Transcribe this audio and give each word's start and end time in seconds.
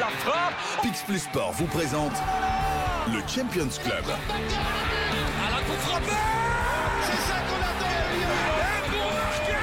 la 0.00 0.06
frappe 0.08 0.54
Pix 0.82 1.02
Plus 1.06 1.18
Sport 1.18 1.52
vous 1.52 1.66
présente 1.66 2.12
le 3.12 3.20
Champions 3.28 3.68
Club. 3.82 4.04
À 4.08 5.50
la 5.50 5.56
coup 5.62 5.72
frappé 5.80 6.12
C'est 7.02 7.16
ça 7.28 7.34
qu'on 7.48 7.60
attend 7.60 7.94
Et 8.14 8.90
pour 8.90 9.12
marquer 9.12 9.58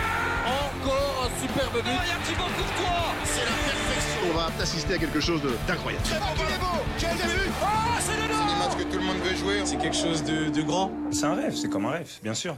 Encore 0.46 1.26
un 1.26 1.42
superbe 1.42 1.73
but 1.84 1.92
Il 2.04 2.08
y 2.08 2.12
a 2.12 2.18
Thibaut 2.26 2.44
Courtois 2.55 3.13
C'est 3.23 3.46
la 3.46 3.52
perfection 3.52 4.21
On 4.31 4.38
va 4.38 4.50
assister 4.62 4.94
à 4.94 4.97
quelque 4.97 5.20
chose 5.20 5.42
de- 5.42 5.58
d'incroyable. 5.68 6.04
Très 6.05 6.19
bon, 6.19 6.26
il 6.38 6.54
est 6.54 6.60
beau 6.60 6.83
Quel 6.99 7.15
début 7.17 7.49
Ah, 7.63 7.67
c'est 7.99 8.15
le 8.15 8.28
des 8.28 8.33
nord 8.33 8.58
matchs 8.58 8.78
que 8.78 8.83
tout 8.83 8.97
le 8.99 9.04
monde 9.06 9.17
veut 9.24 9.35
jouer. 9.35 9.62
C'est 9.65 9.78
quelque 9.78 9.96
chose 9.97 10.24
de, 10.24 10.49
de 10.49 10.62
grand. 10.62 10.92
C'est 11.12 11.26
un 11.26 11.35
rêve, 11.35 11.56
c'est 11.56 11.69
comme 11.69 11.85
un 11.85 11.92
rêve, 11.92 12.10
bien 12.24 12.33
sûr. 12.33 12.56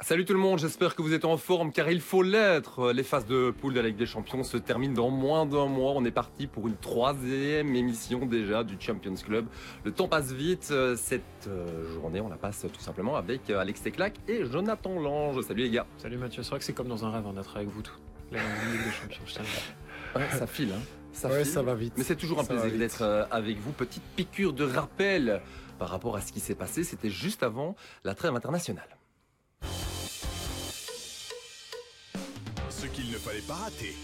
Salut 0.00 0.24
tout 0.24 0.34
le 0.34 0.38
monde, 0.38 0.58
j'espère 0.58 0.94
que 0.96 1.02
vous 1.02 1.14
êtes 1.14 1.24
en 1.24 1.36
forme 1.36 1.72
car 1.72 1.88
il 1.90 2.00
faut 2.00 2.22
l'être. 2.22 2.92
Les 2.92 3.02
phases 3.04 3.26
de 3.26 3.50
poule 3.50 3.72
de 3.74 3.80
la 3.80 3.88
Ligue 3.88 3.96
des 3.96 4.06
Champions 4.06 4.42
se 4.42 4.56
terminent 4.56 4.92
dans 4.92 5.08
moins 5.08 5.46
d'un 5.46 5.66
mois. 5.66 5.92
On 5.94 6.04
est 6.04 6.10
parti 6.10 6.46
pour 6.46 6.66
une 6.68 6.76
troisième 6.76 7.74
émission 7.74 8.26
déjà 8.26 8.64
du 8.64 8.76
Champions 8.78 9.14
Club. 9.14 9.46
Le 9.84 9.92
temps 9.92 10.08
passe 10.08 10.32
vite. 10.32 10.68
Euh, 10.72 10.94
Cette 10.96 11.22
euh, 11.48 11.92
journée, 11.94 12.20
on 12.20 12.28
la 12.28 12.36
passe 12.36 12.66
tout 12.72 12.80
simplement 12.80 13.16
avec 13.16 13.48
euh, 13.48 13.58
Alex 13.60 13.82
Teclac 13.82 14.14
et 14.28 14.44
Jonathan 14.44 14.98
Lange. 15.00 15.40
Salut 15.42 15.62
les 15.62 15.70
gars. 15.70 15.86
Salut 15.98 16.18
Mathieu, 16.18 16.42
c'est 16.42 16.50
vrai 16.50 16.58
que 16.58 16.64
c'est 16.64 16.72
comme 16.74 16.88
dans 16.88 17.04
un 17.04 17.10
rêve 17.10 17.24
d'être 17.34 17.56
avec 17.56 17.68
vous 17.68 17.82
tous. 17.82 17.98
La 18.32 18.40
Ligue 18.40 18.84
des 18.84 18.90
Champions, 18.90 19.24
je. 19.26 19.34
Ouais, 20.18 20.28
ça 20.30 20.46
file, 20.46 20.70
hein. 20.72 20.80
Ça 21.12 21.28
Ouais, 21.28 21.42
file. 21.42 21.52
ça 21.52 21.62
va 21.62 21.74
vite. 21.74 21.94
Mais 21.96 22.04
c'est 22.04 22.14
toujours 22.14 22.38
un 22.38 22.44
Ça 22.44 22.54
plaisir 22.54 22.78
d'être 22.78 23.26
avec 23.32 23.58
vous. 23.58 23.72
Petite 23.72 24.02
piqûre 24.16 24.52
de 24.52 24.64
rappel 24.64 25.40
par 25.78 25.88
rapport 25.88 26.14
à 26.14 26.20
ce 26.20 26.30
qui 26.32 26.38
s'est 26.38 26.54
passé. 26.54 26.84
C'était 26.84 27.10
juste 27.10 27.42
avant 27.42 27.74
la 28.04 28.14
trêve 28.14 28.34
internationale. 28.36 28.86
Ce 32.84 32.88
qu'il 32.90 33.10
ne 33.10 33.16
fallait 33.16 33.40
pas 33.40 33.54
rater. 33.54 33.96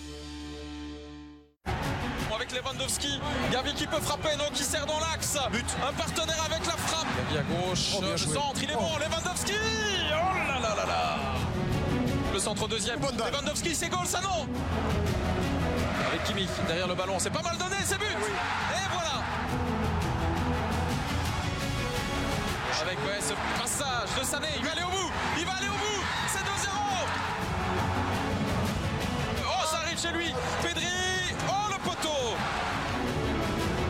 Avec 2.35 2.51
Lewandowski, 2.51 3.21
Gavi 3.53 3.75
qui 3.75 3.87
peut 3.87 4.01
frapper, 4.01 4.35
non 4.39 4.49
qui 4.55 4.65
sert 4.65 4.87
dans 4.87 4.99
l'axe. 5.01 5.37
Un 5.37 5.93
partenaire 5.93 6.43
avec 6.47 6.65
la 6.65 6.73
frappe. 6.79 7.07
Gavi 7.29 7.41
à 7.41 7.43
gauche, 7.43 7.97
Oh, 7.99 8.01
le 8.01 8.17
centre, 8.17 8.63
il 8.63 8.71
est 8.71 8.75
bon. 8.75 8.97
Lewandowski 8.97 9.53
Oh 9.53 10.49
là 10.49 10.61
là 10.61 10.75
là 10.77 10.87
là 10.87 11.17
Le 12.33 12.39
centre 12.39 12.67
deuxième. 12.69 13.01
Bonne. 13.01 13.19
Lewandowski, 13.19 13.75
c'est 13.75 13.91
goal, 13.91 14.07
ça 14.07 14.23
non 14.23 14.49
Avec 16.09 16.25
Kimi 16.25 16.49
derrière 16.67 16.89
le 16.89 16.95
ballon, 16.95 17.19
c'est 17.19 17.29
pas 17.29 17.43
mal 17.43 17.59
donné, 17.59 17.77
c'est 17.85 17.99
but 17.99 18.07
Et 18.07 18.89
voilà 18.95 19.23
Avec 22.81 22.99
ouais, 23.01 23.21
ce 23.21 23.35
passage 23.61 24.19
de 24.19 24.25
Sané, 24.25 24.49
il 24.57 24.65
va 24.65 24.73
aller 24.73 24.85
au 24.85 24.89
bout 24.91 25.13
Il 25.39 25.45
va 25.45 25.53
aller 25.53 25.69
au 25.69 25.73
bout 25.73 26.03
chez 30.01 30.13
lui 30.13 30.33
Pedri 30.63 30.87
Oh, 31.49 31.69
le 31.71 31.79
poteau 31.83 32.09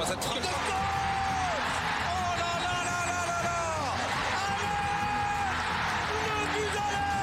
Oh, 0.01 0.05
cette 0.07 0.25
frappe 0.25 0.43
là 0.43 0.49
là 2.39 2.53
là 2.65 2.75
là 2.87 2.99
là 3.07 3.43
là 3.45 3.51
Alain 4.47 4.67
Le 6.27 6.45
but 6.53 6.69
d'Alain 6.75 7.21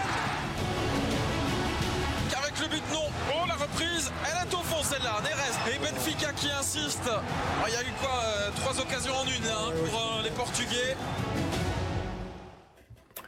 Avec 2.44 2.56
le 2.60 2.68
but 2.68 2.84
non. 2.94 3.08
La 3.48 3.56
reprise, 3.56 4.12
elle 4.26 4.48
est 4.48 4.54
au 4.54 4.62
fond 4.62 4.84
celle-là. 4.84 5.22
Neres 5.24 5.58
et 5.74 5.78
Benfica 5.80 6.32
qui 6.34 6.50
insistent. 6.52 7.10
Oh, 7.10 7.66
Il 7.68 7.74
y 7.74 7.78
a 7.78 7.82
eu 7.82 7.94
quoi 8.00 8.22
euh, 8.24 8.52
Trois 8.62 8.80
occasions 8.80 9.16
en 9.16 9.26
une 9.26 9.48
hein, 9.48 9.72
pour 9.90 10.00
euh, 10.00 10.24
les 10.24 10.32
Portugais. 10.32 10.96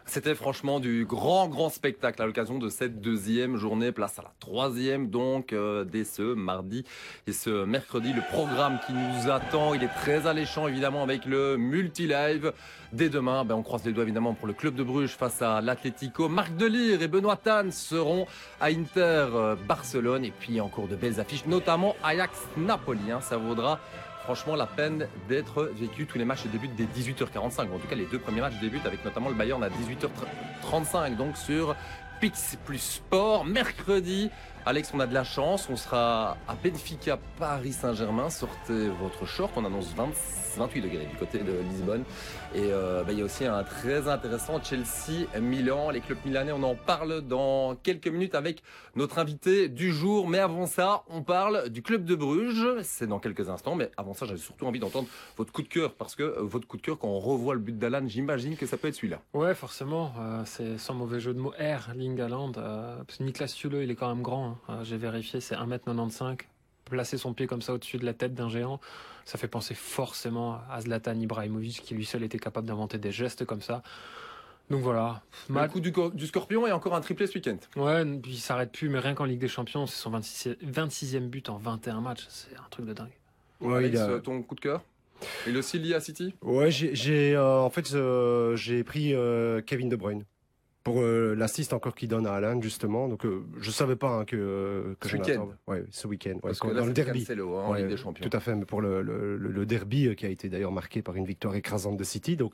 C'était 0.10 0.34
franchement 0.34 0.80
du 0.80 1.06
grand, 1.06 1.48
grand 1.48 1.70
spectacle 1.70 2.20
à 2.20 2.26
l'occasion 2.26 2.58
de 2.58 2.68
cette 2.70 3.00
deuxième 3.00 3.58
journée. 3.58 3.92
Place 3.92 4.18
à 4.18 4.24
la 4.24 4.32
troisième, 4.40 5.12
donc, 5.12 5.54
euh, 5.54 5.84
dès 5.84 6.04
ce 6.04 6.34
mardi 6.34 6.84
et 7.28 7.32
ce 7.32 7.64
mercredi. 7.64 8.12
Le 8.12 8.24
programme 8.24 8.80
qui 8.88 8.94
nous 8.94 9.30
attend, 9.30 9.76
il 9.76 9.84
est 9.84 9.94
très 10.02 10.26
alléchant, 10.26 10.68
évidemment, 10.68 11.04
avec 11.04 11.26
le 11.26 11.58
multi-live. 11.58 12.54
Dès 12.92 13.10
demain, 13.10 13.46
ben, 13.46 13.54
on 13.54 13.62
croise 13.62 13.86
les 13.86 13.92
doigts, 13.92 14.02
évidemment, 14.04 14.34
pour 14.34 14.48
le 14.48 14.54
club 14.54 14.74
de 14.74 14.82
Bruges 14.82 15.12
face 15.16 15.44
à 15.44 15.62
l'Atlético. 15.62 16.28
Marc 16.28 16.56
Delire 16.58 17.04
et 17.04 17.08
Benoît 17.08 17.36
Tan 17.38 17.70
seront 17.70 18.26
à 18.60 18.70
Inter 18.70 19.28
euh, 19.36 19.56
Barcelone. 19.68 20.26
Et 20.26 20.32
puis, 20.32 20.60
encore 20.60 20.88
de 20.88 20.96
belles 20.96 21.20
affiches, 21.20 21.46
notamment 21.46 21.96
Ajax-Napoli. 22.04 23.12
hein. 23.12 23.22
Ça 23.22 23.38
vaudra 23.38 23.80
franchement 24.24 24.56
la 24.56 24.66
peine 24.66 25.08
d'être 25.28 25.72
vécu. 25.76 26.06
Tous 26.06 26.18
les 26.18 26.26
matchs 26.26 26.46
débutent 26.48 26.76
dès 26.76 26.86
18h45. 26.86 27.62
En 27.62 27.80
tout 27.80 27.88
cas, 27.88 27.96
les 27.96 28.06
deux 28.06 28.20
premiers 28.20 28.42
matchs 28.42 28.60
débutent 28.62 28.86
avec 28.86 29.04
notamment 29.04 29.30
le 29.30 29.36
Bayern 29.36 29.64
à 29.64 29.70
18h35. 29.70 31.16
Donc 31.16 31.38
sur 31.38 31.76
Pix 32.20 32.58
plus 32.66 32.80
Sport. 32.80 33.46
Mercredi, 33.46 34.30
Alex, 34.66 34.92
on 34.94 35.00
a 35.00 35.08
de 35.08 35.14
la 35.14 35.24
chance. 35.24 35.70
On 35.70 35.76
sera 35.76 36.38
à 36.48 36.56
Benfica, 36.62 37.18
Paris 37.38 37.74
Saint-Germain. 37.74 38.30
Sortez 38.30 38.90
votre 39.02 39.26
short. 39.26 39.52
On 39.56 39.66
annonce 39.66 39.94
20 39.96 40.10
28 40.58 40.82
degrés 40.82 41.06
du 41.06 41.16
côté 41.16 41.40
de 41.40 41.54
Lisbonne. 41.70 42.04
Et 42.56 42.70
euh, 42.72 43.04
bah, 43.04 43.12
il 43.12 43.20
y 43.20 43.22
a 43.22 43.26
aussi 43.26 43.46
un 43.46 43.64
très 43.64 44.08
intéressant 44.08 44.62
Chelsea-Milan. 44.62 45.92
Les 45.92 46.02
clubs 46.02 46.18
milanais, 46.26 46.52
on 46.52 46.64
en 46.64 46.76
parle 46.76 47.22
dans 47.22 47.76
quelques 47.76 48.08
minutes 48.08 48.36
avec 48.36 48.64
notre 48.96 49.20
invité 49.20 49.70
du 49.70 49.92
jour. 49.92 50.28
Mais 50.28 50.40
avant 50.40 50.66
ça, 50.66 51.04
on 51.10 51.22
parle 51.22 51.70
du 51.70 51.82
club 51.82 52.06
de 52.06 52.16
Bruges. 52.16 52.82
C'est 52.84 53.08
dans 53.08 53.20
quelques 53.20 53.50
instants. 53.50 53.76
Mais 53.76 53.92
avant 53.98 54.14
ça, 54.14 54.26
j'avais 54.26 54.40
surtout 54.40 54.66
envie 54.66 54.80
d'entendre 54.80 55.08
votre 55.38 55.52
coup 55.52 55.62
de 55.62 55.68
cœur. 55.68 55.94
Parce 55.94 56.16
que 56.16 56.24
euh, 56.24 56.42
votre 56.42 56.68
coup 56.68 56.78
de 56.78 56.82
cœur, 56.82 56.98
quand 56.98 57.08
on 57.08 57.20
revoit 57.20 57.54
le 57.54 57.62
but 57.62 57.78
d'Alan, 57.78 58.08
j'imagine 58.08 58.58
que 58.58 58.66
ça 58.66 58.78
peut 58.78 58.88
être 58.88 58.96
celui-là. 58.96 59.22
Ouais, 59.34 59.54
forcément, 59.54 60.14
euh, 60.20 60.42
c'est 60.46 60.78
sans 60.78 60.94
mauvais 60.94 61.20
jeu 61.20 61.34
de 61.34 61.40
mots. 61.40 61.54
Erling 61.58 62.20
Haaland, 62.20 62.52
parce 62.52 63.18
que 63.18 63.24
Niklas 63.24 63.48
Süle, 63.48 63.80
il 63.82 63.92
est 63.92 63.96
quand 63.96 64.08
même 64.14 64.24
grand. 64.24 64.49
Hein. 64.50 64.58
Euh, 64.70 64.84
J'ai 64.84 64.98
vérifié, 64.98 65.40
c'est 65.42 65.56
1m95. 65.56 66.38
Placer 66.86 67.18
son 67.18 67.34
pied 67.34 67.46
comme 67.46 67.62
ça 67.62 67.74
au-dessus 67.74 67.98
de 67.98 68.06
la 68.06 68.14
tête 68.14 68.34
d'un 68.34 68.50
géant, 68.50 68.80
ça 69.26 69.38
fait 69.38 69.48
penser 69.48 69.76
forcément 69.76 70.60
à 70.72 70.82
Zlatan 70.82 71.14
Ibrahimovic, 71.20 71.82
qui 71.84 71.94
lui 71.94 72.04
seul 72.06 72.24
était 72.24 72.40
capable 72.40 72.68
d'inventer 72.68 72.98
des 72.98 73.12
gestes 73.12 73.46
comme 73.46 73.62
ça. 73.62 73.84
Donc 74.72 74.82
voilà, 74.82 75.22
Le 75.50 75.56
Mal- 75.56 75.70
coup 75.70 75.80
du, 75.80 75.92
cor- 75.92 76.12
du 76.12 76.26
scorpion 76.28 76.66
et 76.68 76.72
encore 76.72 76.96
un 76.96 77.02
triplé 77.02 77.26
ce 77.28 77.34
week-end. 77.36 77.58
Ouais, 77.76 78.04
puis 78.22 78.34
il 78.34 78.40
s'arrête 78.40 78.72
plus, 78.72 78.88
mais 78.90 79.00
rien 79.00 79.14
qu'en 79.16 79.26
Ligue 79.26 79.40
des 79.40 79.48
Champions, 79.48 79.86
c'est 79.88 79.98
son 80.02 80.12
26e, 80.12 80.56
26e 80.64 81.28
but 81.28 81.50
en 81.50 81.58
21 81.58 82.02
matchs. 82.02 82.26
C'est 82.30 82.56
un 82.56 82.68
truc 82.70 82.86
de 82.86 82.94
dingue. 82.94 83.10
Ouais, 83.62 83.78
Alex, 83.78 83.94
il 83.96 83.98
a- 84.00 84.10
euh, 84.10 84.20
ton 84.20 84.42
coup 84.44 84.56
de 84.56 84.60
cœur? 84.62 84.84
Il 85.48 85.56
est 85.56 85.60
aussi 85.60 85.78
lié 85.80 85.96
à 85.96 86.00
City? 86.00 86.34
Ouais, 86.42 86.72
j'ai, 86.72 86.96
j'ai, 86.96 87.36
euh, 87.36 87.60
en 87.60 87.70
fait, 87.70 87.94
euh, 87.94 88.56
j'ai 88.56 88.84
pris 88.84 89.14
euh, 89.14 89.62
Kevin 89.62 89.90
De 89.90 89.96
Bruyne 89.96 90.24
pour 90.84 91.02
euh, 91.02 91.36
l'assist 91.36 91.74
encore 91.74 91.94
qu'il 91.94 92.08
donne 92.08 92.26
à 92.26 92.34
Alain 92.34 92.60
justement. 92.62 93.08
Donc, 93.08 93.26
euh, 93.26 93.44
je 93.60 93.70
savais 93.72 93.96
pas 93.96 94.10
hein, 94.20 94.26
que 94.26 94.96
que 95.00 95.10
Ce 95.10 95.16
week-end. 95.18 95.50
Ouais, 95.68 95.84
ce 95.92 96.08
week-end. 96.08 96.36
Ouais, 96.36 96.40
Parce 96.42 96.60
que 96.60 96.68
dans 96.68 96.86
le 96.86 96.94
derby. 96.94 97.20
Cancelo, 97.26 97.58
hein, 97.58 97.64
en 97.66 97.72
Ouais, 97.74 97.80
Ligue 97.82 97.90
des 97.90 97.98
Champions. 97.98 98.28
Tout 98.28 98.36
à 98.36 98.40
fait, 98.40 98.56
mais 98.56 98.66
pour 98.66 98.82
le, 98.82 99.02
le, 99.02 99.66
derby 99.66 100.08
euh, 100.08 100.14
qui 100.16 100.26
a 100.26 100.30
été 100.30 100.50
d'ailleurs 100.50 100.72
marqué 100.72 101.02
par 101.02 101.16
une 101.16 101.26
victoire 101.26 101.56
écrasante 101.56 101.98
de 101.98 102.04
City. 102.04 102.38
Donc 102.38 102.54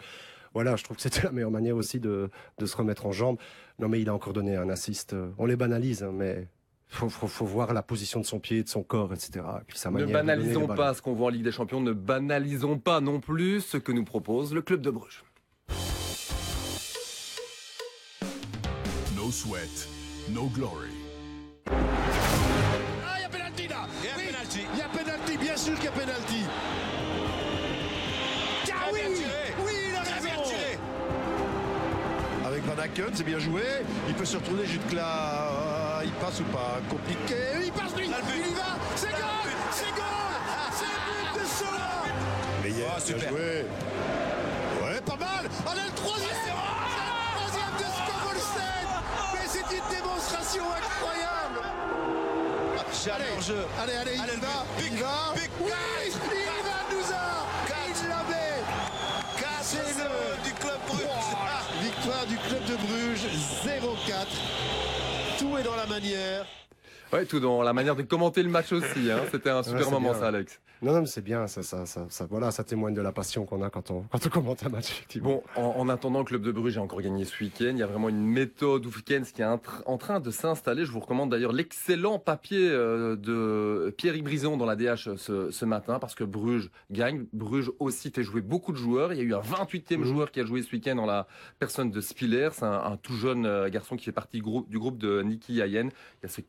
voilà, 0.54 0.76
je 0.76 0.84
trouve 0.84 0.98
que 0.98 1.04
c'était 1.04 1.22
la 1.24 1.32
meilleure 1.32 1.52
manière 1.52 1.76
aussi 1.76 2.00
de, 2.00 2.30
de 2.58 2.66
se 2.66 2.76
remettre 2.76 3.06
en 3.06 3.12
jambe. 3.12 3.38
Non, 3.80 3.90
mais 3.90 4.02
il 4.02 4.10
a 4.10 4.14
encore 4.14 4.34
donné 4.34 4.56
un 4.56 4.70
assist. 4.70 5.14
euh, 5.14 5.30
On 5.38 5.46
les 5.46 5.56
banalise, 5.56 6.02
hein, 6.04 6.12
mais 6.14 6.48
faut, 6.88 7.10
faut, 7.10 7.28
faut 7.28 7.46
voir 7.46 7.74
la 7.74 7.84
position 7.84 8.20
de 8.22 8.26
son 8.26 8.40
pied, 8.40 8.64
de 8.64 8.70
son 8.70 8.82
corps, 8.84 9.14
etc. 9.14 9.46
Et 9.62 9.64
puis 9.68 9.78
sa 9.78 9.92
Ne 9.92 10.06
banalisons 10.06 10.68
pas 10.68 10.94
ce 10.94 11.02
qu'on 11.02 11.14
voit 11.14 11.28
en 11.28 11.30
Ligue 11.30 11.44
des 11.44 11.52
Champions, 11.52 11.82
ne 11.82 11.94
banalisons 11.94 12.80
pas 12.80 13.02
non 13.02 13.20
plus 13.20 13.62
ce 13.62 13.78
que 13.78 13.92
nous 13.92 14.04
propose 14.06 14.54
le 14.54 14.62
club 14.62 14.82
de 14.82 14.90
Bruges. 14.92 15.24
No 19.26 19.32
sweat, 19.32 19.88
no 20.30 20.46
glory. 20.54 20.92
Ah, 21.66 21.72
il 23.18 23.22
y 23.24 23.26
a 23.26 23.30
pénalty 23.30 23.68
là 23.68 23.88
Il 24.04 24.06
y 24.06 24.10
a 24.12 24.14
Oui, 24.18 24.26
penalty. 24.28 24.60
Il 24.72 24.78
y 24.78 24.82
a 24.84 24.88
pénalty, 24.88 25.38
bien 25.38 25.58
sûr 25.58 25.74
qu'il 25.78 25.86
y 25.86 25.88
a 25.88 25.92
pénalty 25.94 26.44
Ah 26.46 26.50
Très 28.68 28.92
oui 28.94 29.00
bien 29.00 29.10
tiré. 29.18 29.56
Oui, 29.66 29.72
il 29.90 29.96
a 29.96 30.02
Très 30.02 30.22
bien 30.22 30.36
tiré. 30.44 30.78
Avec 32.46 32.64
Van 32.66 32.78
Aken, 32.80 33.10
c'est 33.16 33.24
bien 33.24 33.40
joué. 33.40 33.64
Il 34.08 34.14
peut 34.14 34.26
se 34.26 34.38
retourner 34.38 34.68
jusque 34.68 34.92
là. 34.94 36.04
Il 36.04 36.12
passe 36.12 36.40
ou 36.42 36.44
pas 36.44 36.80
Compliqué. 36.88 37.36
Il 37.66 37.72
passe 37.72 37.96
lui. 37.98 38.06
Il 38.06 38.12
y 38.12 38.54
va 38.54 38.78
C'est 38.96 39.10
goal. 39.10 39.50
C'est 39.72 39.92
goal 39.96 40.36
C'est 40.72 40.86
but 40.86 41.34
de 41.42 41.46
Sola 41.48 42.04
Mais 42.64 42.70
hier, 42.70 42.92
Ah, 42.96 43.00
bien 43.04 43.16
super. 43.18 43.30
joué. 43.32 43.66
Ouais, 44.84 45.02
pas 45.04 45.16
mal 45.18 45.50
On 45.66 45.72
incroyable 50.64 51.60
Allez, 53.14 53.42
jeu. 53.42 53.66
allez, 53.84 53.94
allez, 53.96 54.12
il 54.16 54.22
Allez, 54.22 54.36
va, 54.38 54.66
il 54.80 54.98
va. 54.98 55.34
oui, 55.36 55.72
il 56.08 56.12
va, 56.64 56.78
nous 56.92 57.14
a, 57.14 57.46
il 57.88 58.08
l'avait. 58.10 58.64
C'est 59.62 59.78
le 59.78 60.44
du 60.44 60.54
club 60.54 60.80
Bruges. 60.88 61.02
Wow. 61.06 61.82
Victoire 61.82 62.26
du 62.28 62.38
club 62.38 62.64
de 62.66 62.76
Bruges, 62.76 63.28
0-4. 63.66 65.38
Tout 65.40 65.58
est 65.58 65.64
dans 65.64 65.76
la 65.76 65.86
manière. 65.88 66.46
Ouais, 67.16 67.26
tout 67.26 67.40
dans 67.40 67.62
la 67.64 67.74
manière 67.74 67.96
de 67.96 68.02
commenter 68.04 68.44
le 68.44 68.50
match 68.50 68.72
aussi. 68.72 69.12
Hein. 69.12 69.20
C'était 69.32 69.50
un 69.50 69.64
super 69.64 69.90
moment, 69.92 70.12
bien. 70.12 70.20
ça, 70.20 70.28
Alex. 70.28 70.60
Non, 70.82 70.92
non, 70.94 71.00
mais 71.02 71.08
c'est 71.08 71.24
bien, 71.24 71.48
ça, 71.48 71.64
ça, 71.64 71.86
ça, 71.86 72.06
ça- 72.10 72.26
voilà, 72.30 72.52
ça 72.52 72.64
témoigne 72.66 72.94
de 72.94 73.02
la 73.02 73.14
passion 73.14 73.46
qu'on 73.46 73.62
a 73.64 73.70
quand 73.70 73.92
on, 73.92 74.02
quand 74.12 74.26
on 74.26 74.30
commente 74.30 74.64
un 74.66 74.70
match, 74.70 74.92
effectivement. 74.92 75.42
Bon, 75.56 75.62
en, 75.62 75.80
en 75.80 75.90
attendant, 75.90 76.20
le 76.20 76.26
club 76.26 76.42
de 76.42 76.52
Bruges 76.52 76.78
a 76.78 76.82
encore 76.82 77.02
gagné 77.02 77.24
ce 77.24 77.42
week-end. 77.44 77.70
Il 77.72 77.78
y 77.78 77.84
a 77.84 77.88
vraiment 77.88 78.10
une 78.10 78.26
méthode 78.26 78.86
Oufkens 78.86 79.32
qui 79.34 79.42
est 79.42 79.46
en, 79.46 79.56
tr- 79.56 79.82
en 79.86 79.98
train 79.98 80.20
de 80.20 80.30
s'installer. 80.32 80.86
Je 80.86 80.92
vous 80.92 81.00
recommande 81.00 81.32
d'ailleurs 81.32 81.54
l'excellent 81.54 82.20
papier 82.20 82.68
euh, 82.70 83.16
de 83.16 83.94
Pierre 83.98 84.22
Brison 84.22 84.58
dans 84.58 84.66
la 84.66 84.76
DH 84.76 85.16
ce, 85.18 85.50
ce 85.50 85.66
matin 85.66 85.98
parce 85.98 86.14
que 86.14 86.26
Bruges 86.26 86.70
gagne. 86.92 87.26
Bruges 87.32 87.72
aussi 87.80 88.12
fait 88.12 88.24
jouer 88.24 88.42
beaucoup 88.42 88.74
de 88.74 88.78
joueurs. 88.78 89.14
Il 89.14 89.18
y 89.18 89.22
a 89.22 89.24
eu 89.24 89.34
un 89.34 89.40
28e 89.42 89.98
Mhm. 90.00 90.04
joueur 90.04 90.32
qui 90.32 90.42
a 90.42 90.46
joué 90.46 90.62
ce 90.62 90.72
week-end 90.74 90.96
dans 90.96 91.06
la 91.06 91.26
personne 91.58 91.90
de 91.90 92.02
Spiller. 92.02 92.50
C'est 92.52 92.66
un, 92.66 92.74
un 92.84 92.98
tout 92.98 93.16
jeune 93.16 93.46
euh, 93.46 93.70
garçon 93.70 93.96
qui 93.96 94.04
fait 94.04 94.12
partie 94.12 94.38
du 94.38 94.44
groupe, 94.44 94.70
du 94.70 94.78
groupe 94.78 94.98
de 94.98 95.22
Niki 95.22 95.62
Hayen. 95.62 95.88
Il 95.88 96.24
y 96.24 96.26
a 96.26 96.28
ce 96.28 96.42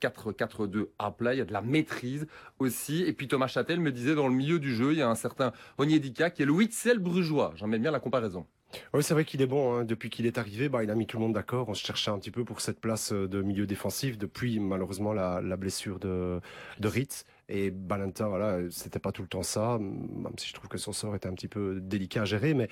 4-4-2 0.64 0.86
à 0.98 1.10
plat. 1.10 1.34
Il 1.34 1.38
y 1.38 1.40
a 1.40 1.44
de 1.44 1.52
la 1.52 1.62
maîtrise 1.62 2.26
aussi. 2.58 3.02
Et 3.02 3.12
puis 3.12 3.28
Thomas 3.28 3.46
Châtel 3.48 3.80
me 3.80 3.92
disait 3.92 4.14
dans 4.14 4.28
le 4.28 4.34
milieu 4.34 4.58
du 4.58 4.74
jeu, 4.74 4.92
il 4.92 4.98
y 4.98 5.02
a 5.02 5.08
un 5.08 5.14
certain 5.14 5.52
Onyedika 5.78 6.30
qui 6.30 6.42
est 6.42 6.46
le 6.46 6.52
Witzel 6.52 6.98
brugeois. 6.98 7.52
J'aime 7.56 7.76
bien 7.78 7.90
la 7.90 8.00
comparaison. 8.00 8.46
Oui, 8.92 9.02
c'est 9.02 9.14
vrai 9.14 9.24
qu'il 9.24 9.40
est 9.42 9.46
bon. 9.46 9.74
hein. 9.74 9.84
Depuis 9.84 10.10
qu'il 10.10 10.26
est 10.26 10.38
arrivé, 10.38 10.68
bah, 10.68 10.82
il 10.82 10.90
a 10.90 10.94
mis 10.96 11.06
tout 11.06 11.16
le 11.18 11.22
monde 11.22 11.34
d'accord. 11.34 11.68
On 11.68 11.74
se 11.74 11.84
cherchait 11.86 12.10
un 12.10 12.18
petit 12.18 12.32
peu 12.32 12.44
pour 12.44 12.60
cette 12.60 12.80
place 12.80 13.12
euh, 13.12 13.28
de 13.28 13.40
milieu 13.40 13.64
défensif 13.66 14.18
depuis 14.18 14.58
malheureusement 14.58 15.12
la, 15.12 15.40
la 15.40 15.56
blessure 15.56 15.98
de, 16.00 16.40
de 16.80 16.88
Ritz. 16.88 17.24
Et 17.48 17.70
Balanta, 17.70 18.26
voilà, 18.26 18.58
c'était 18.70 18.98
pas 18.98 19.12
tout 19.12 19.22
le 19.22 19.28
temps 19.28 19.44
ça, 19.44 19.78
même 19.78 20.32
si 20.36 20.48
je 20.48 20.54
trouve 20.54 20.68
que 20.68 20.78
son 20.78 20.92
sort 20.92 21.14
était 21.14 21.28
un 21.28 21.34
petit 21.34 21.46
peu 21.46 21.78
délicat 21.80 22.22
à 22.22 22.24
gérer, 22.24 22.54
mais 22.54 22.68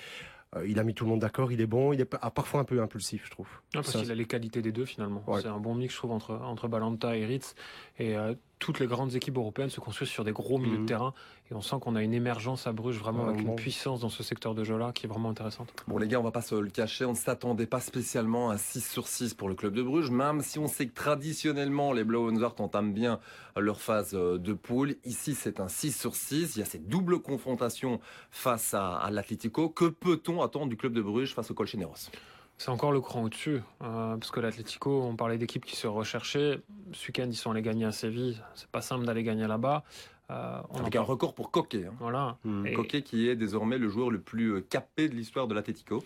euh, 0.57 0.67
il 0.67 0.79
a 0.79 0.85
mis 0.85 0.95
tout 0.95 1.05
le 1.05 1.11
monde 1.11 1.21
d'accord, 1.21 1.53
il 1.53 1.61
est 1.61 1.67
bon, 1.67 1.93
il 1.93 2.01
est 2.01 2.15
ah, 2.21 2.31
parfois 2.31 2.61
un 2.61 2.65
peu 2.65 2.81
impulsif, 2.83 3.27
je 3.27 3.31
trouve. 3.31 3.49
Ah, 3.75 3.83
parce 3.83 3.93
qu'il 3.93 4.11
a 4.11 4.15
les 4.15 4.25
qualités 4.25 4.63
des 4.63 4.73
deux 4.73 4.85
finalement. 4.85 5.23
Ouais. 5.27 5.41
C'est 5.43 5.49
un 5.49 5.59
bon 5.59 5.75
mix, 5.75 5.93
je 5.93 5.99
trouve, 5.99 6.13
entre, 6.13 6.35
entre 6.35 6.69
Balanta 6.69 7.17
et 7.17 7.25
Ritz. 7.25 7.55
Et 7.99 8.17
euh, 8.17 8.35
toutes 8.65 8.81
les 8.81 8.87
grandes 8.87 9.15
équipes 9.15 9.37
européennes 9.37 9.69
se 9.69 9.79
construisent 9.79 10.09
sur 10.09 10.25
des 10.25 10.33
gros 10.33 10.57
milieux 10.57 10.77
Mhm. 10.79 10.83
de 10.85 10.89
terrain. 10.89 11.13
Et 11.51 11.55
on 11.55 11.61
sent 11.61 11.77
qu'on 11.83 11.97
a 11.97 12.03
une 12.03 12.15
émergence 12.15 12.67
à 12.67 12.73
Bruges, 12.73 12.97
vraiment 12.99 13.27
avec 13.29 13.45
bon. 13.45 13.51
une 13.51 13.57
puissance 13.57 14.01
dans 14.01 14.09
ce 14.09 14.23
secteur 14.23 14.55
de 14.55 14.65
jeu-là 14.65 14.93
qui 14.95 15.05
est 15.05 15.09
vraiment 15.11 15.29
intéressante. 15.29 15.71
Bon 15.87 15.99
les 15.99 16.09
gars, 16.09 16.19
on 16.19 16.23
va 16.23 16.31
pas 16.31 16.41
se 16.41 16.55
le 16.55 16.71
cacher, 16.71 17.05
on 17.05 17.11
ne 17.11 17.15
s'attendait 17.17 17.67
pas 17.67 17.81
spécialement 17.81 18.49
à 18.49 18.57
6 18.57 18.81
sur 18.91 19.07
6 19.07 19.35
pour 19.35 19.51
le 19.51 19.55
club 19.55 19.75
de 19.75 19.83
Bruges, 19.83 20.11
même 20.11 20.41
si 20.41 20.59
on 20.59 20.67
sait 20.67 20.87
que 20.87 20.95
traditionnellement 20.95 21.93
les 21.93 22.05
Blauenwart 22.05 22.55
entament 22.61 22.93
bien 22.95 23.21
leur 23.59 23.81
phase 23.83 24.15
euh, 24.15 24.39
de 24.39 24.55
poule. 24.55 24.97
Ici 25.05 25.35
c'est 25.35 25.61
un 25.61 25.69
6 25.69 25.93
sur 26.01 26.15
6, 26.17 26.57
il 26.57 26.61
y 26.61 26.63
a 26.63 26.65
cette 26.65 26.89
double 26.89 27.21
confrontation 27.21 28.01
face 28.31 28.73
à, 28.73 28.95
à 28.97 29.11
l'Atlético. 29.11 29.69
Que 29.69 29.85
peut-on 29.87 30.41
attendre 30.41 30.69
du 30.71 30.79
club 30.79 30.95
de 30.95 31.03
Bruges 31.03 31.35
face 31.35 31.51
au 31.51 31.55
Colchoneros 31.55 32.09
C'est 32.57 32.71
encore 32.71 32.93
le 32.93 33.01
cran 33.01 33.23
au-dessus, 33.25 33.61
euh, 33.83 34.17
parce 34.17 34.31
que 34.31 34.41
l'Atlético, 34.41 35.03
on 35.03 35.17
parlait 35.17 35.39
d'équipes 35.39 35.65
qui 35.65 35.77
se 35.77 35.87
recherchaient. 35.87 36.61
Ce 36.93 37.09
week-end, 37.09 37.27
ils 37.29 37.35
sont 37.37 37.51
allés 37.51 37.63
gagner 37.63 37.85
à 37.85 37.93
Séville. 37.93 38.41
C'est 38.55 38.69
pas 38.69 38.81
simple 38.81 39.05
d'aller 39.05 39.23
gagner 39.25 39.47
là-bas. 39.47 39.83
Euh, 40.31 40.61
on 40.71 40.79
Avec 40.79 40.95
un 40.97 41.01
parle- 41.01 41.11
record 41.11 41.35
pour 41.35 41.51
Coquet. 41.51 41.87
Hein. 41.87 41.95
Voilà. 41.99 42.39
Mm. 42.45 42.67
Et- 42.67 42.73
Coquet 42.73 43.03
qui 43.03 43.29
est 43.29 43.37
désormais 43.37 43.77
le 43.77 43.89
joueur 43.89 44.11
le 44.11 44.21
plus 44.21 44.55
euh, 44.55 44.61
capé 44.63 45.09
de 45.09 45.15
l'histoire 45.15 45.47
de 45.49 45.55
l'Atlético. 45.55 46.03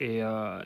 Et 0.00 0.24
euh, 0.24 0.60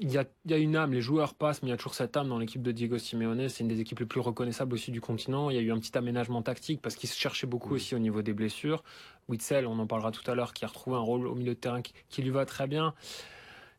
il 0.00 0.10
y, 0.12 0.18
a, 0.18 0.24
il 0.44 0.50
y 0.50 0.54
a 0.54 0.58
une 0.58 0.76
âme, 0.76 0.92
les 0.92 1.00
joueurs 1.00 1.34
passent, 1.34 1.62
mais 1.62 1.68
il 1.68 1.70
y 1.70 1.74
a 1.74 1.78
toujours 1.78 1.94
cette 1.94 2.16
âme 2.16 2.28
dans 2.28 2.38
l'équipe 2.38 2.60
de 2.62 2.70
Diego 2.72 2.98
Simeone. 2.98 3.48
C'est 3.48 3.62
une 3.62 3.68
des 3.68 3.80
équipes 3.80 4.00
les 4.00 4.06
plus 4.06 4.20
reconnaissables 4.20 4.74
aussi 4.74 4.90
du 4.90 5.00
continent. 5.00 5.48
Il 5.50 5.56
y 5.56 5.58
a 5.58 5.62
eu 5.62 5.72
un 5.72 5.78
petit 5.78 5.96
aménagement 5.96 6.42
tactique 6.42 6.82
parce 6.82 6.96
qu'il 6.96 7.08
se 7.08 7.18
cherchait 7.18 7.46
beaucoup 7.46 7.74
aussi 7.74 7.94
au 7.94 7.98
niveau 7.98 8.20
des 8.22 8.34
blessures. 8.34 8.82
Witzel, 9.28 9.66
on 9.66 9.78
en 9.78 9.86
parlera 9.86 10.10
tout 10.10 10.28
à 10.30 10.34
l'heure, 10.34 10.52
qui 10.52 10.64
a 10.64 10.68
retrouvé 10.68 10.96
un 10.96 11.00
rôle 11.00 11.26
au 11.26 11.34
milieu 11.34 11.54
de 11.54 11.58
terrain 11.60 11.80
qui, 11.80 11.94
qui 12.10 12.22
lui 12.22 12.30
va 12.30 12.44
très 12.44 12.66
bien. 12.66 12.92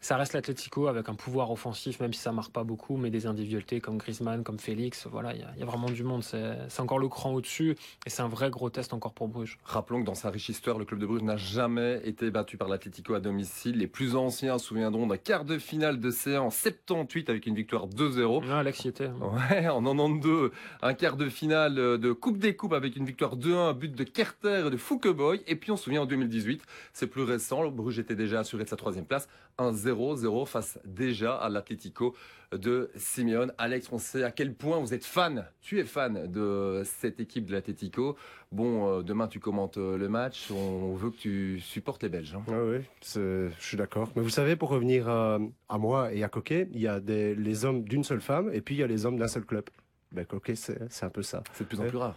Ça 0.01 0.15
reste 0.15 0.31
l'Atlético 0.33 0.87
avec 0.87 1.09
un 1.09 1.15
pouvoir 1.15 1.51
offensif, 1.51 1.99
même 1.99 2.13
si 2.13 2.21
ça 2.21 2.31
marque 2.31 2.51
pas 2.51 2.63
beaucoup, 2.63 2.95
mais 2.95 3.09
des 3.09 3.25
individualités 3.25 3.81
comme 3.81 3.97
Griezmann, 3.97 4.43
comme 4.43 4.57
Félix. 4.57 5.07
Voilà, 5.07 5.33
il 5.33 5.41
y 5.41 5.43
a, 5.43 5.51
il 5.55 5.59
y 5.59 5.63
a 5.63 5.65
vraiment 5.65 5.89
du 5.89 6.03
monde. 6.03 6.23
C'est 6.23 6.79
encore 6.79 6.99
le 6.99 7.09
cran 7.09 7.33
au-dessus 7.33 7.75
et 8.05 8.09
c'est 8.09 8.21
un 8.21 8.29
vrai 8.29 8.49
gros 8.49 8.69
test 8.69 8.93
encore 8.93 9.13
pour 9.13 9.27
Bruges. 9.27 9.57
Rappelons 9.65 10.01
que 10.01 10.05
dans 10.05 10.15
sa 10.15 10.29
riche 10.29 10.47
histoire, 10.47 10.77
le 10.79 10.85
club 10.85 11.01
de 11.01 11.05
Bruges 11.05 11.21
n'a 11.23 11.35
jamais 11.35 12.01
été 12.05 12.31
battu 12.31 12.55
par 12.55 12.69
l'Atlético 12.69 13.13
à 13.13 13.19
domicile. 13.19 13.77
Les 13.77 13.87
plus 13.87 14.15
anciens 14.15 14.57
se 14.57 14.67
souviendront 14.67 15.05
d'un 15.05 15.17
quart 15.17 15.43
de 15.43 15.57
finale 15.57 15.99
de 15.99 16.11
C1 16.11 16.39
en 16.39 16.49
78 16.49 17.29
avec 17.29 17.45
une 17.45 17.55
victoire 17.55 17.87
2-0. 17.87 18.43
Ah, 18.49 18.59
Alex 18.59 18.85
y 18.85 18.87
était. 18.87 19.07
Ouais, 19.07 19.67
en 19.67 19.83
92, 19.83 20.51
un 20.81 20.93
quart 20.93 21.17
de 21.17 21.27
finale 21.27 21.75
de 21.75 22.11
Coupe 22.13 22.37
des 22.37 22.55
Coupes 22.55 22.73
avec 22.73 22.95
une 22.95 23.05
victoire 23.05 23.35
2-1, 23.35 23.69
un 23.69 23.73
but 23.73 23.93
de 23.93 24.03
Kerter 24.05 24.63
et 24.67 24.69
de 24.69 24.77
Foukeboy. 24.77 25.41
Et 25.47 25.57
puis 25.57 25.71
on 25.71 25.77
se 25.77 25.83
souvient 25.83 26.03
en 26.03 26.05
2018, 26.05 26.63
c'est 26.93 27.07
plus 27.07 27.23
récent, 27.23 27.69
Bruges 27.69 27.99
était 27.99 28.15
déjà 28.15 28.39
assuré 28.39 28.63
de 28.63 28.69
sa 28.69 28.77
troisième 28.77 29.05
place, 29.05 29.27
1-0-0 29.59 30.45
face 30.47 30.79
déjà 30.85 31.35
à 31.35 31.49
l'Atlético 31.49 32.15
de 32.51 32.89
Simeone. 32.95 33.53
Alex, 33.59 33.89
on 33.91 33.99
sait 33.99 34.23
à 34.23 34.31
quel 34.31 34.55
point 34.55 34.79
vous 34.79 34.93
êtes 34.93 35.05
fan, 35.05 35.45
tu 35.61 35.79
es 35.79 35.83
fan 35.83 36.31
de 36.31 36.81
cette 36.83 37.19
équipe 37.19 37.45
de 37.45 37.51
l'Atlético. 37.53 38.15
Bon, 38.51 38.87
euh, 38.99 39.03
demain 39.03 39.27
tu 39.27 39.39
commentes 39.39 39.77
euh, 39.77 39.97
le 39.97 40.09
match, 40.09 40.49
on 40.49 40.95
veut 40.95 41.11
que 41.11 41.17
tu 41.17 41.59
supportes 41.59 42.01
les 42.01 42.09
Belges. 42.09 42.33
hein. 42.35 42.43
Oui, 42.47 42.77
oui, 42.79 42.85
je 43.13 43.49
suis 43.59 43.77
d'accord. 43.77 44.09
Mais 44.15 44.23
vous 44.23 44.29
savez, 44.29 44.55
pour 44.55 44.69
revenir 44.69 45.07
euh, 45.07 45.37
à 45.67 45.77
moi 45.77 46.11
et 46.13 46.23
à 46.23 46.29
Coquet, 46.29 46.67
il 46.73 46.79
y 46.79 46.87
a 46.87 46.99
des, 46.99 47.35
les 47.35 47.65
hommes 47.65 47.83
d'une 47.83 48.03
seule 48.03 48.21
femme 48.21 48.49
et 48.51 48.61
puis 48.61 48.75
il 48.75 48.79
y 48.79 48.83
a 48.83 48.87
les 48.87 49.05
hommes 49.05 49.17
d'un 49.17 49.27
seul 49.27 49.45
club. 49.45 49.65
Ben, 50.11 50.25
Coquet, 50.25 50.55
c'est 50.55 51.03
un 51.03 51.09
peu 51.09 51.21
ça. 51.21 51.43
C'est 51.53 51.65
de 51.65 51.69
plus 51.69 51.79
en 51.79 51.85
plus 51.87 51.97
rare. 51.97 52.15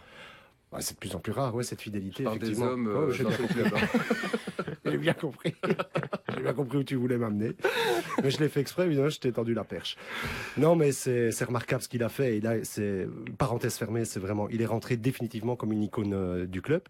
Ouais, 0.73 0.81
c'est 0.81 0.95
de 0.95 0.99
plus 0.99 1.15
en 1.15 1.19
plus 1.19 1.31
rare, 1.31 1.53
ouais, 1.55 1.63
cette 1.63 1.79
Je 1.79 1.83
fidélité. 1.83 2.23
parle 2.23 2.39
des 2.39 2.59
hommes 2.61 2.87
euh, 2.87 3.11
j'ai 3.11 3.23
bien 3.23 3.37
club, 3.37 3.67
hein. 3.75 3.99
J'ai 4.85 4.97
bien 4.97 5.13
compris. 5.13 5.55
J'ai 6.35 6.41
bien 6.43 6.53
compris 6.53 6.77
où 6.79 6.83
tu 6.83 6.95
voulais 6.95 7.17
m'amener. 7.17 7.51
Mais 8.21 8.29
je 8.29 8.39
l'ai 8.39 8.49
fait 8.49 8.59
exprès, 8.59 8.85
évidemment, 8.85 9.09
je 9.09 9.19
t'ai 9.19 9.31
tendu 9.31 9.53
la 9.53 9.63
perche. 9.63 9.95
Non, 10.57 10.75
mais 10.75 10.91
c'est 10.91 11.31
c'est 11.31 11.45
remarquable 11.45 11.81
ce 11.81 11.87
qu'il 11.87 12.03
a 12.03 12.09
fait. 12.09 12.37
Et 12.37 12.41
là, 12.41 12.55
c'est, 12.63 13.07
parenthèse 13.37 13.75
fermée, 13.77 14.03
c'est 14.05 14.19
vraiment, 14.19 14.49
il 14.49 14.61
est 14.61 14.65
rentré 14.67 14.97
définitivement 14.97 15.55
comme 15.55 15.71
une 15.71 15.83
icône 15.83 16.13
euh, 16.13 16.45
du 16.45 16.61
club. 16.61 16.81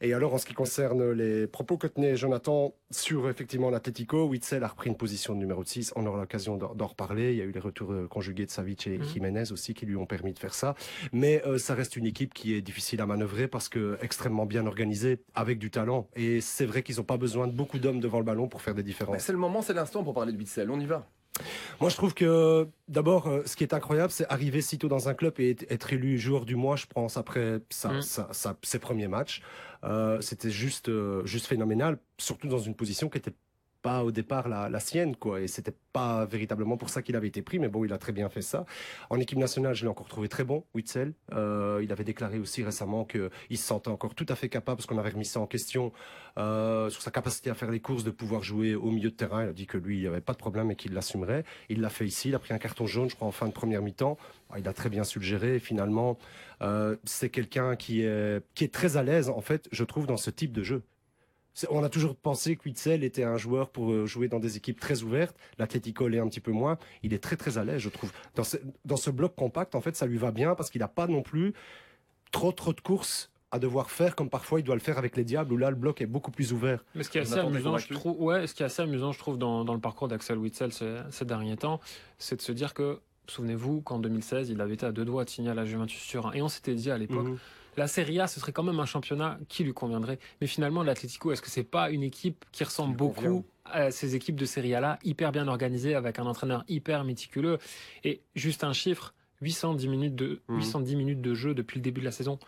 Et 0.00 0.12
alors, 0.14 0.34
en 0.34 0.38
ce 0.38 0.46
qui 0.46 0.54
concerne 0.54 1.12
les 1.12 1.46
propos 1.46 1.76
que 1.78 1.86
tenait 1.86 2.16
Jonathan 2.16 2.74
sur 2.90 3.28
effectivement 3.28 3.70
l'Atlético, 3.70 4.26
Witzel 4.26 4.64
a 4.64 4.68
repris 4.68 4.90
une 4.90 4.96
position 4.96 5.34
de 5.34 5.38
numéro 5.38 5.62
6. 5.64 5.92
On 5.96 6.04
aura 6.06 6.18
l'occasion 6.20 6.56
d'en 6.56 6.74
d'en 6.74 6.86
reparler. 6.86 7.32
Il 7.32 7.38
y 7.38 7.42
a 7.42 7.44
eu 7.44 7.52
les 7.52 7.60
retours 7.60 7.92
euh, 7.92 8.06
conjugués 8.08 8.46
de 8.46 8.50
Savic 8.50 8.86
et 8.86 8.98
Mhm. 8.98 9.04
Jiménez 9.04 9.52
aussi 9.52 9.74
qui 9.74 9.86
lui 9.86 9.96
ont 9.96 10.06
permis 10.06 10.32
de 10.32 10.38
faire 10.38 10.54
ça. 10.54 10.74
Mais 11.12 11.42
euh, 11.46 11.58
ça 11.58 11.74
reste 11.74 11.96
une 11.96 12.06
équipe 12.06 12.32
qui 12.34 12.54
est 12.54 12.62
difficile 12.62 13.00
à 13.00 13.06
manœuvrer 13.06 13.23
parce 13.50 13.68
que 13.68 13.98
extrêmement 14.02 14.46
bien 14.46 14.66
organisée, 14.66 15.20
avec 15.34 15.58
du 15.58 15.70
talent. 15.70 16.08
Et 16.16 16.40
c'est 16.40 16.66
vrai 16.66 16.82
qu'ils 16.82 16.96
n'ont 16.96 17.04
pas 17.04 17.16
besoin 17.16 17.46
de 17.46 17.52
beaucoup 17.52 17.78
d'hommes 17.78 18.00
devant 18.00 18.18
le 18.18 18.24
ballon 18.24 18.48
pour 18.48 18.62
faire 18.62 18.74
des 18.74 18.82
différences. 18.82 19.22
C'est 19.22 19.32
le 19.32 19.38
moment, 19.38 19.62
c'est 19.62 19.74
l'instant 19.74 20.02
pour 20.04 20.14
parler 20.14 20.32
de 20.32 20.38
Witzel. 20.38 20.70
On 20.70 20.80
y 20.80 20.86
va. 20.86 21.06
Moi, 21.80 21.90
je 21.90 21.96
trouve 21.96 22.14
que 22.14 22.68
d'abord, 22.86 23.26
euh, 23.26 23.42
ce 23.44 23.56
qui 23.56 23.64
est 23.64 23.74
incroyable, 23.74 24.12
c'est 24.12 24.24
arriver 24.30 24.60
si 24.60 24.78
tôt 24.78 24.86
dans 24.86 25.08
un 25.08 25.14
club 25.14 25.34
et 25.40 25.56
être- 25.68 25.92
élu 25.92 26.16
joueur 26.16 26.44
du 26.44 26.54
mois, 26.54 26.76
je 26.76 26.86
pense, 26.86 27.16
après 27.16 27.60
sa- 27.70 27.94
Mm. 27.94 28.02
sa- 28.02 28.28
sa- 28.32 28.56
ses 28.62 28.78
premiers 28.78 29.08
matchs. 29.08 29.42
Euh, 29.82 30.20
C'était 30.20 30.50
juste, 30.50 30.88
euh, 30.88 31.26
juste 31.26 31.46
phénoménal, 31.46 31.98
surtout 32.18 32.46
dans 32.48 32.58
une 32.60 32.74
position 32.74 33.08
qui 33.08 33.18
était 33.18 33.34
pas 33.84 34.02
au 34.02 34.10
départ 34.10 34.48
la, 34.48 34.70
la 34.70 34.80
sienne, 34.80 35.14
quoi. 35.14 35.42
Et 35.42 35.46
c'était 35.46 35.74
pas 35.92 36.24
véritablement 36.24 36.78
pour 36.78 36.88
ça 36.88 37.02
qu'il 37.02 37.16
avait 37.16 37.28
été 37.28 37.42
pris, 37.42 37.58
mais 37.58 37.68
bon, 37.68 37.84
il 37.84 37.92
a 37.92 37.98
très 37.98 38.12
bien 38.12 38.30
fait 38.30 38.40
ça. 38.40 38.64
En 39.10 39.20
équipe 39.20 39.38
nationale, 39.38 39.74
je 39.74 39.82
l'ai 39.82 39.90
encore 39.90 40.08
trouvé 40.08 40.26
très 40.26 40.42
bon, 40.42 40.64
Witzel. 40.74 41.12
Euh, 41.34 41.80
il 41.82 41.92
avait 41.92 42.02
déclaré 42.02 42.38
aussi 42.38 42.64
récemment 42.64 43.04
qu'il 43.04 43.58
se 43.58 43.62
sentait 43.62 43.90
encore 43.90 44.14
tout 44.14 44.24
à 44.30 44.36
fait 44.36 44.48
capable, 44.48 44.78
parce 44.78 44.86
qu'on 44.86 44.96
avait 44.96 45.10
remis 45.10 45.26
ça 45.26 45.38
en 45.38 45.46
question, 45.46 45.92
euh, 46.38 46.88
sur 46.88 47.02
sa 47.02 47.10
capacité 47.10 47.50
à 47.50 47.54
faire 47.54 47.70
les 47.70 47.80
courses, 47.80 48.04
de 48.04 48.10
pouvoir 48.10 48.42
jouer 48.42 48.74
au 48.74 48.90
milieu 48.90 49.10
de 49.10 49.16
terrain. 49.16 49.44
Il 49.44 49.50
a 49.50 49.52
dit 49.52 49.66
que 49.66 49.76
lui, 49.76 49.98
il 49.98 50.00
n'y 50.00 50.06
avait 50.06 50.22
pas 50.22 50.32
de 50.32 50.38
problème 50.38 50.70
et 50.70 50.76
qu'il 50.76 50.94
l'assumerait. 50.94 51.44
Il 51.68 51.82
l'a 51.82 51.90
fait 51.90 52.06
ici. 52.06 52.30
Il 52.30 52.34
a 52.34 52.38
pris 52.38 52.54
un 52.54 52.58
carton 52.58 52.86
jaune, 52.86 53.10
je 53.10 53.16
crois, 53.16 53.28
en 53.28 53.32
fin 53.32 53.48
de 53.48 53.52
première 53.52 53.82
mi-temps. 53.82 54.16
Ah, 54.48 54.58
Il 54.58 54.66
a 54.66 54.72
très 54.72 54.88
bien 54.88 55.04
su 55.04 55.18
le 55.18 55.26
gérer. 55.26 55.56
Et 55.56 55.60
finalement, 55.60 56.16
euh, 56.62 56.96
c'est 57.04 57.28
quelqu'un 57.28 57.76
qui 57.76 58.00
est, 58.00 58.42
qui 58.54 58.64
est 58.64 58.72
très 58.72 58.96
à 58.96 59.02
l'aise, 59.02 59.28
en 59.28 59.42
fait, 59.42 59.68
je 59.72 59.84
trouve, 59.84 60.06
dans 60.06 60.16
ce 60.16 60.30
type 60.30 60.52
de 60.52 60.62
jeu. 60.62 60.82
On 61.70 61.84
a 61.84 61.88
toujours 61.88 62.16
pensé 62.16 62.56
que 62.56 62.64
Witzel 62.64 63.04
était 63.04 63.22
un 63.22 63.36
joueur 63.36 63.70
pour 63.70 63.92
euh, 63.92 64.06
jouer 64.06 64.28
dans 64.28 64.40
des 64.40 64.56
équipes 64.56 64.80
très 64.80 65.02
ouvertes. 65.02 65.36
L'Atlético 65.58 66.08
l'est 66.08 66.18
un 66.18 66.28
petit 66.28 66.40
peu 66.40 66.50
moins. 66.52 66.78
Il 67.02 67.14
est 67.14 67.22
très 67.22 67.36
très 67.36 67.58
à 67.58 67.64
l'aise, 67.64 67.80
je 67.80 67.88
trouve. 67.90 68.10
Dans 68.34 68.42
ce, 68.44 68.56
dans 68.84 68.96
ce 68.96 69.10
bloc 69.10 69.36
compact, 69.36 69.74
en 69.74 69.80
fait, 69.80 69.94
ça 69.94 70.06
lui 70.06 70.18
va 70.18 70.32
bien 70.32 70.54
parce 70.56 70.70
qu'il 70.70 70.80
n'a 70.80 70.88
pas 70.88 71.06
non 71.06 71.22
plus 71.22 71.52
trop 72.32 72.50
trop 72.52 72.72
de 72.72 72.80
courses 72.80 73.30
à 73.52 73.60
devoir 73.60 73.88
faire 73.92 74.16
comme 74.16 74.28
parfois 74.30 74.58
il 74.58 74.64
doit 74.64 74.74
le 74.74 74.80
faire 74.80 74.98
avec 74.98 75.16
les 75.16 75.22
Diables 75.22 75.52
où 75.52 75.56
là 75.56 75.70
le 75.70 75.76
bloc 75.76 76.00
est 76.00 76.06
beaucoup 76.06 76.32
plus 76.32 76.52
ouvert. 76.52 76.84
Mais 76.96 77.04
ce 77.04 77.10
qui 77.10 77.18
est 77.18 77.20
assez 77.20 77.38
amusant, 77.38 77.78
je 77.78 77.94
trouve, 77.94 78.20
ouais, 78.20 78.48
ce 78.48 78.54
qui 78.54 78.64
est 78.64 78.66
assez 78.66 78.82
amusant, 78.82 79.12
je 79.12 79.18
trouve, 79.20 79.38
dans, 79.38 79.64
dans 79.64 79.74
le 79.74 79.80
parcours 79.80 80.08
d'Axel 80.08 80.38
Witzel 80.38 80.72
ces, 80.72 80.96
ces 81.10 81.24
derniers 81.24 81.56
temps, 81.56 81.78
c'est 82.18 82.34
de 82.34 82.42
se 82.42 82.50
dire 82.50 82.74
que, 82.74 82.98
souvenez-vous, 83.28 83.80
qu'en 83.82 84.00
2016, 84.00 84.50
il 84.50 84.60
avait 84.60 84.74
été 84.74 84.84
à 84.86 84.90
deux 84.90 85.04
doigts 85.04 85.24
de 85.24 85.30
signer 85.30 85.50
à 85.50 85.54
la 85.54 85.64
Juventus 85.64 86.04
Turin. 86.04 86.32
Et 86.32 86.42
on 86.42 86.48
s'était 86.48 86.74
dit 86.74 86.90
à 86.90 86.98
l'époque, 86.98 87.28
Mhm. 87.28 87.38
La 87.76 87.88
Serie 87.88 88.20
A, 88.20 88.26
ce 88.26 88.40
serait 88.40 88.52
quand 88.52 88.62
même 88.62 88.80
un 88.80 88.86
championnat 88.86 89.38
qui 89.48 89.64
lui 89.64 89.72
conviendrait. 89.72 90.18
Mais 90.40 90.46
finalement, 90.46 90.82
l'Atlético, 90.82 91.32
est-ce 91.32 91.42
que 91.42 91.50
c'est 91.50 91.64
pas 91.64 91.90
une 91.90 92.02
équipe 92.02 92.44
qui 92.52 92.64
ressemble 92.64 92.96
beaucoup 92.96 93.14
convient. 93.14 93.44
à 93.64 93.90
ces 93.90 94.14
équipes 94.14 94.36
de 94.36 94.44
Serie 94.44 94.74
A 94.74 94.80
là, 94.80 94.98
hyper 95.04 95.32
bien 95.32 95.48
organisées, 95.48 95.94
avec 95.94 96.18
un 96.18 96.26
entraîneur 96.26 96.64
hyper 96.68 97.04
méticuleux? 97.04 97.58
Et 98.04 98.22
juste 98.34 98.64
un 98.64 98.72
chiffre, 98.72 99.14
810 99.40 99.88
minutes 99.88 100.14
de. 100.14 100.42
810 100.48 100.96
minutes 100.96 101.20
de 101.20 101.34
jeu 101.34 101.54
depuis 101.54 101.78
le 101.78 101.82
début 101.82 102.00
de 102.00 102.06
la 102.06 102.12
saison. 102.12 102.38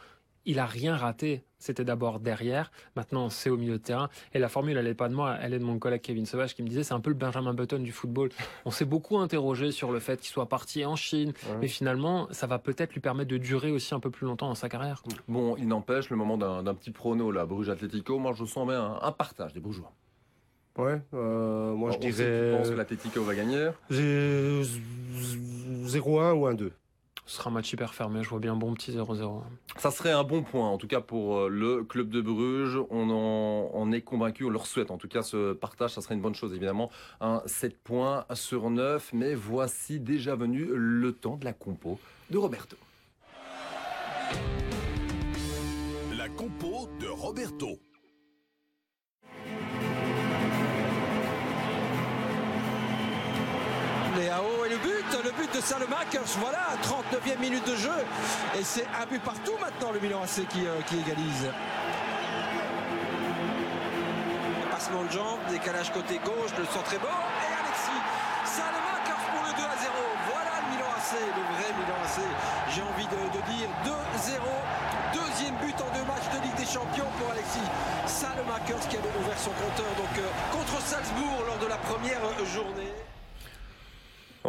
Il 0.46 0.58
a 0.58 0.66
rien 0.66 0.96
raté. 0.96 1.42
C'était 1.58 1.84
d'abord 1.84 2.20
derrière, 2.20 2.70
maintenant 2.96 3.30
c'est 3.30 3.48
au 3.48 3.56
milieu 3.56 3.78
de 3.78 3.82
terrain. 3.82 4.10
Et 4.34 4.38
la 4.38 4.48
formule, 4.48 4.76
elle 4.76 4.84
n'est 4.84 4.94
pas 4.94 5.08
de 5.08 5.14
moi, 5.14 5.36
elle 5.40 5.54
est 5.54 5.58
de 5.58 5.64
mon 5.64 5.78
collègue 5.78 6.02
Kevin 6.02 6.26
Sauvage 6.26 6.54
qui 6.54 6.62
me 6.62 6.68
disait 6.68 6.82
c'est 6.82 6.92
un 6.94 7.00
peu 7.00 7.08
le 7.10 7.16
Benjamin 7.16 7.54
Button 7.54 7.78
du 7.78 7.92
football. 7.92 8.28
On 8.66 8.70
s'est 8.70 8.84
beaucoup 8.84 9.18
interrogé 9.18 9.72
sur 9.72 9.90
le 9.90 9.98
fait 9.98 10.20
qu'il 10.20 10.28
soit 10.30 10.48
parti 10.48 10.84
en 10.84 10.96
Chine, 10.96 11.32
mais 11.60 11.68
finalement, 11.68 12.28
ça 12.30 12.46
va 12.46 12.58
peut-être 12.58 12.92
lui 12.92 13.00
permettre 13.00 13.30
de 13.30 13.38
durer 13.38 13.70
aussi 13.70 13.94
un 13.94 14.00
peu 14.00 14.10
plus 14.10 14.26
longtemps 14.26 14.48
dans 14.48 14.54
sa 14.54 14.68
carrière. 14.68 15.02
Bon, 15.28 15.56
il 15.56 15.66
n'empêche, 15.66 16.10
le 16.10 16.16
moment 16.16 16.36
d'un 16.36 16.62
d'un 16.62 16.74
petit 16.74 16.90
prono, 16.90 17.30
là, 17.30 17.46
Bruges 17.46 17.70
Atlético, 17.70 18.18
moi 18.18 18.32
je 18.34 18.44
sens 18.44 18.68
bien 18.68 18.82
un, 18.82 18.98
un 19.02 19.12
partage 19.12 19.54
des 19.54 19.60
Brugeois. 19.60 19.92
Ouais, 20.76 21.00
euh, 21.14 21.72
moi 21.74 21.90
je 21.92 21.98
dirais. 21.98 22.50
qui 22.50 22.56
pense 22.58 22.68
que 22.68 22.74
l'Atlético 22.74 23.22
va 23.22 23.34
gagner. 23.34 23.70
J'ai 23.88 24.60
0-1 25.86 26.32
ou 26.34 26.46
1-2. 26.46 26.70
Ce 27.26 27.38
sera 27.38 27.50
un 27.50 27.52
match 27.52 27.72
hyper 27.72 27.92
fermé, 27.92 28.22
je 28.22 28.28
vois 28.28 28.38
bien 28.38 28.52
un 28.52 28.56
bon 28.56 28.72
petit 28.72 28.92
0-0. 28.92 29.42
Ça 29.78 29.90
serait 29.90 30.12
un 30.12 30.22
bon 30.22 30.44
point, 30.44 30.68
en 30.68 30.78
tout 30.78 30.86
cas 30.86 31.00
pour 31.00 31.38
euh, 31.38 31.48
le 31.48 31.82
club 31.82 32.08
de 32.08 32.20
Bruges. 32.20 32.78
On 32.88 33.10
en 33.10 33.68
on 33.74 33.90
est 33.90 34.00
convaincu, 34.00 34.44
on 34.44 34.50
leur 34.50 34.66
souhaite 34.66 34.92
en 34.92 34.96
tout 34.96 35.08
cas 35.08 35.22
ce 35.22 35.52
partage, 35.52 35.90
ça 35.90 36.00
serait 36.00 36.14
une 36.14 36.20
bonne 36.20 36.36
chose 36.36 36.52
évidemment. 36.52 36.88
Un 37.20 37.42
7 37.46 37.78
points 37.82 38.24
sur 38.34 38.70
9, 38.70 39.10
mais 39.12 39.34
voici 39.34 39.98
déjà 39.98 40.36
venu 40.36 40.68
le 40.72 41.12
temps 41.12 41.36
de 41.36 41.44
la 41.44 41.52
compo 41.52 41.98
de 42.30 42.38
Roberto. 42.38 42.76
La 46.16 46.28
compo 46.28 46.88
de 47.00 47.08
Roberto. 47.08 47.80
Et 54.26 54.68
le 54.70 54.78
but, 54.78 55.06
le 55.22 55.30
but 55.30 55.54
de 55.54 55.60
Salemakers, 55.60 56.34
voilà, 56.42 56.74
39e 56.82 57.38
minute 57.38 57.64
de 57.64 57.76
jeu. 57.76 57.94
Et 58.58 58.64
c'est 58.64 58.86
un 59.00 59.06
but 59.06 59.22
partout 59.22 59.54
maintenant 59.60 59.92
le 59.92 60.00
Milan 60.00 60.22
AC 60.24 60.42
qui, 60.48 60.66
euh, 60.66 60.82
qui 60.88 60.98
égalise. 60.98 61.46
Passement 64.68 65.04
de 65.04 65.12
jambe, 65.12 65.38
décalage 65.48 65.92
côté 65.92 66.18
gauche, 66.18 66.50
le 66.58 66.66
centre 66.66 66.90
est 66.92 66.98
beau. 66.98 67.06
Et 67.06 67.54
Alexis 67.54 68.02
Salemakers 68.50 69.22
pour 69.30 69.46
le 69.46 69.52
2 69.54 69.62
à 69.62 69.78
0. 69.78 69.94
Voilà 70.26 70.54
le 70.58 70.74
Milan 70.74 70.90
AC, 70.98 71.14
le 71.22 71.42
vrai 71.54 71.70
Milan 71.78 71.98
AC. 72.02 72.18
J'ai 72.74 72.82
envie 72.82 73.06
de, 73.06 73.40
dire 73.46 73.70
2-0. 73.86 74.42
Deuxième 75.14 75.54
but 75.62 75.78
en 75.78 75.90
deux 75.94 76.02
matchs 76.02 76.26
de 76.34 76.42
Ligue 76.42 76.58
des 76.58 76.66
Champions 76.66 77.06
pour 77.14 77.30
Alexis 77.30 77.70
Salemakers 78.10 78.90
qui 78.90 78.98
avait 78.98 79.14
ouvert 79.22 79.38
son 79.38 79.54
compteur 79.54 79.86
donc, 79.94 80.18
euh, 80.18 80.26
contre 80.50 80.82
Salzbourg 80.82 81.46
lors 81.46 81.58
de 81.62 81.70
la 81.70 81.78
première 81.78 82.26
journée. 82.42 82.90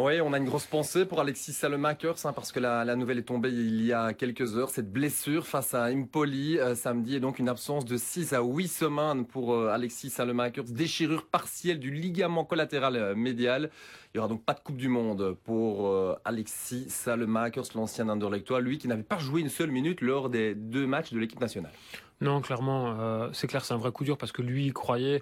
Oui, 0.00 0.20
on 0.20 0.32
a 0.32 0.38
une 0.38 0.44
grosse 0.44 0.66
pensée 0.66 1.06
pour 1.06 1.18
Alexis 1.18 1.52
Salemakers 1.52 2.24
hein, 2.24 2.32
parce 2.32 2.52
que 2.52 2.60
la, 2.60 2.94
nouvelle 2.94 3.18
est 3.18 3.22
tombée 3.22 3.48
il 3.48 3.84
y 3.84 3.92
a 3.92 4.12
quelques 4.12 4.56
heures. 4.56 4.70
Cette 4.70 4.92
blessure 4.92 5.44
face 5.44 5.74
à 5.74 5.86
Impoli 5.86 6.56
euh, 6.60 6.76
samedi 6.76 7.16
et 7.16 7.20
donc 7.20 7.40
une 7.40 7.48
absence 7.48 7.84
de 7.84 7.96
6 7.96 8.32
à 8.32 8.40
8 8.40 8.68
semaines 8.68 9.26
pour 9.26 9.54
euh, 9.54 9.70
Alexis 9.70 10.10
Salemakers. 10.10 10.66
Déchirure 10.66 11.26
partielle 11.26 11.80
du 11.80 11.90
ligament 11.90 12.44
collatéral 12.44 12.94
euh, 12.94 13.16
médial. 13.16 13.70
Il 14.14 14.18
y 14.18 14.20
aura 14.20 14.28
donc 14.28 14.44
pas 14.44 14.54
de 14.54 14.60
Coupe 14.60 14.76
du 14.76 14.88
Monde 14.88 15.36
pour 15.42 15.92
Alexis 16.24 16.88
Salemakers, 16.88 17.66
l'ancien 17.74 18.08
Anderlechtois, 18.08 18.60
lui 18.60 18.78
qui 18.78 18.86
n'avait 18.86 19.02
pas 19.02 19.18
joué 19.18 19.40
une 19.40 19.50
seule 19.50 19.70
minute 19.70 20.00
lors 20.00 20.30
des 20.30 20.54
deux 20.54 20.86
matchs 20.86 21.12
de 21.12 21.18
l'équipe 21.18 21.40
nationale. 21.40 21.72
Non, 22.22 22.40
clairement, 22.40 23.28
c'est 23.34 23.48
clair, 23.48 23.66
c'est 23.66 23.74
un 23.74 23.78
vrai 23.78 23.92
coup 23.92 24.04
dur 24.04 24.16
parce 24.16 24.32
que 24.32 24.40
lui, 24.40 24.64
il 24.64 24.72
croyait. 24.72 25.20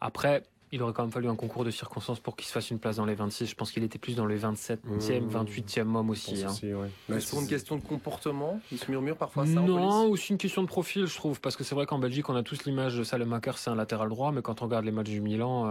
Après, 0.00 0.42
il 0.74 0.82
aurait 0.82 0.92
quand 0.92 1.02
même 1.02 1.12
fallu 1.12 1.28
un 1.28 1.36
concours 1.36 1.64
de 1.64 1.70
circonstances 1.70 2.18
pour 2.20 2.34
qu'il 2.36 2.46
se 2.46 2.52
fasse 2.52 2.70
une 2.70 2.78
place 2.78 2.96
dans 2.96 3.04
les 3.06 3.14
26. 3.14 3.46
Je 3.46 3.54
pense 3.54 3.70
qu'il 3.70 3.84
était 3.84 3.98
plus 3.98 4.16
dans 4.16 4.26
les 4.26 4.38
27e, 4.38 4.78
Mmh. 4.84 5.28
28e 5.28 5.94
homme 5.96 6.10
aussi. 6.10 6.42
hein. 6.44 6.50
Aussi, 6.50 6.74
ouais. 6.74 6.88
Mais 7.08 7.20
c'est 7.20 7.30
pour 7.30 7.40
une 7.40 7.46
question 7.48 7.76
de 7.76 7.82
comportement, 7.82 8.60
il 8.72 8.78
se 8.78 8.90
murmure 8.90 9.16
parfois 9.16 9.46
ça 9.46 9.52
Non, 9.60 10.06
aussi 10.08 10.32
une 10.32 10.38
question 10.38 10.62
de 10.62 10.66
profil, 10.68 11.06
je 11.06 11.14
trouve, 11.14 11.40
parce 11.40 11.56
que 11.56 11.64
c'est 11.64 11.74
vrai 11.74 11.86
qu'en 11.86 11.98
Belgique, 11.98 12.28
on 12.28 12.34
a 12.36 12.42
tous 12.42 12.64
l'image 12.64 12.96
de 12.96 13.04
Salemaker, 13.04 13.56
c'est 13.58 13.70
un 13.70 13.74
latéral 13.76 14.08
droit, 14.08 14.32
mais 14.32 14.42
quand 14.42 14.62
on 14.62 14.64
regarde 14.66 14.84
les 14.84 14.92
matchs 14.92 15.10
du 15.10 15.20
Milan, 15.20 15.66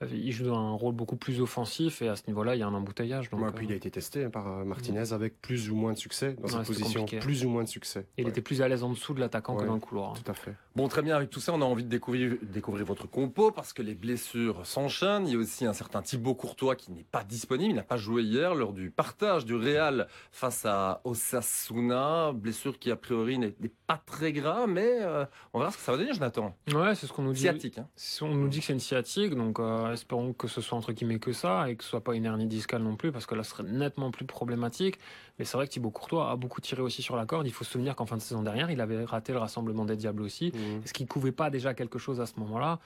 euh, 0.00 0.06
il 0.12 0.30
joue 0.32 0.54
un 0.54 0.72
rôle 0.74 0.94
beaucoup 0.94 1.16
plus 1.16 1.40
offensif, 1.40 2.00
et 2.02 2.08
à 2.08 2.14
ce 2.16 2.22
niveau-là, 2.28 2.54
il 2.54 2.60
y 2.60 2.62
a 2.62 2.66
un 2.68 2.74
embouteillage. 2.74 3.30
Donc, 3.30 3.40
Ouais, 3.40 3.50
puis 3.52 3.66
il 3.66 3.70
a 3.70 3.74
euh, 3.74 3.78
été 3.78 3.90
testé 3.90 4.24
hein, 4.24 4.30
par 4.30 4.46
euh, 4.46 4.64
Martinez 4.64 5.12
avec 5.12 5.40
plus 5.42 5.70
ou 5.70 5.74
moins 5.74 5.92
de 5.92 5.98
succès 5.98 6.34
dans 6.38 6.44
Ouais, 6.44 6.50
cette 6.64 6.66
position, 6.66 7.00
compliqué. 7.00 7.18
plus 7.18 7.44
ou 7.44 7.48
moins 7.48 7.64
de 7.64 7.68
succès. 7.68 8.06
il 8.16 8.24
Ouais, 8.24 8.30
était 8.30 8.40
plus 8.40 8.62
à 8.62 8.68
l'aise 8.68 8.84
en 8.84 8.90
dessous 8.90 9.14
de 9.14 9.20
l'attaquant 9.20 9.56
que 9.56 9.64
dans 9.66 9.74
le 9.74 9.80
couloir. 9.80 10.12
tout 10.12 10.30
à 10.30 10.34
fait. 10.34 10.54
Bon, 10.76 10.86
très 10.86 11.02
bien, 11.02 11.16
avec 11.16 11.30
tout 11.30 11.40
ça, 11.40 11.52
on 11.52 11.60
a 11.60 11.64
envie 11.64 11.82
de 11.82 11.88
découvrir, 11.88 12.36
découvrir 12.42 12.84
votre 12.86 13.08
compo 13.08 13.50
parce 13.50 13.72
que 13.72 13.82
les 13.82 13.94
blessures 13.94 14.27
s'enchaînent. 14.64 15.26
Il 15.26 15.32
y 15.32 15.36
a 15.36 15.38
aussi 15.38 15.66
un 15.66 15.72
certain 15.72 16.02
Thibaut 16.02 16.34
Courtois 16.34 16.76
qui 16.76 16.92
n'est 16.92 17.04
pas 17.04 17.24
disponible. 17.24 17.70
Il 17.70 17.76
n'a 17.76 17.82
pas 17.82 17.96
joué 17.96 18.22
hier 18.22 18.54
lors 18.54 18.72
du 18.72 18.90
partage 18.90 19.44
du 19.44 19.54
Real 19.54 20.08
face 20.32 20.64
à 20.64 21.00
Osasuna. 21.04 22.32
Blessure 22.32 22.78
qui, 22.78 22.90
a 22.90 22.96
priori, 22.96 23.38
n'est 23.38 23.54
n'est 23.60 23.72
pas 23.86 24.00
très 24.04 24.32
grave, 24.32 24.68
mais 24.68 24.98
euh, 25.00 25.24
on 25.52 25.58
verra 25.58 25.70
ce 25.70 25.76
que 25.76 25.82
ça 25.82 25.92
va 25.92 25.98
donner, 25.98 26.12
Jonathan. 26.12 26.54
Ouais, 26.74 26.94
c'est 26.94 27.06
ce 27.06 27.12
qu'on 27.12 27.22
nous 27.22 27.32
dit. 27.32 27.40
Sciatique. 27.40 27.78
Hein. 27.78 27.88
On 28.22 28.34
nous 28.34 28.48
dit 28.48 28.60
que 28.60 28.66
c'est 28.66 28.72
une 28.72 28.80
sciatique, 28.80 29.34
donc 29.34 29.58
euh, 29.58 29.92
espérons 29.92 30.32
que 30.32 30.48
ce 30.48 30.60
soit 30.60 30.76
entre 30.76 30.92
guillemets 30.92 31.18
que 31.18 31.32
ça 31.32 31.70
et 31.70 31.76
que 31.76 31.84
ce 31.84 31.90
soit 31.90 32.04
pas 32.04 32.14
une 32.14 32.24
hernie 32.24 32.46
discale 32.46 32.82
non 32.82 32.96
plus, 32.96 33.12
parce 33.12 33.26
que 33.26 33.34
là, 33.34 33.42
ce 33.42 33.50
serait 33.50 33.64
nettement 33.64 34.10
plus 34.10 34.24
problématique. 34.24 34.98
Mais 35.38 35.44
c'est 35.44 35.56
vrai 35.56 35.66
que 35.66 35.72
Thibaut 35.72 35.90
Courtois 35.90 36.30
a 36.30 36.36
beaucoup 36.36 36.60
tiré 36.60 36.82
aussi 36.82 37.02
sur 37.02 37.16
la 37.16 37.26
corde. 37.26 37.46
Il 37.46 37.52
faut 37.52 37.64
se 37.64 37.72
souvenir 37.72 37.96
qu'en 37.96 38.06
fin 38.06 38.16
de 38.16 38.22
saison 38.22 38.42
dernière, 38.42 38.70
il 38.70 38.80
avait 38.80 39.04
raté 39.04 39.32
le 39.32 39.38
rassemblement 39.38 39.84
des 39.84 39.96
Diables 39.96 40.22
aussi. 40.22 40.52
Mmh. 40.52 40.84
Est-ce 40.84 40.92
qu'il 40.92 41.06
couvait 41.06 41.32
pas 41.32 41.50
déjà 41.50 41.74
quelque 41.74 41.98
chose 41.98 42.20
à 42.20 42.26
ce 42.26 42.38
moment-là 42.38 42.78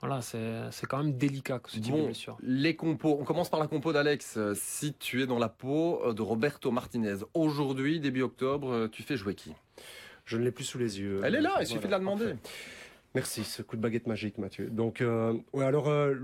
Voilà, 0.00 0.22
c'est 0.22 0.62
c'est 0.70 0.86
quand 0.86 0.98
même 0.98 1.12
délicat 1.18 1.60
ce 1.66 1.78
type 1.78 1.92
de 1.92 1.98
Bon, 1.98 2.04
blessure. 2.06 2.38
les 2.42 2.74
compos. 2.74 3.18
On 3.20 3.24
commence 3.24 3.50
par 3.50 3.60
la 3.60 3.66
compo 3.66 3.92
d'Alex. 3.92 4.36
Euh, 4.38 4.54
Si 4.54 4.94
tu 4.94 5.22
es 5.22 5.26
dans 5.26 5.38
la 5.38 5.48
peau 5.50 6.00
euh, 6.06 6.14
de 6.14 6.22
Roberto 6.22 6.70
Martinez, 6.70 7.16
aujourd'hui, 7.34 8.00
début 8.00 8.22
octobre, 8.22 8.72
euh, 8.72 8.88
tu 8.88 9.02
fais 9.02 9.16
jouer 9.18 9.34
qui? 9.34 9.52
Je 10.24 10.38
ne 10.38 10.44
l'ai 10.44 10.52
plus 10.52 10.64
sous 10.64 10.78
les 10.78 11.00
yeux. 11.00 11.20
Elle 11.24 11.34
est 11.34 11.40
là, 11.40 11.50
il 11.50 11.52
Voilà, 11.52 11.66
suffit 11.66 11.86
de 11.86 11.90
la 11.90 11.98
demander. 11.98 12.24
parfait. 12.30 12.38
Merci, 13.14 13.44
ce 13.44 13.60
coup 13.62 13.76
de 13.76 13.82
baguette 13.82 14.06
magique, 14.06 14.38
Mathieu. 14.38 14.68
Donc, 14.70 15.00
euh, 15.00 15.34
ouais, 15.52 15.64
alors, 15.64 15.88
euh, 15.88 16.14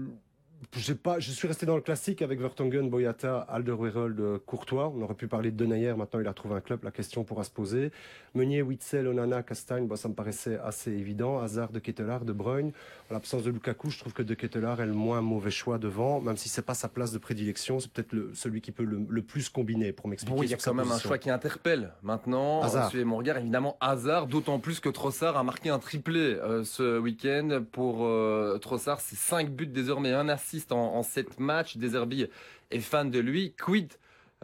pas, 1.02 1.18
je 1.18 1.30
suis 1.30 1.48
resté 1.48 1.66
dans 1.66 1.76
le 1.76 1.82
classique 1.82 2.22
avec 2.22 2.40
Vertonghen, 2.40 2.88
Boyata, 2.88 3.40
Alderweireld, 3.48 4.20
euh, 4.20 4.38
Courtois. 4.44 4.92
On 4.94 5.02
aurait 5.02 5.14
pu 5.14 5.28
parler 5.28 5.50
de 5.50 5.56
Denayer, 5.56 5.94
maintenant 5.94 6.20
il 6.20 6.28
a 6.28 6.32
trouvé 6.32 6.54
un 6.54 6.60
club, 6.60 6.84
la 6.84 6.90
question 6.90 7.24
pourra 7.24 7.44
se 7.44 7.50
poser. 7.50 7.90
Meunier, 8.34 8.62
Witzel, 8.62 9.06
Onana, 9.08 9.42
Castagne, 9.42 9.86
bon, 9.86 9.96
ça 9.96 10.08
me 10.08 10.14
paraissait 10.14 10.58
assez 10.58 10.90
évident. 10.92 11.40
Hazard, 11.40 11.72
De 11.72 11.78
Ketelaar, 11.78 12.24
De 12.24 12.32
Bruyne. 12.32 12.72
En 13.10 13.14
l'absence 13.14 13.42
de 13.42 13.50
Lukaku, 13.50 13.90
je 13.90 13.98
trouve 13.98 14.12
que 14.12 14.22
De 14.22 14.34
Ketelaar 14.34 14.80
est 14.80 14.86
le 14.86 14.92
moins 14.92 15.20
mauvais 15.20 15.50
choix 15.50 15.78
devant, 15.78 16.20
même 16.20 16.36
si 16.36 16.48
c'est 16.48 16.64
pas 16.64 16.74
sa 16.74 16.88
place 16.88 17.12
de 17.12 17.18
prédilection, 17.18 17.80
c'est 17.80 17.90
peut-être 17.90 18.14
celui 18.34 18.60
qui 18.60 18.72
peut 18.72 18.84
le, 18.84 19.06
le 19.08 19.22
plus 19.22 19.48
combiner 19.48 19.92
pour 19.92 20.08
m'expliquer. 20.08 20.36
Bon, 20.36 20.42
il 20.42 20.50
y 20.50 20.54
a 20.54 20.56
quand 20.56 20.74
même 20.74 20.90
un 20.90 20.98
choix 20.98 21.18
qui 21.18 21.30
interpelle. 21.30 21.92
Maintenant, 22.02 22.62
Hazard. 22.62 22.90
suivez 22.90 23.04
mon 23.04 23.16
regard, 23.16 23.38
évidemment, 23.38 23.76
hasard, 23.80 24.26
d'autant 24.26 24.58
plus 24.58 24.80
que 24.80 24.88
Trossard 24.88 25.36
a 25.36 25.42
marqué 25.42 25.70
un 25.70 25.78
triplé 25.78 26.20
euh, 26.20 26.64
ce 26.64 26.98
week-end. 26.98 27.64
Pour 27.72 28.04
euh, 28.04 28.58
Trossard, 28.58 29.00
c'est 29.00 29.16
5 29.16 29.50
buts 29.50 29.66
désormais, 29.66 30.12
un 30.12 30.28
en, 30.72 30.94
en 30.96 31.02
7 31.02 31.38
matchs. 31.40 31.76
Deserbi 31.76 32.26
est 32.70 32.80
fan 32.80 33.10
de 33.10 33.18
lui. 33.18 33.54
Quid 33.54 33.92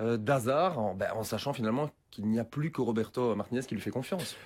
euh, 0.00 0.16
d'Hazard, 0.16 0.78
en, 0.78 0.94
ben, 0.94 1.10
en 1.14 1.22
sachant 1.22 1.52
finalement 1.52 1.90
qu'il 2.10 2.26
n'y 2.26 2.38
a 2.38 2.44
plus 2.44 2.70
que 2.72 2.80
Roberto 2.80 3.34
Martinez 3.34 3.60
qui 3.62 3.74
lui 3.74 3.82
fait 3.82 3.90
confiance. 3.90 4.36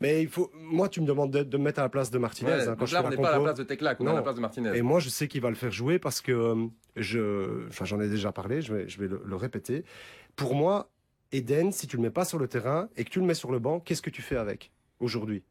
Mais 0.00 0.22
il 0.22 0.28
faut, 0.28 0.50
moi, 0.54 0.90
tu 0.90 1.00
me 1.00 1.06
demandes 1.06 1.30
de, 1.30 1.42
de 1.42 1.56
me 1.56 1.64
mettre 1.64 1.80
à 1.80 1.82
la 1.82 1.88
place 1.88 2.10
de 2.10 2.18
Martinez. 2.18 2.50
Ouais, 2.50 2.68
hein, 2.68 2.76
quand 2.78 2.84
je 2.84 2.92
là, 2.94 3.00
fais 3.00 3.06
on 3.06 3.10
la 3.10 3.16
n'est 3.16 3.22
pas 3.22 3.28
à 3.30 3.38
la 3.38 3.44
place 3.44 3.56
de 3.56 3.64
Teclac, 3.64 3.98
on 4.00 4.04
est 4.04 4.08
à 4.08 4.10
Non. 4.10 4.16
la 4.16 4.22
place 4.22 4.34
de 4.36 4.40
Martinez. 4.40 4.76
Et 4.76 4.82
moi, 4.82 5.00
je 5.00 5.08
sais 5.08 5.26
qu'il 5.26 5.40
va 5.40 5.48
le 5.48 5.54
faire 5.56 5.72
jouer 5.72 5.98
parce 5.98 6.20
que 6.20 6.32
euh, 6.32 6.66
je, 6.96 7.66
enfin, 7.68 7.86
j'en 7.86 7.98
ai 8.00 8.08
déjà 8.08 8.30
parlé, 8.30 8.60
je 8.60 8.74
vais, 8.74 8.88
je 8.88 8.98
vais 9.00 9.08
le, 9.08 9.22
le 9.24 9.36
répéter. 9.36 9.84
Pour 10.36 10.54
moi, 10.54 10.90
Eden, 11.32 11.72
si 11.72 11.86
tu 11.86 11.96
le 11.96 12.02
mets 12.02 12.10
pas 12.10 12.26
sur 12.26 12.38
le 12.38 12.46
terrain 12.46 12.90
et 12.96 13.04
que 13.04 13.10
tu 13.10 13.20
le 13.20 13.24
mets 13.26 13.32
sur 13.34 13.50
le 13.50 13.58
banc, 13.58 13.80
qu'est-ce 13.80 14.02
que 14.02 14.10
tu 14.10 14.20
fais 14.20 14.36
avec 14.36 14.70
aujourd'hui? 15.00 15.42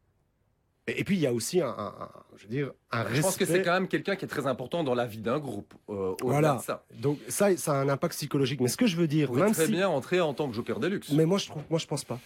Et, 0.87 0.99
et 0.99 1.03
puis 1.03 1.15
il 1.15 1.21
y 1.21 1.27
a 1.27 1.33
aussi 1.33 1.61
un, 1.61 1.67
un- 1.69 1.93
un- 1.99 2.09
je 2.37 2.43
veux 2.43 2.49
dire, 2.49 2.71
un 2.91 3.03
Je 3.03 3.07
respect. 3.09 3.21
pense 3.21 3.37
que 3.37 3.45
c'est 3.45 3.61
quand 3.61 3.73
même 3.73 3.87
quelqu'un 3.87 4.15
qui 4.15 4.25
est 4.25 4.27
très 4.27 4.47
important 4.47 4.83
dans 4.83 4.93
la 4.95 5.05
vie 5.05 5.21
d'un 5.21 5.39
groupe. 5.39 5.73
euh, 5.89 6.13
Voilà. 6.21 6.55
de 6.55 6.61
ça. 6.61 6.83
Donc 6.99 7.19
ça, 7.29 7.55
ça 7.57 7.73
a 7.73 7.75
un 7.77 7.89
impact 7.89 8.13
psychologique. 8.15 8.61
Mais 8.61 8.67
ce 8.67 8.77
que 8.77 8.87
je 8.87 8.95
veux 8.97 9.07
dire, 9.07 9.27
pourrait 9.27 9.43
même 9.43 9.53
très 9.53 9.65
si, 9.65 9.71
bien 9.71 9.87
entrer 9.89 10.21
en 10.21 10.33
tant 10.33 10.47
que 10.49 10.55
joker 10.55 10.79
de 10.79 10.87
luxe. 10.87 11.11
mais 11.11 11.25
moi 11.25 11.37
je 11.37 11.47
trouve, 11.47 11.63
moi 11.69 11.79
je 11.79 11.87
pense 11.87 12.03
pas. 12.03 12.19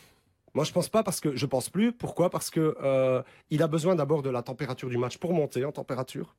Moi 0.55 0.63
je 0.65 0.71
pense 0.71 0.89
pas 0.89 1.03
parce 1.03 1.19
que 1.19 1.35
je 1.35 1.45
pense 1.45 1.69
plus. 1.69 1.91
Pourquoi? 1.93 2.29
Parce 2.29 2.49
que 2.49 2.75
euh, 2.81 3.21
il 3.51 3.61
a 3.61 3.67
besoin 3.67 3.95
d'abord 3.95 4.23
de 4.23 4.29
la 4.31 4.41
température 4.41 4.89
du 4.89 4.97
match 4.97 5.17
pour 5.17 5.33
monter 5.33 5.63
en 5.63 5.71
température. 5.71 6.35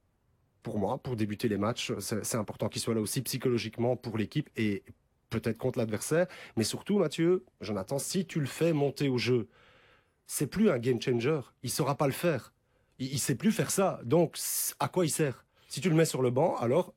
Pour 0.63 0.79
moi, 0.79 0.99
pour 0.99 1.17
débuter 1.17 1.49
les 1.49 1.57
matchs, 1.57 1.93
c'est 2.01 2.23
c'est 2.25 2.37
important 2.37 2.69
qu'il 2.69 2.83
soit 2.83 2.93
là 2.95 3.01
aussi 3.01 3.23
psychologiquement 3.23 3.97
pour 3.97 4.19
l'équipe 4.19 4.51
et 4.57 4.83
peut-être 5.31 5.57
contre 5.57 5.79
l'adversaire. 5.79 6.27
Mais 6.57 6.65
surtout, 6.65 6.99
Mathieu, 6.99 7.45
Jonathan, 7.63 7.99
si 7.99 8.27
tu 8.27 8.41
le 8.41 8.47
fais 8.47 8.73
monter 8.75 9.09
au 9.09 9.17
jeu, 9.17 9.49
c'est 10.33 10.47
plus 10.47 10.71
un 10.71 10.79
game 10.79 11.03
changer. 11.03 11.41
Il 11.65 11.71
saura 11.71 11.97
pas 11.97 12.07
le 12.07 12.13
faire. 12.13 12.53
Il, 13.01 13.13
il 13.15 13.19
sait 13.19 13.35
plus 13.35 13.51
faire 13.51 13.73
ça. 13.73 13.99
Donc, 14.05 14.39
à 14.79 14.87
quoi 14.89 15.05
il 15.05 15.11
sert? 15.11 15.45
Si 15.69 15.81
tu 15.81 15.91
le 15.91 15.97
mets 15.97 16.05
sur 16.05 16.23
le 16.23 16.31
banc, 16.31 16.57
alors 16.57 16.95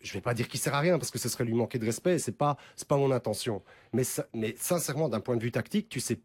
je 0.00 0.14
vais 0.14 0.22
pas 0.22 0.32
dire 0.32 0.48
qu'il 0.48 0.58
sert 0.58 0.74
à 0.74 0.80
rien 0.80 0.98
parce 0.98 1.10
que 1.10 1.18
ce 1.18 1.28
serait 1.28 1.44
lui 1.44 1.52
manquer 1.52 1.78
de 1.78 1.84
respect. 1.84 2.18
C'est 2.18 2.38
pas, 2.38 2.56
c'est 2.76 2.88
pas 2.88 2.96
mon 2.96 3.10
intention. 3.10 3.62
Mais, 3.92 4.02
ça- 4.04 4.26
mais 4.32 4.54
sincèrement, 4.56 5.10
d'un 5.10 5.20
point 5.20 5.36
de 5.36 5.42
vue 5.42 5.52
tactique, 5.52 5.90
tu 5.90 6.00
sais, 6.00 6.20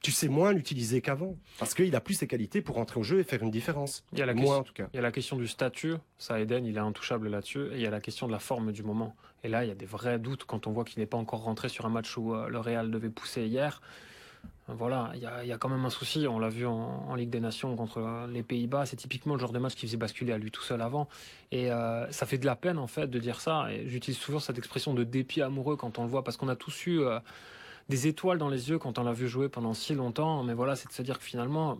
tu 0.00 0.12
sais 0.12 0.28
moins 0.28 0.52
l'utiliser 0.52 1.00
qu'avant 1.00 1.36
parce 1.58 1.74
qu'il 1.74 1.96
a 1.96 2.00
plus 2.00 2.14
ses 2.14 2.28
qualités 2.28 2.62
pour 2.62 2.78
entrer 2.78 3.00
au 3.00 3.02
jeu 3.02 3.18
et 3.18 3.24
faire 3.24 3.42
une 3.42 3.50
différence. 3.50 4.04
Il 4.12 4.20
y 4.20 4.22
a 4.22 4.26
la 4.26 4.34
Moi, 4.34 4.42
question- 4.44 4.58
en 4.60 4.62
tout 4.62 4.74
cas. 4.74 4.86
Il 4.92 4.96
y 4.96 4.98
a 5.00 5.02
la 5.02 5.10
question 5.10 5.36
du 5.36 5.48
statut, 5.48 5.94
ça 6.18 6.38
Eden, 6.38 6.64
il 6.66 6.76
est 6.76 6.80
intouchable 6.80 7.28
là-dessus, 7.28 7.66
et 7.72 7.76
il 7.76 7.80
y 7.80 7.86
a 7.86 7.90
la 7.90 8.00
question 8.00 8.28
de 8.28 8.32
la 8.32 8.38
forme 8.38 8.70
du 8.70 8.84
moment. 8.84 9.16
Et 9.42 9.48
là, 9.48 9.64
il 9.64 9.68
y 9.68 9.72
a 9.72 9.74
des 9.74 9.86
vrais 9.86 10.20
doutes 10.20 10.44
quand 10.44 10.68
on 10.68 10.72
voit 10.72 10.84
qu'il 10.84 11.00
n'est 11.00 11.06
pas 11.06 11.16
encore 11.18 11.42
rentré 11.42 11.68
sur 11.68 11.84
un 11.86 11.90
match 11.90 12.16
où 12.16 12.32
euh, 12.34 12.48
le 12.48 12.60
Real 12.60 12.92
devait 12.92 13.10
pousser 13.10 13.46
hier. 13.46 13.80
Voilà, 14.66 15.12
il 15.14 15.20
y 15.20 15.52
a, 15.52 15.58
quand 15.58 15.68
même 15.68 15.84
un 15.84 15.90
souci. 15.90 16.26
On 16.26 16.38
l'a 16.38 16.48
vu 16.48 16.66
en, 16.66 17.14
Ligue 17.14 17.28
des 17.28 17.40
Nations 17.40 17.76
contre 17.76 18.26
les 18.30 18.42
Pays-Bas. 18.42 18.86
C'est 18.86 18.96
typiquement 18.96 19.34
le 19.34 19.40
genre 19.40 19.52
de 19.52 19.58
match 19.58 19.74
qui 19.74 19.86
faisait 19.86 19.98
basculer 19.98 20.32
à 20.32 20.38
lui 20.38 20.50
tout 20.50 20.62
seul 20.62 20.80
avant. 20.80 21.06
Et 21.52 21.70
euh, 21.70 22.10
ça 22.10 22.24
fait 22.24 22.38
de 22.38 22.46
la 22.46 22.56
peine 22.56 22.78
en 22.78 22.86
fait 22.86 23.08
de 23.08 23.18
dire 23.18 23.40
ça. 23.40 23.70
Et 23.70 23.86
j'utilise 23.88 24.18
toujours 24.18 24.40
cette 24.40 24.56
expression 24.56 24.94
de 24.94 25.04
dépit 25.04 25.42
amoureux 25.42 25.76
quand 25.76 25.98
on 25.98 26.04
le 26.04 26.08
voit 26.08 26.24
parce 26.24 26.38
qu'on 26.38 26.48
a 26.48 26.56
tous 26.56 26.86
eu 26.86 27.00
euh, 27.00 27.20
des 27.90 28.06
étoiles 28.06 28.38
dans 28.38 28.48
les 28.48 28.70
yeux 28.70 28.78
quand 28.78 28.98
on 28.98 29.04
l'a 29.04 29.12
vu 29.12 29.28
jouer 29.28 29.50
pendant 29.50 29.74
si 29.74 29.94
longtemps. 29.94 30.42
Mais 30.44 30.54
voilà, 30.54 30.76
c'est 30.76 30.88
de 30.88 30.94
se 30.94 31.02
dire 31.02 31.18
que 31.18 31.24
finalement, 31.24 31.78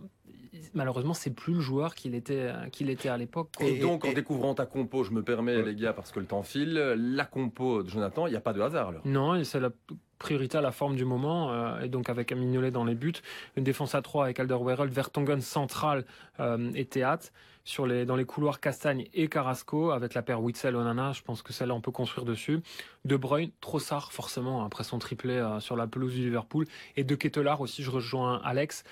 malheureusement, 0.73 1.13
c'est 1.13 1.33
plus 1.33 1.53
le 1.53 1.59
joueur 1.61 1.95
qu'il 1.95 2.15
était, 2.15 2.51
qu'il 2.71 2.89
était 2.89 3.09
à 3.09 3.17
l'époque. 3.17 3.49
Et, 3.59 3.79
donc, 3.79 4.05
en 4.05 4.13
découvrant 4.13 4.53
ta 4.53 4.65
compo, 4.65 5.03
je 5.03 5.11
me 5.11 5.23
permets, 5.23 5.61
les 5.61 5.75
gars, 5.75 5.93
parce 5.93 6.11
que 6.11 6.19
le 6.19 6.25
temps 6.25 6.43
file, 6.43 6.73
la 6.73 7.25
compo 7.25 7.83
de 7.83 7.89
Jonathan, 7.89 8.27
il 8.27 8.31
n'y 8.31 8.37
a 8.37 8.41
pas 8.41 8.53
de 8.53 8.61
hasard. 8.61 8.89
Alors. 8.89 9.01
Non, 9.05 9.43
c'est 9.43 9.59
la 9.59 9.71
priorité 10.17 10.57
à 10.57 10.61
la 10.61 10.71
forme 10.71 10.95
du 10.95 11.05
moment, 11.05 11.51
euh, 11.51 11.81
et 11.81 11.89
donc 11.89 12.09
avec 12.09 12.31
un 12.31 12.35
Mignolet 12.35 12.71
dans 12.71 12.85
les 12.85 12.95
buts, 12.95 13.13
une 13.55 13.63
défense 13.63 13.95
à 13.95 14.01
3 14.01 14.25
avec 14.25 14.39
Alderweireld, 14.39 14.91
Vertonghen 14.91 15.41
central 15.41 16.05
euh, 16.39 16.71
et 16.73 16.85
Théâtre. 16.85 17.27
Sur 17.67 17.87
les, 17.87 18.05
dans 18.05 18.15
les 18.15 18.25
couloirs 18.25 18.59
Castagne 18.59 19.07
et 19.15 19.27
Carrasco, 19.27 19.89
avec 19.89 20.13
la 20.13 20.21
paire 20.21 20.39
Witzel-Onana, 20.39 21.13
je 21.13 21.23
pense 21.23 21.41
que 21.41 21.51
celle-là 21.51 21.73
on 21.73 21.81
peut 21.81 21.91
construire 21.91 22.23
dessus. 22.23 22.59
De 23.05 23.17
Bruyne, 23.17 23.49
Trossard 23.59 24.11
forcément, 24.11 24.63
après 24.63 24.83
son 24.83 24.99
triplé 24.99 25.33
euh, 25.33 25.59
sur 25.59 25.75
la 25.75 25.87
pelouse 25.87 26.13
du 26.13 26.21
Liverpool, 26.21 26.65
et 26.95 27.03
De 27.03 27.15
Ketelaar 27.15 27.61
aussi, 27.61 27.81
je 27.81 27.89
rejoins 27.89 28.39
Alex. 28.43 28.83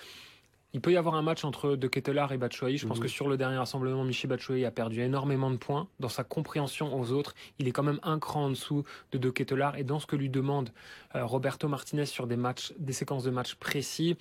Il 0.74 0.82
peut 0.82 0.92
y 0.92 0.98
avoir 0.98 1.14
un 1.14 1.22
match 1.22 1.46
entre 1.46 1.76
De 1.76 1.88
Ketelaar 1.88 2.32
et 2.32 2.38
Batshuayi. 2.38 2.78
Je 2.78 2.88
pense 2.88 3.00
que 3.00 3.08
sur 3.08 3.30
le 3.30 3.38
dernier 3.38 3.58
rassemblement, 3.58 4.04
Michi 4.04 4.26
Batshuayi 4.26 4.66
a 4.66 4.72
perdu 4.72 5.02
énormément 5.02 5.52
de 5.52 5.58
points 5.58 5.88
dans 6.00 6.10
sa 6.10 6.24
compréhension 6.24 7.00
aux 7.00 7.12
autres. 7.12 7.36
Il 7.60 7.68
est 7.68 7.72
quand 7.72 7.84
même 7.84 8.00
un 8.02 8.18
cran 8.18 8.46
en 8.46 8.50
dessous 8.50 8.84
de 9.12 9.20
De 9.20 9.30
Ketelaar 9.30 9.78
et 9.78 9.84
dans 9.84 10.00
ce 10.00 10.08
que 10.08 10.16
lui 10.16 10.30
demande 10.30 10.72
euh, 11.14 11.26
Roberto 11.26 11.68
Martinez 11.68 12.08
sur 12.08 12.26
des 12.26 12.38
matchs, 12.38 12.74
des 12.80 12.94
séquences 12.94 13.24
de 13.24 13.30
matchs 13.30 13.54
précis. 13.54 14.18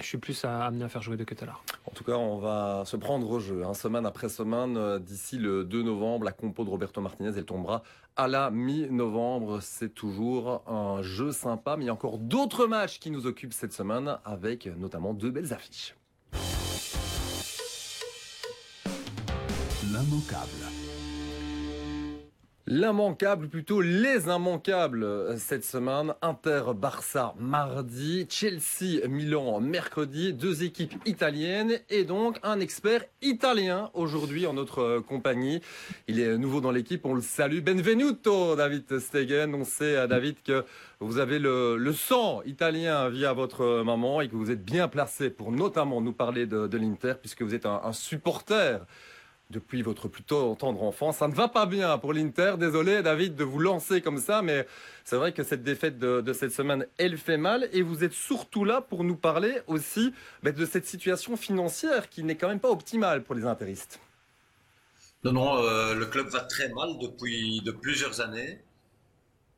Je 0.00 0.06
suis 0.06 0.18
plus 0.18 0.44
à, 0.44 0.64
amené 0.64 0.84
à 0.84 0.88
faire 0.88 1.02
jouer 1.02 1.16
de 1.16 1.24
Ketelaar. 1.24 1.64
En 1.84 1.90
tout 1.90 2.04
cas, 2.04 2.12
on 2.12 2.38
va 2.38 2.84
se 2.86 2.96
prendre 2.96 3.28
au 3.28 3.40
jeu. 3.40 3.64
Hein. 3.64 3.74
Semaine 3.74 4.06
après 4.06 4.28
semaine, 4.28 4.76
euh, 4.76 5.00
d'ici 5.00 5.38
le 5.38 5.64
2 5.64 5.82
novembre, 5.82 6.24
la 6.24 6.30
compo 6.30 6.64
de 6.64 6.70
Roberto 6.70 7.00
Martinez, 7.00 7.32
elle 7.36 7.44
tombera 7.44 7.82
à 8.14 8.28
la 8.28 8.50
mi-novembre. 8.50 9.60
C'est 9.60 9.92
toujours 9.92 10.62
un 10.68 11.02
jeu 11.02 11.32
sympa, 11.32 11.76
mais 11.76 11.84
il 11.84 11.86
y 11.88 11.90
a 11.90 11.92
encore 11.92 12.18
d'autres 12.18 12.66
matchs 12.66 13.00
qui 13.00 13.10
nous 13.10 13.26
occupent 13.26 13.52
cette 13.52 13.72
semaine, 13.72 14.18
avec 14.24 14.66
notamment 14.66 15.14
deux 15.14 15.32
belles 15.32 15.52
affiches. 15.52 15.96
L'immanquable. 19.82 20.77
L'immanquable, 22.70 23.48
plutôt 23.48 23.80
les 23.80 24.26
immanquables 24.26 25.02
euh, 25.02 25.38
cette 25.38 25.64
semaine. 25.64 26.12
Inter, 26.20 26.64
Barça 26.76 27.34
mardi, 27.38 28.26
Chelsea, 28.28 29.08
Milan 29.08 29.60
mercredi. 29.60 30.34
Deux 30.34 30.64
équipes 30.64 30.92
italiennes 31.06 31.78
et 31.88 32.04
donc 32.04 32.36
un 32.42 32.60
expert 32.60 33.06
italien 33.22 33.88
aujourd'hui 33.94 34.46
en 34.46 34.52
notre 34.52 34.80
euh, 34.80 35.00
compagnie. 35.00 35.62
Il 36.08 36.20
est 36.20 36.36
nouveau 36.36 36.60
dans 36.60 36.70
l'équipe, 36.70 37.06
on 37.06 37.14
le 37.14 37.22
salue. 37.22 37.60
Benvenuto 37.60 38.54
David 38.54 38.98
Stegen. 38.98 39.54
On 39.54 39.64
sait 39.64 39.96
euh, 39.96 40.06
David 40.06 40.36
que 40.44 40.62
vous 41.00 41.16
avez 41.16 41.38
le, 41.38 41.92
sang 41.94 42.42
italien 42.44 43.08
via 43.08 43.32
votre 43.32 43.82
maman 43.82 44.20
et 44.20 44.28
que 44.28 44.36
vous 44.36 44.50
êtes 44.50 44.62
bien 44.62 44.88
placé 44.88 45.30
pour 45.30 45.52
notamment 45.52 46.02
nous 46.02 46.12
parler 46.12 46.44
de, 46.44 46.66
de 46.66 46.76
l'Inter 46.76 47.14
puisque 47.18 47.40
vous 47.40 47.54
êtes 47.54 47.64
un, 47.64 47.80
un 47.82 47.94
supporter 47.94 48.84
depuis 49.50 49.80
votre 49.82 50.08
plutôt 50.08 50.54
tendre 50.56 50.82
enfance. 50.82 51.16
Ça 51.18 51.28
ne 51.28 51.34
va 51.34 51.48
pas 51.48 51.64
bien 51.64 51.96
pour 51.98 52.12
l'Inter. 52.12 52.54
Désolé, 52.58 53.02
David, 53.02 53.34
de 53.34 53.44
vous 53.44 53.58
lancer 53.58 54.02
comme 54.02 54.18
ça, 54.18 54.42
mais 54.42 54.66
c'est 55.04 55.16
vrai 55.16 55.32
que 55.32 55.42
cette 55.42 55.62
défaite 55.62 55.98
de, 55.98 56.32
cette 56.32 56.52
semaine, 56.52 56.86
elle 56.98 57.16
fait 57.16 57.38
mal. 57.38 57.68
Et 57.72 57.82
vous 57.82 58.04
êtes 58.04 58.12
surtout 58.12 58.64
là 58.64 58.80
pour 58.82 59.04
nous 59.04 59.16
parler 59.16 59.60
aussi 59.66 60.12
ben, 60.42 60.54
de 60.54 60.66
cette 60.66 60.86
situation 60.86 61.36
financière 61.36 62.10
qui 62.10 62.24
n'est 62.24 62.36
quand 62.36 62.48
même 62.48 62.60
pas 62.60 62.70
optimale 62.70 63.22
pour 63.22 63.34
les 63.34 63.46
interistes. 63.46 64.00
Non, 65.24 65.32
non, 65.32 65.56
euh, 65.64 65.94
le 65.94 66.06
club 66.06 66.28
va 66.28 66.40
très 66.40 66.68
mal 66.68 66.98
depuis 66.98 67.60
de 67.62 67.72
plusieurs 67.72 68.20
années. 68.20 68.62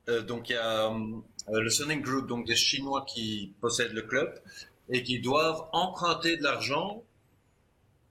Euh, 0.09 0.23
donc 0.23 0.49
il 0.49 0.53
y 0.53 0.57
a 0.57 0.91
euh, 0.91 1.21
le 1.53 1.69
Sunning 1.69 2.01
Group, 2.01 2.29
donc 2.29 2.47
des 2.47 2.57
Chinois 2.57 3.05
qui 3.07 3.53
possèdent 3.61 3.93
le 3.93 4.03
club 4.03 4.33
et 4.89 5.03
qui 5.03 5.21
doivent 5.21 5.63
emprunter 5.73 6.37
de 6.37 6.43
l'argent 6.43 7.03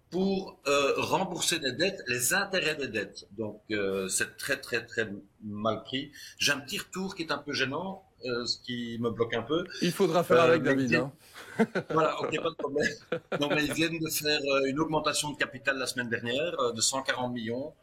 pour 0.10 0.60
euh, 0.68 0.94
rembourser 0.98 1.60
des 1.60 1.72
dettes, 1.72 2.02
les 2.08 2.34
intérêts 2.34 2.76
des 2.76 2.88
dettes. 2.88 3.28
Donc 3.38 3.62
euh, 3.72 4.08
c'est 4.08 4.38
très 4.38 4.58
très 4.58 4.86
très 4.86 5.08
mal 5.44 5.84
pris. 5.84 6.12
J'ai 6.38 6.52
un 6.52 6.60
petit 6.60 6.80
retour 6.80 7.16
qui 7.16 7.24
est 7.24 7.32
un 7.32 7.38
peu 7.38 7.54
gênant, 7.54 8.04
euh, 8.26 8.46
ce 8.46 8.58
qui 8.60 8.98
me 9.00 9.12
bloque 9.12 9.36
un 9.36 9.44
peu. 9.44 9.66
Il 9.82 9.92
faudra 9.92 10.24
faire 10.24 10.42
avec 10.42 10.64
David. 10.64 10.96
Hein. 10.96 11.12
voilà, 11.92 12.20
ok, 12.22 12.36
pas 12.42 12.50
de 12.50 12.56
problème. 12.56 12.92
Donc 13.40 13.54
ils 13.58 13.74
viennent 13.74 14.00
de 14.00 14.10
faire 14.10 14.40
une 14.66 14.80
augmentation 14.80 15.32
de 15.32 15.38
capital 15.38 15.78
la 15.78 15.86
semaine 15.86 16.10
dernière 16.10 16.74
de 16.74 16.82
140 16.82 17.32
millions. 17.32 17.74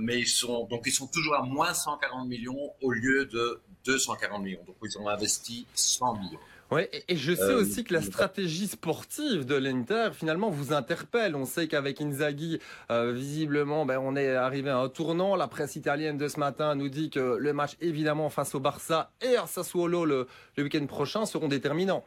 mais 0.00 0.18
ils 0.20 0.28
sont 0.28 0.64
donc 0.64 0.82
ils 0.86 0.92
sont 0.92 1.08
toujours 1.08 1.34
à 1.34 1.42
moins 1.42 1.74
140 1.74 2.26
millions 2.26 2.72
au 2.80 2.90
lieu 2.90 3.26
de 3.26 3.60
240 3.84 4.42
millions. 4.42 4.64
Donc 4.66 4.76
ils 4.82 4.96
ont 4.98 5.08
investi 5.08 5.66
100 5.74 6.14
millions. 6.14 6.40
Ouais, 6.70 6.90
et, 7.08 7.16
je 7.16 7.34
sais 7.34 7.42
euh, 7.42 7.60
aussi 7.60 7.84
que 7.84 7.92
la 7.92 8.02
stratégie 8.02 8.66
sportive 8.66 9.44
de 9.44 9.54
l'Inter 9.54 10.10
finalement 10.12 10.50
vous 10.50 10.72
interpelle. 10.72 11.36
On 11.36 11.44
sait 11.44 11.68
qu'avec 11.68 12.00
Inzaghi, 12.00 12.58
euh, 12.90 13.12
visiblement, 13.12 13.84
ben, 13.84 13.98
on 13.98 14.16
est 14.16 14.34
arrivé 14.34 14.70
à 14.70 14.78
un 14.78 14.88
tournant. 14.88 15.36
La 15.36 15.46
presse 15.46 15.76
italienne 15.76 16.16
de 16.16 16.28
ce 16.28 16.40
matin 16.40 16.74
nous 16.74 16.88
dit 16.88 17.10
que 17.10 17.36
le 17.38 17.52
match 17.52 17.72
évidemment 17.80 18.30
face 18.30 18.54
au 18.54 18.60
Barça 18.60 19.12
et 19.20 19.36
à 19.36 19.46
Sassuolo 19.46 20.04
le, 20.04 20.26
le 20.56 20.64
week-end 20.64 20.86
prochain 20.86 21.26
seront 21.26 21.48
déterminants. 21.48 22.04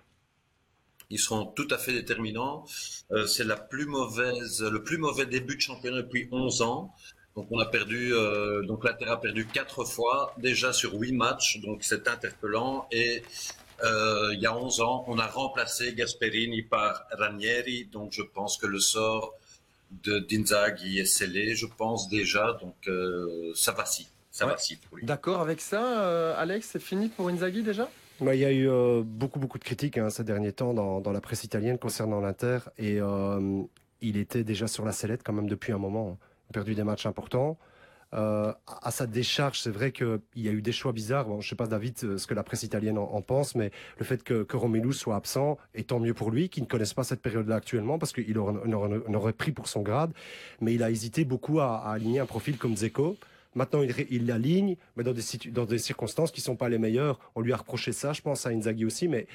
Ils 1.09 1.19
seront 1.19 1.45
tout 1.45 1.67
à 1.71 1.77
fait 1.77 1.93
déterminants. 1.93 2.65
Euh, 3.11 3.25
c'est 3.25 3.45
la 3.45 3.55
plus 3.55 3.85
mauvaise, 3.85 4.61
le 4.61 4.83
plus 4.83 4.97
mauvais 4.97 5.25
début 5.25 5.55
de 5.55 5.61
championnat 5.61 6.01
depuis 6.01 6.27
11 6.31 6.61
ans. 6.61 6.93
Donc 7.35 7.47
on 7.51 7.59
a 7.59 7.65
perdu, 7.65 8.13
euh, 8.13 8.63
donc 8.63 8.83
l'Inter 8.83 9.05
a 9.05 9.17
perdu 9.17 9.45
quatre 9.45 9.85
fois 9.85 10.33
déjà 10.39 10.73
sur 10.73 10.95
huit 10.95 11.13
matchs, 11.13 11.59
donc 11.61 11.83
c'est 11.83 12.07
interpellant. 12.07 12.87
Et 12.91 13.21
euh, 13.83 14.33
il 14.33 14.39
y 14.39 14.45
a 14.45 14.55
11 14.55 14.81
ans, 14.81 15.05
on 15.07 15.19
a 15.19 15.27
remplacé 15.27 15.93
Gasperini 15.93 16.63
par 16.63 17.03
Ranieri, 17.11 17.85
donc 17.85 18.11
je 18.11 18.21
pense 18.21 18.57
que 18.57 18.67
le 18.67 18.79
sort 18.79 19.33
de 20.03 20.19
d'Inzaghi 20.19 20.99
est 20.99 21.05
scellé, 21.05 21.55
je 21.55 21.65
pense 21.65 22.09
déjà, 22.09 22.57
donc 22.61 22.75
euh, 22.87 23.51
ça 23.55 23.71
va 23.71 23.85
si, 23.85 24.07
ça 24.31 24.45
va 24.45 24.57
si 24.57 24.75
pour 24.75 24.97
lui. 24.97 25.05
D'accord 25.05 25.41
avec 25.41 25.61
ça, 25.61 26.01
euh, 26.01 26.33
Alex, 26.37 26.69
c'est 26.71 26.81
fini 26.81 27.09
pour 27.09 27.29
Inzaghi 27.29 27.63
déjà? 27.63 27.89
Bah, 28.19 28.33
il 28.33 28.41
y 28.41 28.45
a 28.45 28.51
eu 28.51 28.67
euh, 28.67 29.03
beaucoup 29.05 29.39
beaucoup 29.39 29.59
de 29.59 29.63
critiques 29.63 29.97
hein, 29.97 30.09
ces 30.09 30.23
derniers 30.23 30.51
temps 30.51 30.73
dans, 30.73 31.01
dans, 31.01 31.11
la 31.11 31.21
presse 31.21 31.43
italienne 31.43 31.77
concernant 31.77 32.19
l'Inter 32.19 32.59
et 32.79 32.99
euh, 32.99 33.61
il 34.01 34.17
était 34.17 34.43
déjà 34.43 34.67
sur 34.67 34.85
la 34.85 34.91
sellette 34.91 35.21
quand 35.23 35.33
même 35.33 35.47
depuis 35.47 35.71
un 35.71 35.77
moment. 35.77 36.17
Il 36.45 36.49
a 36.49 36.53
perdu 36.53 36.73
des 36.73 36.83
matchs 36.83 37.05
importants. 37.05 37.57
Euh, 38.13 38.53
à 38.81 38.91
sa 38.91 39.05
décharge, 39.05 39.59
c'est 39.59 39.69
vrai 39.69 39.91
qu'il 39.91 40.19
y 40.37 40.47
a 40.47 40.51
eu 40.51 40.61
des 40.61 40.71
choix 40.71 40.93
bizarres. 40.93 41.41
Je 41.41 41.49
sais 41.49 41.55
pas, 41.55 41.67
David, 41.67 41.97
euh, 42.03 42.17
ce 42.17 42.25
que 42.25 42.33
la 42.33 42.43
presse 42.43 42.63
italienne 42.63 42.97
en, 42.97 43.03
en 43.03 43.21
pense, 43.21 43.53
mais 43.55 43.71
le 43.97 44.05
fait 44.05 44.23
que, 44.23 44.45
Romelu 44.55 44.93
soit 44.93 45.15
absent 45.15 45.57
est 45.75 45.89
tant 45.89 45.99
mieux 45.99 46.13
pour 46.13 46.31
lui, 46.31 46.49
qu'il 46.49 46.63
ne 46.63 46.67
connaisse 46.67 46.93
pas 46.93 47.03
cette 47.03 47.21
période-là 47.21 47.55
actuellement, 47.55 47.99
parce 47.99 48.13
qu'il 48.13 48.37
aurait, 48.37 48.93
aurait, 49.13 49.33
pris 49.33 49.51
pour 49.51 49.67
son 49.67 49.81
grade. 49.81 50.11
Mais 50.61 50.73
il 50.73 50.83
a 50.83 50.89
hésité 50.89 51.25
beaucoup 51.25 51.59
à, 51.59 51.79
aligner 51.89 52.19
un 52.19 52.25
profil 52.25 52.57
comme 52.57 52.77
Zeko. 52.77 53.17
Maintenant, 53.55 53.81
il, 53.81 54.25
l'aligne, 54.25 54.77
mais 54.95 55.03
dans 55.03 55.13
des, 55.13 55.23
dans 55.51 55.65
des 55.65 55.79
circonstances 55.79 56.31
qui 56.31 56.41
sont 56.41 56.55
pas 56.55 56.69
les 56.69 56.77
meilleures. 56.77 57.19
On 57.35 57.41
lui 57.41 57.51
a 57.53 57.57
reproché 57.57 57.91
ça, 57.91 58.13
je 58.13 58.21
pense, 58.21 58.45
à 58.45 58.51
Inzaghi 58.51 58.85
aussi, 58.85 59.07
mais 59.07 59.27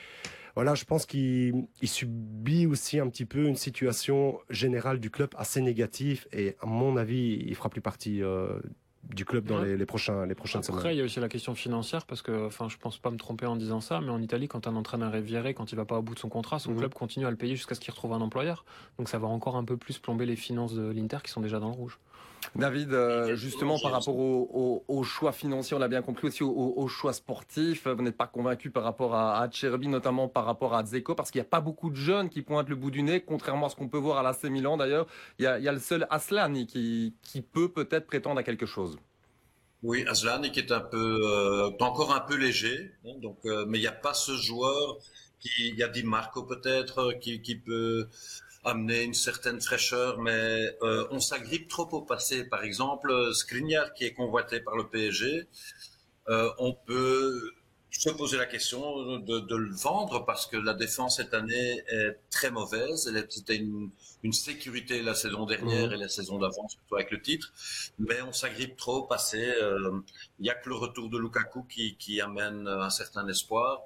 voilà, 0.55 0.75
je 0.75 0.85
pense 0.85 1.07
qu'il 1.07 1.67
subit 1.83 2.67
aussi 2.67 3.01
un 3.01 3.09
petit 3.09 3.25
peu 3.25 3.47
une 3.47 3.57
situation 3.57 4.39
générale 4.51 5.01
du 5.01 5.11
club 5.11 5.31
assez 5.37 5.61
négative 5.61 6.27
et 6.33 6.57
à 6.61 6.67
mon 6.67 6.97
avis, 6.97 7.43
il 7.47 7.55
fera 7.55 7.71
plus 7.71 7.81
partie 7.81 8.23
euh, 8.23 8.59
du 9.03 9.25
club 9.25 9.47
dans 9.47 9.61
les, 9.61 9.77
les, 9.77 9.87
prochains, 9.87 10.27
les 10.27 10.35
prochaines 10.35 10.61
Après, 10.61 10.67
semaines. 10.67 10.79
Après, 10.79 10.95
il 10.95 10.99
y 10.99 11.01
a 11.01 11.05
aussi 11.05 11.21
la 11.21 11.29
question 11.29 11.55
financière 11.55 12.07
parce 12.07 12.23
que, 12.23 12.47
enfin, 12.47 12.69
je 12.69 12.77
pense 12.77 12.99
pas 12.99 13.11
me 13.11 13.17
tromper 13.17 13.47
en 13.47 13.57
disant 13.57 13.81
ça, 13.81 14.01
mais 14.01 14.11
en 14.11 14.21
Italie, 14.21 14.49
quand 14.49 14.67
un 14.67 14.77
entraîneur 14.77 15.15
est 15.15 15.21
viré, 15.23 15.55
quand 15.55 15.73
il 15.73 15.77
va 15.77 15.85
pas 15.85 15.99
au 15.99 16.03
bout 16.03 16.15
de 16.15 16.19
son 16.19 16.29
contrat, 16.29 16.59
son 16.59 16.73
mmh. 16.73 16.77
club 16.77 16.95
continue 16.95 17.27
à 17.27 17.31
le 17.31 17.37
payer 17.37 17.57
jusqu'à 17.57 17.75
ce 17.75 17.81
qu'il 17.81 17.91
retrouve 17.91 18.13
un 18.13 18.21
employeur. 18.21 18.65
Donc, 18.99 19.09
ça 19.09 19.19
va 19.19 19.29
encore 19.29 19.57
un 19.57 19.65
peu 19.65 19.77
plus 19.77 19.99
plomber 19.99 20.27
les 20.27 20.37
finances 20.37 20.75
de 20.75 20.89
l'Inter 20.91 21.19
qui 21.25 21.31
sont 21.31 21.41
déjà 21.41 21.59
dans 21.61 21.69
le 21.69 21.75
rouge. 21.75 21.99
David, 22.55 22.93
euh, 22.93 23.35
justement 23.35 23.79
par 23.79 23.93
rapport 23.93 24.17
au, 24.19 24.51
au, 24.53 24.85
au, 24.95 25.03
choix 25.05 25.33
financier, 25.33 25.75
on 25.75 25.81
l'a 25.81 25.89
bien 25.89 26.03
compris 26.03 26.27
aussi, 26.27 26.43
au, 26.43 26.75
au 26.77 26.87
choix 26.87 27.15
sportif, 27.15 27.87
vous 27.87 28.03
n'êtes 28.03 28.17
pas 28.17 28.27
convaincu 28.27 28.71
par 28.71 28.83
rapport 28.83 29.15
à, 29.15 29.43
à 29.43 29.49
notamment 29.79 30.29
par 30.29 30.45
rapport 30.45 30.75
à 30.75 30.83
Dzeko, 30.83 31.15
parce 31.15 31.31
qu'il 31.31 31.41
n'y 31.41 31.47
a 31.47 31.49
pas 31.49 31.61
beaucoup 31.61 31.89
de 31.89 31.97
jeunes 31.97 32.29
qui 32.29 32.43
pointent 32.43 32.69
le 32.69 32.77
bout 32.77 32.91
du 32.91 33.03
nez, 33.03 33.23
contrairement 33.23 33.67
à 33.67 33.69
ce 33.71 33.77
qu'on 33.77 33.89
peut 33.89 33.99
voir 33.99 34.19
à 34.19 34.23
l'AC 34.23 34.45
Milan 34.45 34.77
d'ailleurs. 34.77 35.07
Il, 35.39 35.45
il 35.59 35.65
y, 35.65 35.69
a, 35.69 35.73
le 35.73 35.79
seul 35.79 36.07
Aslani 36.11 36.67
qui, 36.67 37.15
qui 37.23 37.41
peut 37.41 37.71
peut-être 37.71 38.07
prétendre 38.07 38.39
à 38.39 38.43
quelque 38.43 38.67
chose. 38.67 38.99
Oui, 39.83 40.05
Aslani 40.07 40.53
qui 40.53 40.61
est 40.61 40.73
un 40.73 40.81
peu, 40.81 41.21
euh, 41.25 41.71
encore 41.81 42.15
un 42.15 42.21
peu 42.21 42.37
léger, 42.37 42.93
hein, 43.07 43.15
donc, 43.23 43.39
euh, 43.47 43.65
mais 43.67 43.79
il 43.79 43.83
n'y 43.83 43.87
a 43.87 43.93
pas 43.93 44.15
ce 44.15 44.37
joueur 44.37 44.99
qui, 45.41 45.51
il 45.71 45.75
y 45.77 45.83
a 45.83 45.89
Di 45.89 46.03
Marco 46.03 46.43
peut-être 46.43 47.19
qui, 47.19 47.41
qui 47.41 47.57
peut 47.57 48.09
amener 48.65 49.03
une 49.03 49.15
certaine 49.15 49.61
fraîcheur, 49.61 50.19
mais 50.21 50.77
euh, 50.83 51.07
on 51.11 51.21
s'agrippe 51.21 51.69
trop 51.69 51.89
au 51.93 52.03
passé. 52.03 52.45
Par 52.45 52.63
exemple, 52.63 53.13
Skriniar 53.33 53.93
qui 53.95 54.05
est 54.05 54.15
convoité 54.15 54.61
par 54.61 54.77
le 54.77 54.89
PSG, 54.89 55.49
euh, 56.29 56.51
on 56.59 56.73
peut 56.73 57.53
se 57.91 58.09
poser 58.09 58.39
la 58.39 58.47
question 58.47 59.19
de, 59.19 59.57
le 59.57 59.75
vendre 59.75 60.25
parce 60.25 60.47
que 60.47 60.57
la 60.57 60.73
défense 60.73 61.17
cette 61.19 61.35
année 61.35 61.83
est 61.89 62.19
très 62.31 62.51
mauvaise. 62.51 63.13
C'était 63.29 63.57
une, 63.57 63.91
une, 64.23 64.33
sécurité 64.33 65.03
la 65.03 65.15
saison 65.15 65.45
dernière 65.45 65.91
mmh. 65.91 65.93
et 65.93 65.97
la 65.99 66.09
saison 66.09 66.39
d'avant, 66.39 66.67
surtout 66.69 66.95
avec 66.95 67.11
le 67.11 67.21
titre. 67.21 67.53
Mais 67.99 68.23
on 68.23 68.33
s'agrippe 68.33 68.77
trop 68.77 69.03
passé. 69.03 69.45
Euh, 69.61 70.01
il 70.39 70.45
n'y 70.45 70.51
a 70.51 70.55
que 70.55 70.71
le 70.71 70.77
retour 70.77 71.11
de 71.11 71.19
Lukaku 71.19 71.65
qui, 71.65 71.97
qui 71.97 72.21
amène 72.21 72.67
un 72.67 72.91
certain 72.91 73.29
espoir. 73.29 73.83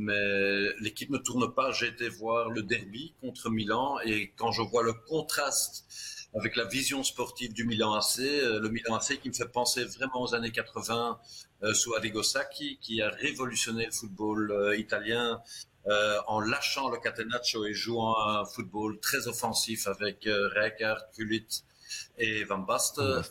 Mais 0.00 0.72
l'équipe 0.80 1.10
ne 1.10 1.18
tourne 1.18 1.52
pas. 1.52 1.72
J'ai 1.72 1.88
été 1.88 2.08
voir 2.08 2.48
le 2.48 2.62
derby 2.62 3.12
contre 3.20 3.50
Milan 3.50 3.98
et 4.04 4.32
quand 4.36 4.50
je 4.50 4.62
vois 4.62 4.82
le 4.82 4.94
contraste 4.94 5.84
avec 6.34 6.56
la 6.56 6.64
vision 6.64 7.02
sportive 7.02 7.52
du 7.52 7.64
Milan 7.64 7.94
AC, 7.94 8.20
euh, 8.20 8.60
le 8.60 8.68
Milan 8.68 8.94
AC 8.96 9.20
qui 9.20 9.28
me 9.28 9.34
fait 9.34 9.48
penser 9.48 9.84
vraiment 9.84 10.22
aux 10.22 10.34
années 10.34 10.52
80 10.52 11.18
euh, 11.62 11.74
sous 11.74 11.94
Arrigo 11.94 12.22
Sacchi, 12.22 12.78
qui 12.80 13.02
a 13.02 13.10
révolutionné 13.10 13.86
le 13.86 13.92
football 13.92 14.52
euh, 14.52 14.76
italien 14.76 15.42
en 16.26 16.40
lâchant 16.40 16.90
le 16.90 16.98
catenaccio 16.98 17.64
et 17.64 17.72
jouant 17.72 18.16
un 18.20 18.44
football 18.44 19.00
très 19.00 19.26
offensif 19.26 19.88
avec 19.88 20.28
Rijkaard, 20.28 21.00
Gullit 21.16 21.64
et 22.18 22.44
Van 22.44 22.58
Basten. 22.58 23.22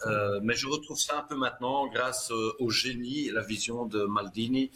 mais 0.42 0.56
je 0.56 0.68
retrouve 0.68 0.98
ça 0.98 1.20
un 1.20 1.24
peu 1.24 1.36
maintenant 1.36 1.88
grâce 1.88 2.32
au 2.32 2.70
génie 2.72 3.28
et 3.28 3.32
la 3.32 3.44
vision 3.44 3.86
de 3.86 4.04
Maldini 4.04 4.72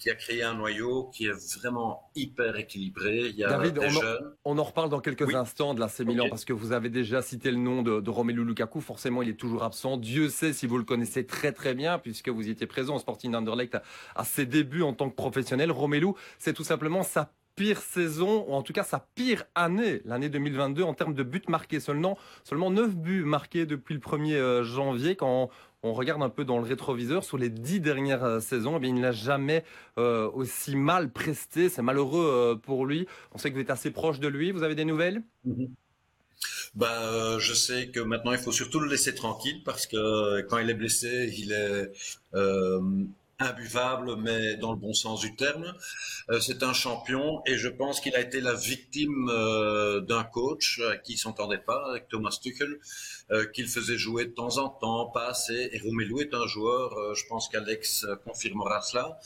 qui 0.00 0.08
a 0.08 0.14
créé 0.14 0.42
un 0.42 0.54
noyau 0.54 1.10
qui 1.14 1.26
est 1.26 1.58
vraiment 1.58 2.10
hyper 2.14 2.56
équilibré. 2.56 3.28
Il 3.28 3.36
y 3.36 3.44
a 3.44 3.50
David, 3.50 3.78
on, 3.78 3.84
En, 3.84 4.56
on, 4.56 4.58
en 4.58 4.64
reparle 4.64 4.88
dans 4.88 5.00
quelques 5.00 5.34
instants 5.34 5.74
de 5.74 5.80
la 5.80 5.88
Milan 6.04 6.26
parce 6.30 6.46
que 6.46 6.54
vous 6.54 6.72
avez 6.72 6.88
déjà 6.88 7.20
cité 7.20 7.50
le 7.50 7.58
nom 7.58 7.82
de, 7.82 8.00
de, 8.00 8.10
Romelu 8.10 8.42
Lukaku. 8.42 8.80
Forcément, 8.80 9.20
il 9.20 9.28
est 9.28 9.34
toujours 9.34 9.62
absent. 9.62 9.98
Dieu 9.98 10.30
sait 10.30 10.54
si 10.54 10.66
vous 10.66 10.78
le 10.78 10.84
connaissez 10.84 11.26
très 11.26 11.52
très 11.52 11.74
bien 11.74 11.98
puisque 11.98 12.30
vous 12.30 12.48
étiez 12.48 12.66
présent 12.66 12.96
au 12.96 12.98
Sporting 12.98 13.34
Anderlecht 13.34 13.74
à, 13.74 13.82
à 14.16 14.24
ses 14.24 14.46
débuts 14.46 14.82
en 14.82 14.94
tant 14.94 15.10
que 15.10 15.14
professionnel. 15.14 15.70
Romelu, 15.70 16.08
c'est 16.38 16.54
tout 16.54 16.64
simplement 16.64 17.02
sa 17.02 17.30
pire 17.60 17.82
saison, 17.82 18.46
ou 18.48 18.54
en 18.54 18.62
tout 18.62 18.72
cas 18.72 18.84
sa 18.84 19.06
pire 19.14 19.44
année, 19.54 20.00
l'année 20.06 20.30
2022 20.30 20.82
en 20.82 20.94
termes 20.94 21.12
de 21.12 21.22
buts 21.22 21.42
marqués. 21.48 21.78
Seulement, 21.78 22.16
seulement 22.42 22.70
9 22.70 22.96
buts 22.96 23.24
marqués 23.24 23.66
depuis 23.66 23.92
le 23.92 24.00
1er 24.00 24.32
euh, 24.32 24.64
janvier 24.64 25.14
quand 25.14 25.50
on 25.82 25.92
regarde 25.92 26.22
un 26.22 26.28
peu 26.28 26.44
dans 26.44 26.58
le 26.58 26.64
rétroviseur, 26.64 27.24
sur 27.24 27.38
les 27.38 27.48
dix 27.48 27.80
dernières 27.80 28.24
euh, 28.24 28.40
saisons, 28.40 28.76
eh 28.76 28.80
bien, 28.80 28.90
il 28.90 29.00
n'a 29.00 29.12
jamais 29.12 29.64
euh, 29.98 30.30
aussi 30.30 30.76
mal 30.76 31.10
presté. 31.10 31.68
C'est 31.68 31.82
malheureux 31.82 32.30
euh, 32.30 32.54
pour 32.54 32.86
lui. 32.86 33.06
On 33.32 33.38
sait 33.38 33.50
que 33.50 33.54
vous 33.54 33.62
êtes 33.62 33.70
assez 33.70 33.90
proche 33.90 34.20
de 34.20 34.28
lui. 34.28 34.52
Vous 34.52 34.62
avez 34.62 34.74
des 34.74 34.84
nouvelles? 34.84 35.22
Ben, 36.74 37.38
je 37.38 37.52
sais 37.52 37.88
que 37.88 38.00
maintenant 38.00 38.32
il 38.32 38.38
faut 38.38 38.52
surtout 38.52 38.80
le 38.80 38.88
laisser 38.88 39.14
tranquille 39.14 39.62
parce 39.64 39.86
que 39.86 40.40
quand 40.42 40.58
il 40.58 40.70
est 40.70 40.74
blessé, 40.74 41.34
il 41.36 41.52
est 41.52 41.90
imbuvable, 43.40 44.16
mais 44.16 44.56
dans 44.56 44.72
le 44.72 44.78
bon 44.78 44.92
sens 44.92 45.20
du 45.20 45.34
terme. 45.34 45.74
Euh, 46.30 46.40
c'est 46.40 46.62
un 46.62 46.72
champion 46.72 47.42
et 47.46 47.56
je 47.56 47.68
pense 47.68 48.00
qu'il 48.00 48.14
a 48.14 48.20
été 48.20 48.40
la 48.40 48.54
victime 48.54 49.28
euh, 49.30 50.00
d'un 50.00 50.24
coach 50.24 50.80
qui 51.04 51.16
s'entendait 51.16 51.58
pas 51.58 51.90
avec 51.90 52.08
Thomas 52.08 52.36
Tuchel, 52.40 52.78
euh, 53.30 53.46
qu'il 53.46 53.66
faisait 53.66 53.98
jouer 53.98 54.26
de 54.26 54.32
temps 54.32 54.58
en 54.58 54.68
temps, 54.68 55.06
pas 55.06 55.28
assez. 55.28 55.70
Et 55.72 55.78
Romelu 55.78 56.20
est 56.20 56.34
un 56.34 56.46
joueur, 56.46 57.14
je 57.14 57.24
pense 57.28 57.48
qu'Alex 57.48 58.06
confirmera 58.24 58.82
cela, 58.82 59.18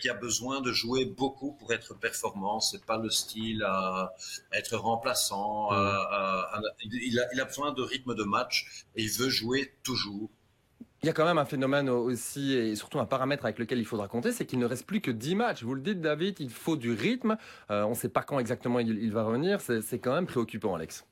qui 0.00 0.08
a 0.08 0.14
besoin 0.14 0.60
de 0.60 0.72
jouer 0.72 1.04
beaucoup 1.04 1.52
pour 1.52 1.72
être 1.72 1.94
performant. 1.98 2.60
C'est 2.60 2.84
pas 2.84 2.98
le 2.98 3.10
style 3.10 3.62
à, 3.64 4.14
être 4.52 4.76
remplaçant. 4.76 5.72
Mmh. 5.72 6.62
il, 6.84 7.18
a, 7.18 7.26
il 7.32 7.40
a 7.40 7.44
besoin 7.44 7.72
de 7.72 7.82
rythme 7.82 8.14
de 8.14 8.24
match 8.24 8.84
et 8.96 9.02
il 9.02 9.10
veut 9.10 9.28
jouer 9.28 9.74
toujours. 9.82 10.30
Il 11.02 11.06
y 11.06 11.08
a 11.08 11.12
quand 11.12 11.24
même 11.24 11.38
un 11.38 11.44
phénomène 11.44 11.88
aussi, 11.88 12.54
et 12.54 12.74
surtout 12.74 12.98
un 12.98 13.04
paramètre 13.04 13.44
avec 13.44 13.58
lequel 13.60 13.78
il 13.78 13.84
faudra 13.84 14.08
compter, 14.08 14.32
c'est 14.32 14.46
qu'il 14.46 14.58
ne 14.58 14.66
reste 14.66 14.84
plus 14.84 15.00
que 15.00 15.12
10 15.12 15.36
matchs. 15.36 15.62
Vous 15.62 15.74
le 15.74 15.80
dites, 15.80 16.00
David, 16.00 16.40
il 16.40 16.50
faut 16.50 16.76
du 16.76 16.92
rythme. 16.92 17.36
Euh, 17.70 17.84
on 17.84 17.90
ne 17.90 17.94
sait 17.94 18.08
pas 18.08 18.22
quand 18.22 18.40
exactement 18.40 18.80
il, 18.80 19.12
va 19.12 19.22
revenir. 19.22 19.60
C'est 19.60 19.98
quand 20.00 20.12
même 20.12 20.26
préoccupant, 20.26 20.74
Alex. 20.74 21.06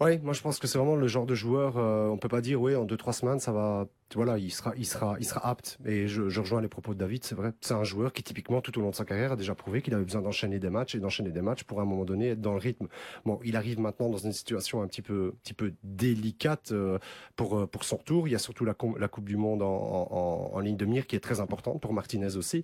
Oui, 0.00 0.18
moi 0.18 0.34
je 0.34 0.42
pense 0.42 0.58
que 0.58 0.66
c'est 0.66 0.76
vraiment 0.78 0.96
le 0.96 1.08
genre 1.08 1.26
de 1.26 1.34
joueur. 1.34 1.78
Euh, 1.78 2.08
on 2.08 2.18
peut 2.18 2.28
pas 2.28 2.42
dire 2.42 2.60
oui 2.60 2.76
en 2.76 2.84
deux 2.84 2.98
trois 2.98 3.14
semaines 3.14 3.40
ça 3.40 3.52
va. 3.52 3.86
Voilà, 4.14 4.38
il 4.38 4.52
sera, 4.52 4.72
il 4.76 4.86
sera, 4.86 5.16
il 5.18 5.26
sera 5.26 5.46
apte. 5.46 5.78
Et 5.84 6.06
je, 6.06 6.22
rejoins 6.22 6.60
les 6.60 6.68
propos 6.68 6.94
de 6.94 6.98
David. 6.98 7.24
C'est 7.24 7.34
vrai, 7.34 7.52
c'est 7.60 7.74
un 7.74 7.84
joueur 7.84 8.12
qui 8.12 8.22
typiquement 8.22 8.60
tout 8.60 8.78
au 8.78 8.82
long 8.82 8.90
de 8.90 8.94
sa 8.94 9.04
carrière 9.04 9.32
a 9.32 9.36
déjà 9.36 9.54
prouvé 9.54 9.82
qu'il 9.82 9.94
avait 9.94 10.04
besoin 10.04 10.22
d'enchaîner 10.22 10.58
des 10.58 10.70
matchs 10.70 10.94
et 10.94 11.00
d'enchaîner 11.00 11.30
des 11.30 11.42
matchs 11.42 11.64
pour 11.64 11.80
à 11.80 11.82
un 11.82 11.86
moment 11.86 12.04
donné 12.04 12.30
être 12.30 12.40
dans 12.40 12.52
le 12.52 12.58
rythme. 12.58 12.86
Bon, 13.24 13.40
il 13.44 13.56
arrive 13.56 13.80
maintenant 13.80 14.08
dans 14.08 14.16
une 14.18 14.32
situation 14.32 14.80
un 14.80 14.86
petit 14.86 15.02
peu, 15.02 15.34
petit 15.42 15.54
peu 15.54 15.74
délicate 15.82 16.70
euh, 16.72 16.98
pour 17.34 17.58
euh, 17.58 17.66
pour 17.66 17.84
son 17.84 17.96
retour. 17.96 18.28
Il 18.28 18.30
y 18.30 18.34
a 18.36 18.38
surtout 18.38 18.64
la, 18.64 18.74
la 18.98 19.08
Coupe 19.08 19.28
du 19.28 19.36
Monde 19.36 19.62
en, 19.62 19.66
en, 19.66 20.50
en 20.54 20.60
ligne 20.60 20.76
de 20.76 20.86
mire 20.86 21.06
qui 21.06 21.16
est 21.16 21.20
très 21.20 21.40
importante 21.40 21.80
pour 21.80 21.92
Martinez 21.92 22.36
aussi. 22.36 22.62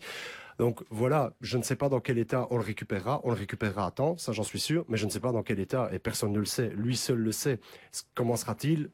Donc 0.59 0.83
voilà, 0.91 1.33
je 1.41 1.59
ne 1.59 1.63
sais 1.63 1.77
pas 1.77 1.89
dans 1.89 2.01
quel 2.01 2.19
état 2.19 2.47
on 2.51 2.57
le 2.57 2.63
récupérera. 2.63 3.21
On 3.25 3.31
le 3.31 3.37
récupérera 3.37 3.87
à 3.87 3.91
temps, 3.91 4.17
ça 4.17 4.33
j'en 4.33 4.43
suis 4.45 4.61
sûr, 4.61 4.85
mais 4.89 4.97
je 4.97 5.07
ne 5.07 5.11
sais 5.11 5.21
pas 5.21 5.33
dans 5.33 5.43
quel 5.43 5.59
état, 5.59 5.91
et 5.93 5.99
personne 5.99 6.33
ne 6.33 6.39
le 6.39 6.45
sait. 6.45 6.71
Lui 6.77 6.97
seul 6.97 7.19
le 7.19 7.33
sait. 7.33 7.59
Comment 8.15 8.37
sera-t-il? 8.37 8.91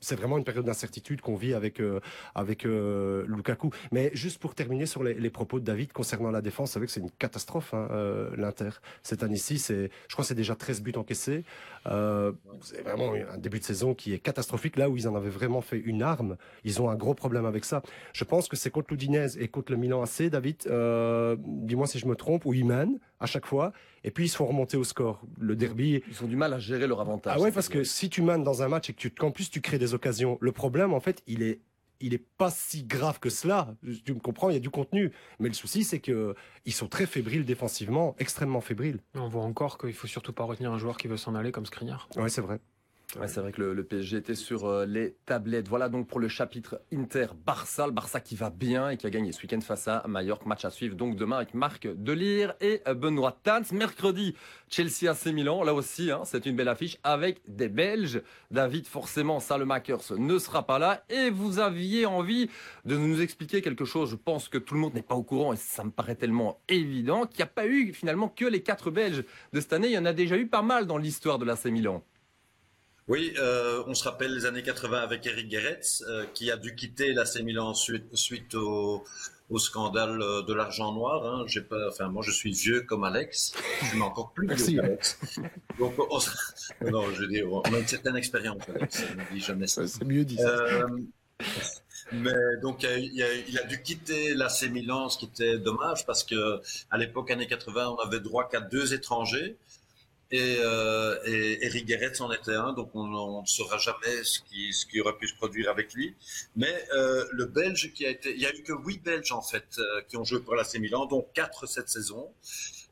C'est 0.00 0.16
vraiment 0.16 0.36
une 0.36 0.44
période 0.44 0.66
d'incertitude 0.66 1.20
qu'on 1.20 1.36
vit 1.36 1.54
avec 1.54 1.80
euh, 1.80 2.00
avec 2.34 2.66
euh, 2.66 3.24
Lukaku. 3.26 3.70
Mais 3.92 4.10
juste 4.14 4.40
pour 4.40 4.54
terminer 4.54 4.84
sur 4.84 5.02
les, 5.02 5.30
propos 5.30 5.60
de 5.60 5.64
David 5.64 5.92
concernant 5.92 6.30
la 6.30 6.42
défense, 6.42 6.70
vous 6.70 6.74
savez 6.74 6.86
que 6.86 6.92
c'est 6.92 7.00
une 7.00 7.10
catastrophe 7.12 7.72
hein, 7.72 7.88
euh, 7.92 8.30
l'Inter 8.36 8.70
cette 9.02 9.22
année-ci. 9.22 9.58
C'est, 9.58 9.90
je 10.08 10.12
crois, 10.12 10.24
c'est 10.24 10.34
déjà 10.34 10.54
13 10.54 10.82
buts 10.82 10.92
encaissés. 10.96 11.44
C'est 11.84 12.82
vraiment 12.82 13.14
un 13.14 13.38
début 13.38 13.60
de 13.60 13.64
saison 13.64 13.94
qui 13.94 14.12
est 14.12 14.18
catastrophique. 14.18 14.76
Là 14.76 14.90
où 14.90 14.96
ils 14.96 15.08
en 15.08 15.14
avaient 15.14 15.30
vraiment 15.30 15.60
fait 15.60 15.78
une 15.78 16.02
arme, 16.02 16.36
ils 16.64 16.82
ont 16.82 16.90
un 16.90 16.96
gros 16.96 17.14
problème 17.14 17.46
avec 17.46 17.64
ça. 17.64 17.82
Je 18.12 18.24
pense 18.24 18.48
que 18.48 18.56
c'est 18.56 18.70
contre 18.70 18.88
l'Udinese 18.90 19.38
et 19.38 19.48
contre 19.48 19.72
le 19.72 19.78
Milan 19.78 20.02
AC, 20.02 20.28
David. 20.28 20.68
dis-moi 21.38 21.86
si 21.86 21.98
je 21.98 22.06
me 22.06 22.16
trompe, 22.16 22.44
où 22.44 22.52
ils 22.52 22.66
mènent 22.66 22.98
à 23.20 23.26
chaque 23.26 23.46
fois 23.46 23.72
et 24.04 24.10
puis 24.10 24.26
ils 24.26 24.28
se 24.28 24.36
font 24.36 24.46
remonter 24.46 24.76
au 24.76 24.84
score. 24.84 25.20
Le 25.38 25.56
derby. 25.56 26.02
Ils 26.08 26.24
ont 26.24 26.28
du 26.28 26.36
mal 26.36 26.52
à 26.52 26.58
gérer 26.58 26.86
leur 26.86 27.00
avantage. 27.00 27.34
Ah 27.36 27.40
ouais, 27.40 27.52
parce 27.52 27.68
que 27.68 27.84
si 27.84 28.10
tu 28.10 28.22
mènes 28.22 28.44
dans 28.44 28.62
un 28.62 28.68
match 28.68 28.90
et 28.90 28.92
que 28.92 28.98
tu, 28.98 29.10
qu'en 29.10 29.30
plus 29.30 29.50
tu 29.50 29.60
crées 29.60 29.78
des 29.78 29.94
occasions, 29.94 30.38
le 30.40 30.52
problème 30.52 30.92
en 30.92 31.00
fait, 31.00 31.22
il 31.26 31.42
est 31.42 31.60
il 32.02 32.14
est 32.14 32.24
pas 32.36 32.50
si 32.50 32.82
grave 32.82 33.20
que 33.20 33.30
cela. 33.30 33.74
Tu 34.04 34.12
me 34.12 34.18
comprends, 34.18 34.50
il 34.50 34.54
y 34.54 34.56
a 34.56 34.60
du 34.60 34.70
contenu. 34.70 35.12
Mais 35.38 35.48
le 35.48 35.54
souci, 35.54 35.84
c'est 35.84 36.00
que 36.00 36.34
ils 36.64 36.72
sont 36.72 36.88
très 36.88 37.06
fébriles 37.06 37.44
défensivement, 37.44 38.14
extrêmement 38.18 38.60
fébriles. 38.60 38.98
On 39.14 39.28
voit 39.28 39.44
encore 39.44 39.78
qu'il 39.78 39.94
faut 39.94 40.08
surtout 40.08 40.32
pas 40.32 40.44
retenir 40.44 40.72
un 40.72 40.78
joueur 40.78 40.96
qui 40.96 41.06
veut 41.06 41.16
s'en 41.16 41.34
aller 41.34 41.52
comme 41.52 41.64
Skriniar. 41.64 42.08
Ouais, 42.16 42.28
c'est 42.28 42.40
vrai. 42.40 42.58
Ouais, 43.20 43.28
c'est 43.28 43.40
vrai 43.40 43.52
que 43.52 43.60
le, 43.60 43.84
PSG 43.84 44.16
était 44.16 44.34
sur 44.34 44.64
euh, 44.64 44.86
les 44.86 45.14
tablettes. 45.26 45.68
Voilà 45.68 45.90
donc 45.90 46.08
pour 46.08 46.18
le 46.18 46.28
chapitre 46.28 46.80
Inter-Barça. 46.94 47.86
Le 47.86 47.92
Barça 47.92 48.20
qui 48.20 48.36
va 48.36 48.48
bien 48.48 48.88
et 48.88 48.96
qui 48.96 49.06
a 49.06 49.10
gagné 49.10 49.32
ce 49.32 49.42
week-end 49.42 49.60
face 49.60 49.86
à 49.86 50.02
Mallorca. 50.08 50.46
Match 50.46 50.64
à 50.64 50.70
suivre 50.70 50.96
donc 50.96 51.16
demain 51.16 51.36
avec 51.36 51.52
Marc 51.52 51.86
Delire 51.86 52.54
et 52.62 52.80
euh, 52.88 52.94
Benoît 52.94 53.38
Tans. 53.42 53.64
Mercredi, 53.70 54.34
Chelsea 54.68 55.10
AC 55.10 55.26
Milan. 55.26 55.62
Là 55.62 55.74
aussi, 55.74 56.10
hein, 56.10 56.22
c'est 56.24 56.46
une 56.46 56.56
belle 56.56 56.68
affiche 56.68 56.96
avec 57.04 57.42
des 57.46 57.68
Belges. 57.68 58.22
David, 58.50 58.86
forcément, 58.86 59.40
Salemakers 59.40 60.16
ne 60.16 60.38
sera 60.38 60.66
pas 60.66 60.78
là. 60.78 61.04
Et 61.10 61.28
vous 61.28 61.58
aviez 61.58 62.06
envie 62.06 62.48
de 62.86 62.96
nous 62.96 63.20
expliquer 63.20 63.60
quelque 63.60 63.84
chose. 63.84 64.10
Je 64.10 64.16
pense 64.16 64.48
que 64.48 64.56
tout 64.56 64.72
le 64.72 64.80
monde 64.80 64.94
n'est 64.94 65.02
pas 65.02 65.16
au 65.16 65.22
courant 65.22 65.52
et 65.52 65.56
ça 65.56 65.84
me 65.84 65.90
paraît 65.90 66.14
tellement 66.14 66.62
évident 66.70 67.26
qu'il 67.26 67.40
n'y 67.40 67.42
a 67.42 67.46
pas 67.46 67.66
eu 67.66 67.92
finalement 67.92 68.30
que 68.30 68.46
les 68.46 68.62
quatre 68.62 68.90
Belges 68.90 69.24
de 69.52 69.60
cette 69.60 69.74
année. 69.74 69.88
Il 69.88 69.94
y 69.94 69.98
en 69.98 70.06
a 70.06 70.14
déjà 70.14 70.38
eu 70.38 70.46
pas 70.46 70.62
mal 70.62 70.86
dans 70.86 70.96
l'histoire 70.96 71.38
de 71.38 71.44
l'AC 71.44 71.66
Milan. 71.66 72.02
Oui, 73.12 73.34
euh, 73.36 73.82
on 73.86 73.92
se 73.92 74.04
rappelle 74.04 74.32
les 74.32 74.46
années 74.46 74.62
80 74.62 74.98
avec 75.02 75.26
Eric 75.26 75.46
Guéretz, 75.46 76.02
euh, 76.08 76.24
qui 76.32 76.50
a 76.50 76.56
dû 76.56 76.74
quitter 76.74 77.12
l'AC 77.12 77.42
Milan 77.42 77.74
suite, 77.74 78.06
suite 78.16 78.54
au, 78.54 79.04
au, 79.50 79.58
scandale 79.58 80.22
euh, 80.22 80.40
de 80.40 80.54
l'argent 80.54 80.94
noir. 80.94 81.26
Hein. 81.26 81.44
J'ai 81.46 81.60
pas, 81.60 81.90
enfin, 81.90 82.08
moi, 82.08 82.22
je 82.24 82.30
suis 82.30 82.52
vieux 82.52 82.80
comme 82.80 83.04
Alex. 83.04 83.52
Je 83.82 83.86
suis 83.88 84.00
encore 84.00 84.32
plus 84.32 84.46
vieux 84.54 84.80
qu'Alex. 84.80 85.20
Donc, 85.78 85.92
on, 85.98 86.20
non, 86.90 87.10
je 87.12 87.20
veux 87.20 87.28
dire, 87.28 87.52
on 87.52 87.60
a 87.60 87.78
une 87.80 87.86
certaine 87.86 88.16
expérience, 88.16 88.62
Alex. 88.74 89.04
On 89.10 89.34
dit 89.34 89.40
jamais 89.40 89.66
ça. 89.66 89.86
C'est 89.86 90.06
mieux 90.06 90.24
dit. 90.24 90.38
Euh, 90.40 90.88
mais 92.12 92.56
donc 92.62 92.82
il 92.82 93.22
a, 93.22 93.34
il 93.34 93.58
a, 93.58 93.64
dû 93.64 93.82
quitter 93.82 94.34
l'AC 94.34 94.70
Milan, 94.70 95.08
ce 95.10 95.18
qui 95.18 95.26
était 95.26 95.58
dommage 95.58 96.06
parce 96.06 96.24
que 96.24 96.60
à 96.90 96.96
l'époque 96.96 97.30
années 97.30 97.46
80, 97.46 97.88
on 97.88 98.06
avait 98.06 98.20
droit 98.20 98.48
qu'à 98.48 98.60
deux 98.60 98.94
étrangers 98.94 99.56
et, 100.32 100.56
euh, 100.60 101.18
et 101.24 101.64
Eric 101.66 101.86
Guéret 101.86 102.20
en 102.20 102.32
était 102.32 102.54
un, 102.54 102.72
donc 102.72 102.90
on 102.94 103.42
ne 103.42 103.46
saura 103.46 103.78
jamais 103.78 104.24
ce 104.24 104.40
qui, 104.40 104.72
ce 104.72 104.86
qui 104.86 105.00
aurait 105.00 105.16
pu 105.16 105.28
se 105.28 105.34
produire 105.34 105.70
avec 105.70 105.92
lui. 105.94 106.14
Mais 106.56 106.84
euh, 106.94 107.24
le 107.32 107.44
Belge 107.44 107.92
qui 107.92 108.06
a 108.06 108.10
été, 108.10 108.32
il 108.32 108.40
y 108.40 108.46
a 108.46 108.54
eu 108.54 108.62
que 108.62 108.72
huit 108.72 109.02
Belges 109.02 109.32
en 109.32 109.42
fait 109.42 109.66
euh, 109.78 110.00
qui 110.08 110.16
ont 110.16 110.24
joué 110.24 110.40
pour 110.40 110.54
l'AC 110.54 110.74
Milan, 110.80 111.06
dont 111.06 111.26
quatre 111.34 111.66
cette 111.66 111.88
saison. 111.88 112.32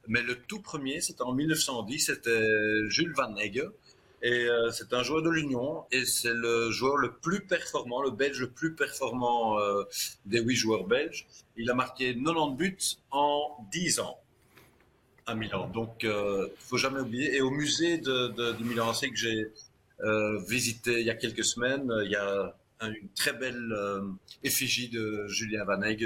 Mais 0.07 0.23
le 0.23 0.37
tout 0.37 0.61
premier, 0.61 1.01
c'était 1.01 1.23
en 1.23 1.33
1910, 1.33 1.99
c'était 1.99 2.89
Jules 2.89 3.15
Van 3.15 3.35
Egge. 3.37 3.65
Et 4.23 4.47
euh, 4.49 4.71
c'est 4.71 4.93
un 4.93 5.03
joueur 5.03 5.23
de 5.23 5.31
l'Union 5.31 5.85
et 5.91 6.05
c'est 6.05 6.35
le 6.35 6.71
joueur 6.71 6.99
le 6.99 7.13
plus 7.13 7.41
performant, 7.41 8.03
le 8.03 8.11
Belge 8.11 8.41
le 8.41 8.51
plus 8.51 8.75
performant 8.75 9.59
euh, 9.59 9.85
des 10.27 10.41
huit 10.41 10.57
joueurs 10.57 10.85
belges. 10.85 11.27
Il 11.57 11.71
a 11.71 11.75
marqué 11.75 12.15
90 12.15 12.57
buts 12.57 12.79
en 13.11 13.57
10 13.73 14.01
ans 14.01 14.19
à 15.31 15.35
Milan. 15.35 15.69
Donc, 15.69 16.05
euh, 16.05 16.49
faut 16.59 16.77
jamais 16.77 17.01
oublier. 17.01 17.37
Et 17.37 17.41
au 17.41 17.51
musée 17.51 17.99
de, 17.99 18.29
de, 18.29 18.53
de 18.53 18.65
Milan, 18.65 18.93
c'est 18.93 19.11
que 19.11 19.17
j'ai 19.17 19.51
euh, 20.03 20.39
visité 20.49 21.01
il 21.01 21.07
y 21.07 21.11
a 21.11 21.15
quelques 21.15 21.45
semaines, 21.45 21.91
euh, 21.91 22.05
il 22.05 22.11
y 22.11 22.17
a 22.17 22.55
une 22.83 23.11
très 23.15 23.35
belle 23.35 23.73
euh, 23.73 24.01
effigie 24.43 24.89
de 24.89 25.27
Julien 25.29 25.65
Van 25.65 25.83
Eyck, 25.83 26.03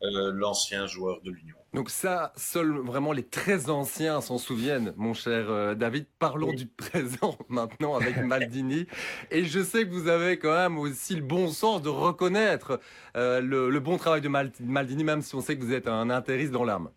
l'ancien 0.00 0.86
joueur 0.86 1.20
de 1.22 1.30
l'Union. 1.30 1.54
Donc 1.74 1.88
ça, 1.88 2.32
seuls 2.36 2.78
vraiment 2.78 3.12
les 3.12 3.22
très 3.22 3.70
anciens 3.70 4.20
s'en 4.20 4.36
souviennent, 4.36 4.92
mon 4.96 5.14
cher 5.14 5.76
David. 5.76 6.06
Parlons 6.18 6.52
du 6.52 6.66
présent 6.66 7.38
maintenant 7.48 7.94
avec 7.94 8.16
Maldini. 8.18 8.86
Et 9.30 9.44
je 9.44 9.62
sais 9.62 9.84
que 9.84 9.92
vous 9.92 10.08
avez 10.08 10.38
quand 10.38 10.54
même 10.54 10.76
aussi 10.76 11.14
le 11.14 11.22
bon 11.22 11.48
sens 11.48 11.82
de 11.82 11.88
reconnaître 11.88 12.80
le, 13.14 13.78
bon 13.78 13.96
travail 13.96 14.20
de 14.20 14.28
Maldini, 14.28 15.04
même 15.04 15.22
si 15.22 15.36
on 15.36 15.40
sait 15.40 15.56
que 15.56 15.62
vous 15.62 15.72
êtes 15.72 15.86
un 15.86 16.10
interiste 16.10 16.50
dans 16.50 16.64
l'âme. 16.64 16.90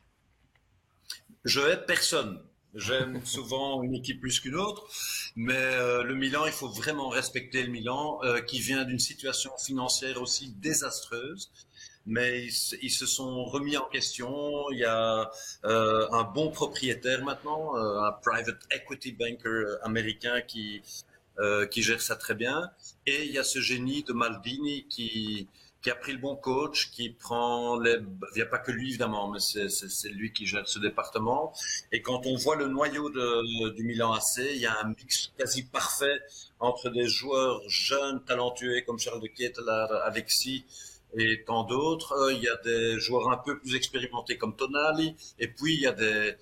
Je 1.46 1.62
hais 1.62 1.78
personne. 1.78 2.42
J'aime 2.74 3.24
souvent 3.26 3.84
une 3.84 3.94
équipe 3.94 4.20
plus 4.20 4.40
qu'une 4.40 4.56
autre, 4.56 4.88
mais 5.36 5.54
euh, 5.56 6.04
le 6.04 6.16
Milan, 6.16 6.46
il 6.46 6.52
faut 6.52 6.70
vraiment 6.70 7.10
respecter 7.10 7.64
le 7.64 7.72
Milan, 7.72 8.20
euh, 8.24 8.42
qui 8.42 8.60
vient 8.60 8.84
d'une 8.84 9.00
situation 9.00 9.52
financière 9.58 10.22
aussi 10.22 10.50
désastreuse. 10.58 11.52
Mais 12.08 12.46
ils, 12.84 12.92
se 12.92 13.08
sont 13.08 13.46
remis 13.46 13.78
en 13.78 13.86
question. 13.86 14.70
Il 14.72 14.78
y 14.78 14.86
a 14.86 15.32
euh, 15.64 16.08
un 16.12 16.24
bon 16.24 16.52
propriétaire 16.52 17.24
maintenant, 17.24 17.76
un 17.76 18.12
private 18.12 18.60
equity 18.72 19.14
banker 19.14 19.78
américain 19.82 20.42
qui 20.42 20.84
qui 21.72 21.82
gère 21.82 22.02
ça 22.02 22.16
très 22.16 22.36
bien. 22.36 22.70
Et 23.08 23.26
il 23.26 23.32
y 23.32 23.40
a 23.40 23.44
ce 23.44 23.60
génie 23.60 24.04
de 24.04 24.14
Maldini 24.14 24.88
qui 24.88 25.50
qui 25.86 25.92
a 25.92 25.96
pris 25.96 26.14
le 26.14 26.18
bon 26.18 26.36
coach, 26.36 26.90
qui 26.90 27.12
prend 27.12 27.80
les... 27.80 27.98
Il 28.34 28.38
n'y 28.38 28.42
a 28.42 28.48
pas 28.48 28.58
que 28.58 28.72
lui, 28.72 28.90
évidemment, 28.90 29.30
mais 29.30 29.38
c'est 29.40 30.10
lui 30.10 30.34
qui 30.34 30.48
gère 30.48 30.68
ce 30.68 30.80
département. 30.80 31.54
Et 31.92 32.02
quand 32.02 32.26
on 32.26 32.36
voit 32.38 32.56
le 32.56 32.68
noyau 32.68 33.12
de, 33.12 33.70
du 33.70 33.84
Milan 33.84 34.14
AC, 34.14 34.40
il 34.40 34.58
y 34.58 34.66
a 34.66 34.80
un 34.82 34.88
mix 34.88 35.32
quasi 35.38 35.62
parfait 35.62 36.22
entre 36.60 36.90
des 36.90 37.08
joueurs 37.08 37.62
jeunes, 37.68 38.24
talentueux, 38.26 38.82
comme 38.88 38.98
Charles 38.98 39.22
de 39.22 39.28
Ketelaar, 39.28 39.92
Alexis, 40.06 40.66
et 41.16 41.44
tant 41.46 41.64
d'autres. 41.66 42.14
Euh, 42.14 42.34
il 42.34 42.42
y 42.42 42.50
a 42.50 42.56
des 42.64 43.00
joueurs 43.00 43.30
un 43.30 43.38
peu 43.38 43.60
plus 43.60 43.76
expérimentés 43.76 44.40
comme 44.40 44.56
Tonali, 44.56 45.16
et 45.38 45.48
puis 45.48 45.76
il 45.76 45.82
y 45.82 45.88
a 45.88 45.92
des, 45.92 46.34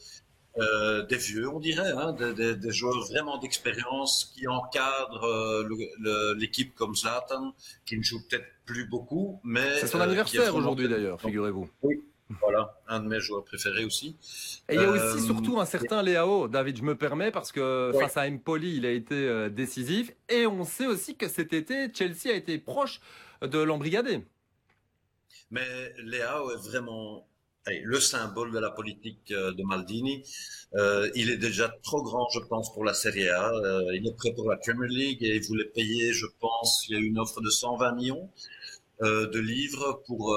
euh, 0.60 1.04
des 1.08 1.18
vieux, 1.18 1.50
on 1.50 1.60
dirait, 1.60 1.92
hein, 1.92 2.14
des, 2.14 2.56
des, 2.56 2.72
joueurs 2.72 3.00
vraiment 3.08 3.40
d'expérience 3.40 4.32
qui 4.36 4.48
encadrent 4.48 5.26
euh, 5.26 6.36
l'équipe 6.38 6.76
comme 6.76 6.96
Zlatan, 6.96 7.56
qui 7.86 7.98
ne 7.98 8.04
joue 8.04 8.22
peut-être 8.28 8.46
plus 8.66 8.86
beaucoup, 8.86 9.40
mais... 9.44 9.80
C'est 9.80 9.88
son 9.88 10.00
euh, 10.00 10.04
anniversaire 10.04 10.56
aujourd'hui 10.56 10.88
d'ailleurs, 10.88 11.20
figurez-vous. 11.20 11.68
Oui, 11.82 12.04
voilà, 12.40 12.80
un 12.88 13.00
de 13.00 13.08
mes 13.08 13.20
joueurs 13.20 13.44
préférés 13.44 13.84
aussi. 13.84 14.16
Et 14.70 14.76
il 14.76 14.82
y 14.82 14.84
a 14.84 14.92
aussi 14.92 15.26
surtout 15.26 15.60
un 15.60 15.66
certain 15.66 16.04
Léao, 16.04 16.48
David, 16.48 16.78
je 16.78 16.84
me 16.84 16.96
permets, 16.96 17.32
parce 17.32 17.52
que 17.52 17.92
face 18.00 18.18
à 18.18 18.28
Empoli, 18.28 18.78
il 18.78 18.86
a 18.86 18.92
été 18.92 19.50
décisif, 19.50 20.14
et 20.30 20.46
on 20.46 20.66
sait 20.66 20.86
aussi 20.86 21.18
que 21.18 21.28
cet 21.28 21.54
été, 21.54 21.92
Chelsea 21.92 22.30
a 22.30 22.34
été 22.34 22.60
proche 22.60 23.02
de 23.42 23.58
l'embrigader. 23.58 24.24
Mais 25.50 25.94
Léao 25.98 26.52
est 26.52 26.68
vraiment 26.70 27.28
le 27.66 28.00
symbole 28.00 28.52
de 28.52 28.60
la 28.60 28.72
politique 28.72 29.32
euh, 29.32 29.54
de 29.54 29.64
Maldini. 29.64 30.24
Euh, 30.76 31.10
il 31.16 31.30
est 31.30 31.38
déjà 31.38 31.70
trop 31.84 32.02
grand, 32.02 32.28
je 32.30 32.40
pense, 32.40 32.74
pour 32.74 32.84
la 32.84 32.94
Serie 32.94 33.30
A. 33.30 33.52
Euh, 33.52 33.96
il 33.96 34.08
est 34.08 34.16
prêt 34.16 34.34
pour 34.34 34.50
la 34.50 34.58
Premier 34.58 34.88
League 34.88 35.24
et 35.24 35.36
il 35.38 35.44
voulait 35.48 35.66
payer, 35.66 36.14
je 36.14 36.26
pense, 36.40 36.86
il 36.88 36.94
y 36.94 36.96
a 36.98 37.00
une 37.00 37.20
offre 37.20 37.42
de 37.42 37.50
120 37.50 37.94
millions 37.94 38.30
de 39.02 39.40
livres 39.40 40.02
pour 40.08 40.34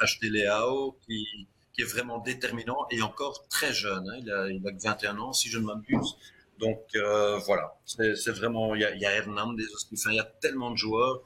acheter 0.00 0.28
Léao, 0.28 0.98
qui, 1.06 1.24
qui 1.72 1.80
est 1.80 1.84
vraiment 1.84 2.18
déterminant 2.18 2.86
et 2.90 3.00
encore 3.00 3.48
très 3.48 3.72
jeune. 3.72 4.06
Hein. 4.06 4.18
Il, 4.20 4.30
a, 4.30 4.50
il 4.50 4.66
a 4.68 4.70
21 4.70 5.18
ans, 5.18 5.32
si 5.32 5.48
je 5.48 5.58
ne 5.58 5.64
m'abuse. 5.64 6.16
Donc 6.60 6.82
euh, 6.94 7.38
voilà, 7.38 7.74
c'est 7.84 8.30
vraiment, 8.30 8.74
il 8.74 8.82
y 8.82 8.84
a, 8.84 8.94
il 8.94 9.00
y 9.00 9.06
a 9.06 9.12
Hernandez 9.12 9.64
il 9.90 10.14
y 10.14 10.20
a 10.20 10.24
tellement 10.24 10.70
de 10.70 10.76
joueurs, 10.76 11.22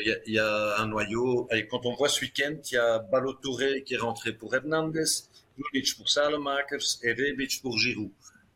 il 0.00 0.08
y 0.08 0.12
a, 0.12 0.16
il 0.26 0.32
y 0.34 0.38
a 0.38 0.78
un 0.78 0.86
noyau. 0.86 1.48
Et 1.52 1.66
quand 1.66 1.84
on 1.84 1.94
voit 1.94 2.08
ce 2.08 2.22
week-end, 2.22 2.56
il 2.70 2.74
y 2.74 2.78
a 2.78 2.98
Balotouré 2.98 3.84
qui 3.84 3.94
est 3.94 3.98
rentré 3.98 4.32
pour 4.32 4.54
Hernandez, 4.54 5.04
Juric 5.56 5.96
pour 5.96 6.08
Salemakers 6.08 6.98
et 7.02 7.12
Rebic 7.12 7.60
pour 7.60 7.78
Giroud. 7.78 8.10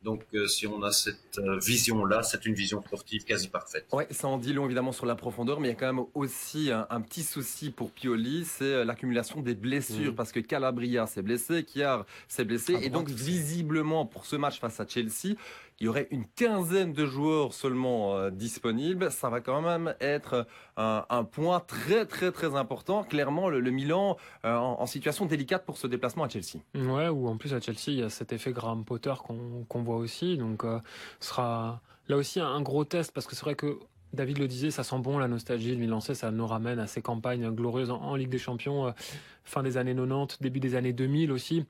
Donc, 0.04 0.22
euh, 0.34 0.46
si 0.46 0.66
on 0.66 0.82
a 0.82 0.92
cette 0.92 1.38
euh, 1.38 1.58
vision-là, 1.58 2.22
c'est 2.22 2.44
une 2.44 2.52
vision 2.54 2.82
sportive 2.82 3.24
quasi 3.24 3.48
parfaite. 3.48 3.86
Oui, 3.92 4.04
ça 4.10 4.28
en 4.28 4.36
dit 4.36 4.52
long 4.52 4.66
évidemment 4.66 4.92
sur 4.92 5.06
la 5.06 5.14
profondeur, 5.14 5.60
mais 5.60 5.68
il 5.68 5.70
y 5.70 5.74
a 5.74 5.76
quand 5.76 5.92
même 5.94 6.04
aussi 6.12 6.70
un, 6.70 7.00
petit 7.00 7.22
souci 7.22 7.70
pour 7.70 7.90
Pioli, 7.90 8.44
c'est 8.44 8.64
euh, 8.64 8.84
l'accumulation 8.84 9.40
des 9.40 9.54
blessures, 9.54 10.12
mmh. 10.12 10.14
parce 10.14 10.30
que 10.30 10.40
Calabria 10.40 11.06
s'est 11.06 11.22
blessé, 11.22 11.64
Chiar 11.66 12.04
s'est 12.28 12.44
blessé, 12.44 12.76
et 12.82 12.90
donc 12.90 13.08
visiblement 13.08 14.04
pour 14.04 14.26
ce 14.26 14.36
match 14.36 14.60
face 14.60 14.78
à 14.78 14.86
Chelsea, 14.86 15.36
il 15.80 15.86
y 15.86 15.88
aurait 15.88 16.06
une 16.10 16.24
quinzaine 16.24 16.92
de 16.92 17.04
joueurs 17.04 17.52
seulement 17.52 18.16
euh, 18.16 18.30
disponibles. 18.30 19.10
Ça 19.10 19.28
va 19.28 19.40
quand 19.40 19.60
même 19.60 19.94
être 20.00 20.46
un, 20.76 21.24
point 21.24 21.60
très 21.60 22.06
très 22.06 22.30
très 22.30 22.54
important. 22.54 23.02
Clairement, 23.02 23.48
le, 23.48 23.70
Milan 23.70 24.16
euh, 24.44 24.54
en, 24.54 24.86
situation 24.86 25.26
délicate 25.26 25.64
pour 25.64 25.76
ce 25.76 25.86
déplacement 25.86 26.24
à 26.24 26.28
Chelsea. 26.28 26.60
Ouais, 26.74 27.08
ou 27.08 27.26
en 27.28 27.36
plus 27.36 27.54
à 27.54 27.60
Chelsea, 27.60 27.88
il 27.88 27.98
y 27.98 28.02
a 28.02 28.08
cet 28.08 28.32
effet 28.32 28.52
Graham 28.52 28.84
Potter 28.84 29.14
qu'on 29.26 29.82
voit 29.82 29.96
aussi. 29.96 30.38
Donc, 30.38 30.64
euh, 30.64 30.78
sera 31.18 31.80
là 32.08 32.16
aussi 32.16 32.38
un, 32.38 32.60
gros 32.60 32.84
test 32.84 33.12
parce 33.12 33.26
que 33.26 33.34
c'est 33.34 33.44
vrai 33.44 33.56
que 33.56 33.78
David 34.12 34.38
le 34.38 34.46
disait, 34.46 34.70
ça 34.70 34.84
sent 34.84 34.98
bon 35.00 35.18
la 35.18 35.26
nostalgie. 35.26 35.72
Le 35.72 35.78
Milan, 35.78 35.98
ça 36.00 36.30
nous 36.30 36.46
ramène 36.46 36.78
à 36.78 36.86
ces 36.86 37.02
campagnes 37.02 37.50
glorieuses 37.50 37.90
en, 37.90 38.14
Ligue 38.14 38.30
des 38.30 38.38
Champions, 38.38 38.94
fin 39.42 39.64
des 39.64 39.76
années 39.76 39.94
90, 39.94 40.38
début 40.40 40.60
des 40.60 40.76
années 40.76 40.92
2000 40.92 41.32
aussi. 41.32 41.64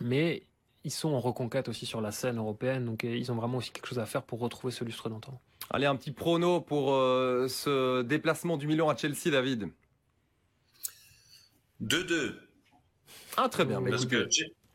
Mais 0.00 0.42
ils 0.86 0.92
sont 0.92 1.12
en 1.14 1.20
reconquête 1.20 1.68
aussi 1.68 1.84
sur 1.84 2.00
la 2.00 2.12
scène 2.12 2.38
européenne, 2.38 2.84
donc 2.84 3.02
euh, 3.02 3.16
ils 3.16 3.32
ont 3.32 3.34
vraiment 3.34 3.58
aussi 3.58 3.72
quelque 3.72 3.88
chose 3.88 3.98
à 3.98 4.06
faire 4.06 4.22
pour 4.22 4.38
retrouver 4.38 4.72
ce 4.72 4.84
lustre 4.84 5.08
d'antan. 5.08 5.40
Allez, 5.68 5.86
un 5.86 5.96
petit 5.96 6.12
prono 6.12 6.60
pour 6.60 6.94
euh, 6.94 7.48
ce 7.48 8.02
déplacement 8.02 8.56
du 8.56 8.68
Milan 8.68 8.88
à 8.88 8.96
Chelsea, 8.96 9.32
David 9.32 9.68
2-2. 11.82 12.36
Ah, 13.36 13.48
très 13.48 13.64
bien. 13.64 13.82
Parce 13.82 14.06
que, 14.06 14.28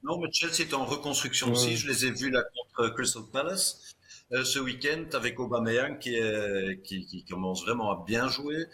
non, 0.04 0.20
mais 0.20 0.30
Chelsea 0.34 0.68
est 0.68 0.74
en 0.74 0.84
reconstruction 0.84 1.54
aussi. 1.54 1.78
Je 1.78 1.88
les 1.88 2.06
ai 2.06 2.12
vus 2.12 2.30
là 2.30 2.44
contre 2.44 2.90
Crystal 2.94 3.24
Palace 3.32 3.96
euh, 4.34 4.44
ce 4.44 4.60
week-end 4.60 5.06
avec 5.14 5.40
Aubameyang 5.40 5.98
qui, 5.98 6.16
est, 6.16 6.82
qui, 6.84 7.26
commence 7.30 7.64
vraiment 7.64 7.90
à 7.90 8.04
bien 8.06 8.28
jouer, 8.28 8.66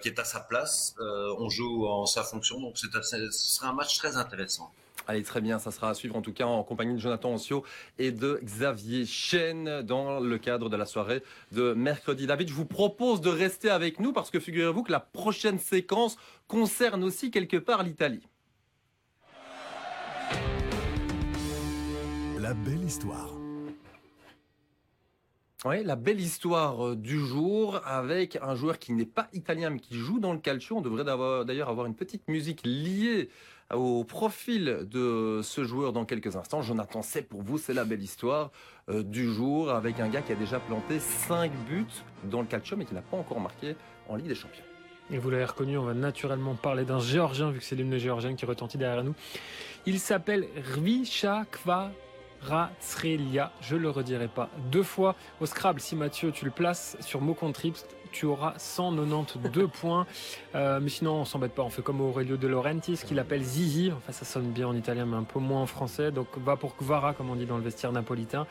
qui 0.00 0.08
est 0.08 0.18
à 0.20 0.24
sa 0.24 0.38
place. 0.38 0.94
on 1.00 1.48
joue 1.48 1.88
en 1.88 2.06
sa 2.06 2.22
fonction, 2.22 2.60
donc 2.60 2.78
c'est 2.78 2.86
ce 3.02 3.30
sera 3.30 3.70
un 3.70 3.74
match 3.74 3.98
très 3.98 4.16
intéressant. 4.16 4.72
Allez, 5.10 5.22
très 5.22 5.40
bien, 5.40 5.58
ça 5.58 5.70
sera 5.70 5.88
à 5.88 5.94
suivre 5.94 6.16
en 6.16 6.20
tout 6.20 6.34
cas 6.34 6.44
en 6.44 6.62
compagnie 6.62 6.92
de 6.92 6.98
Jonathan 6.98 7.32
Ancio 7.32 7.64
et 7.98 8.12
de 8.12 8.38
Xavier 8.44 9.06
Chen 9.06 9.80
dans 9.80 10.20
le 10.20 10.36
cadre 10.36 10.68
de 10.68 10.76
la 10.76 10.84
soirée 10.84 11.22
de 11.50 11.72
mercredi. 11.72 12.26
David, 12.26 12.50
je 12.50 12.52
vous 12.52 12.66
propose 12.66 13.22
de 13.22 13.30
rester 13.30 13.70
avec 13.70 14.00
nous 14.00 14.12
parce 14.12 14.30
que 14.30 14.38
figurez-vous 14.38 14.82
que 14.82 14.92
la 14.92 15.00
prochaine 15.00 15.58
séquence 15.58 16.18
concerne 16.46 17.02
aussi 17.04 17.30
quelque 17.30 17.56
part 17.56 17.84
l'Italie. 17.84 18.28
La 22.38 22.52
belle 22.52 22.84
histoire. 22.84 23.30
Oui, 25.64 25.82
la 25.84 25.96
belle 25.96 26.20
histoire 26.20 26.86
euh, 26.86 26.96
du 26.96 27.18
jour 27.18 27.80
avec 27.84 28.38
un 28.42 28.54
joueur 28.54 28.78
qui 28.78 28.92
n'est 28.92 29.06
pas 29.06 29.26
italien 29.32 29.70
mais 29.70 29.80
qui 29.80 29.96
joue 29.96 30.20
dans 30.20 30.32
le 30.32 30.38
calcio. 30.38 30.76
On 30.76 30.82
devrait 30.82 31.02
d'ailleurs 31.02 31.68
avoir 31.68 31.86
une 31.86 31.96
petite 31.96 32.28
musique 32.28 32.60
liée 32.64 33.28
au 33.74 34.04
profil 34.04 34.86
de 34.90 35.40
ce 35.42 35.64
joueur 35.64 35.92
dans 35.92 36.04
quelques 36.04 36.36
instants. 36.36 36.62
Jonathan, 36.62 37.02
c'est 37.02 37.22
pour 37.22 37.42
vous, 37.42 37.58
c'est 37.58 37.74
la 37.74 37.84
belle 37.84 38.02
histoire 38.02 38.50
euh, 38.88 39.02
du 39.02 39.30
jour 39.32 39.70
avec 39.70 40.00
un 40.00 40.08
gars 40.08 40.22
qui 40.22 40.32
a 40.32 40.36
déjà 40.36 40.58
planté 40.58 40.98
5 41.00 41.52
buts 41.68 41.84
dans 42.24 42.40
le 42.40 42.46
calcio 42.46 42.76
mais 42.76 42.84
qui 42.84 42.94
n'a 42.94 43.02
pas 43.02 43.16
encore 43.16 43.40
marqué 43.40 43.76
en 44.08 44.16
Ligue 44.16 44.28
des 44.28 44.34
Champions. 44.34 44.64
Et 45.10 45.18
vous 45.18 45.30
l'avez 45.30 45.44
reconnu, 45.44 45.78
on 45.78 45.84
va 45.84 45.94
naturellement 45.94 46.54
parler 46.54 46.84
d'un 46.84 47.00
Géorgien, 47.00 47.50
vu 47.50 47.60
que 47.60 47.64
c'est 47.64 47.76
l'hymne 47.76 47.96
géorgien 47.96 48.34
qui 48.34 48.44
retentit 48.44 48.76
derrière 48.76 49.02
nous. 49.02 49.14
Il 49.86 49.98
s'appelle 50.00 50.46
Rvisha 50.74 51.46
Kvaratskhelia, 52.42 53.52
je 53.60 53.76
le 53.76 53.90
redirai 53.90 54.28
pas 54.28 54.48
deux 54.70 54.82
fois. 54.82 55.14
Au 55.40 55.46
Scrabble, 55.46 55.80
si 55.80 55.96
Mathieu, 55.96 56.30
tu 56.30 56.44
le 56.44 56.50
places 56.50 56.96
sur 57.00 57.20
mot 57.20 57.36
Trips, 57.52 57.84
tu 58.12 58.26
auras 58.26 58.54
192 58.56 59.68
points. 59.80 60.06
Euh, 60.54 60.80
mais 60.80 60.88
sinon, 60.88 61.20
on 61.20 61.24
s'embête 61.24 61.54
pas. 61.54 61.62
On 61.62 61.70
fait 61.70 61.82
comme 61.82 62.00
Aurelio 62.00 62.36
De 62.36 62.46
Laurentiis, 62.46 62.98
qu'il 63.06 63.18
appelle 63.18 63.42
Zizi. 63.42 63.92
Enfin, 63.96 64.12
ça 64.12 64.24
sonne 64.24 64.50
bien 64.50 64.66
en 64.68 64.74
italien, 64.74 65.06
mais 65.06 65.16
un 65.16 65.24
peu 65.24 65.38
moins 65.38 65.62
en 65.62 65.66
français. 65.66 66.10
Donc, 66.10 66.28
va 66.38 66.56
pour 66.56 66.76
Kvara, 66.76 67.14
comme 67.14 67.30
on 67.30 67.36
dit 67.36 67.46
dans 67.46 67.56
le 67.56 67.62
vestiaire 67.62 67.92
napolitain. 67.92 68.46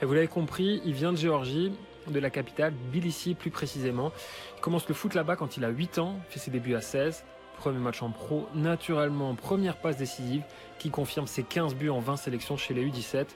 Et 0.00 0.04
vous 0.04 0.14
l'avez 0.14 0.28
compris, 0.28 0.82
il 0.84 0.92
vient 0.92 1.12
de 1.12 1.18
Géorgie, 1.18 1.72
de 2.08 2.20
la 2.20 2.30
capitale, 2.30 2.72
Tbilissi 2.90 3.34
plus 3.34 3.50
précisément. 3.50 4.12
Il 4.56 4.60
commence 4.60 4.88
le 4.88 4.94
foot 4.94 5.14
là-bas 5.14 5.36
quand 5.36 5.56
il 5.56 5.64
a 5.64 5.68
8 5.68 5.98
ans, 5.98 6.16
fait 6.28 6.38
ses 6.38 6.50
débuts 6.50 6.74
à 6.74 6.80
16. 6.80 7.24
Premier 7.58 7.78
match 7.78 8.02
en 8.02 8.10
pro, 8.10 8.46
naturellement, 8.54 9.34
première 9.34 9.76
passe 9.76 9.96
décisive 9.96 10.42
qui 10.78 10.90
confirme 10.90 11.26
ses 11.26 11.42
15 11.42 11.74
buts 11.74 11.90
en 11.90 12.00
20 12.00 12.16
sélections 12.16 12.56
chez 12.56 12.74
les 12.74 12.86
U17. 12.86 13.26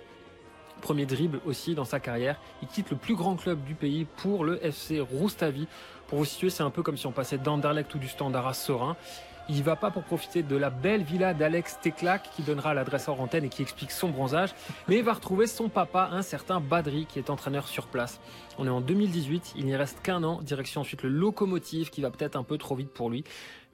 Premier 0.80 1.06
dribble 1.06 1.40
aussi 1.46 1.74
dans 1.74 1.84
sa 1.84 2.00
carrière. 2.00 2.40
Il 2.62 2.68
quitte 2.68 2.90
le 2.90 2.96
plus 2.96 3.14
grand 3.14 3.36
club 3.36 3.62
du 3.64 3.74
pays 3.74 4.06
pour 4.16 4.44
le 4.44 4.64
FC 4.64 5.00
Roustavi. 5.00 5.66
Pour 6.06 6.18
vous 6.18 6.24
situer, 6.24 6.50
c'est 6.50 6.62
un 6.62 6.70
peu 6.70 6.82
comme 6.82 6.96
si 6.96 7.06
on 7.06 7.12
passait 7.12 7.38
d'Anderlecht 7.38 7.94
ou 7.94 7.98
du 7.98 8.08
Standard 8.08 8.46
à 8.46 8.54
Sorin. 8.54 8.96
Il 9.52 9.64
va 9.64 9.74
pas 9.74 9.90
pour 9.90 10.04
profiter 10.04 10.44
de 10.44 10.56
la 10.56 10.70
belle 10.70 11.02
villa 11.02 11.34
d'Alex 11.34 11.80
Teclac 11.80 12.30
qui 12.36 12.42
donnera 12.42 12.72
l'adresse 12.72 13.08
hors 13.08 13.20
antenne 13.20 13.44
et 13.44 13.48
qui 13.48 13.62
explique 13.62 13.90
son 13.90 14.08
bronzage, 14.08 14.50
mais 14.86 14.98
il 14.98 15.02
va 15.02 15.12
retrouver 15.12 15.48
son 15.48 15.68
papa, 15.68 16.10
un 16.12 16.22
certain 16.22 16.60
Badri, 16.60 17.06
qui 17.06 17.18
est 17.18 17.30
entraîneur 17.30 17.66
sur 17.66 17.88
place. 17.88 18.20
On 18.58 18.66
est 18.66 18.70
en 18.70 18.80
2018, 18.80 19.54
il 19.56 19.66
n'y 19.66 19.74
reste 19.74 20.02
qu'un 20.02 20.22
an, 20.22 20.40
direction 20.40 20.82
ensuite 20.82 21.02
le 21.02 21.08
locomotive 21.08 21.90
qui 21.90 22.00
va 22.00 22.10
peut-être 22.10 22.36
un 22.36 22.44
peu 22.44 22.58
trop 22.58 22.76
vite 22.76 22.90
pour 22.90 23.10
lui. 23.10 23.24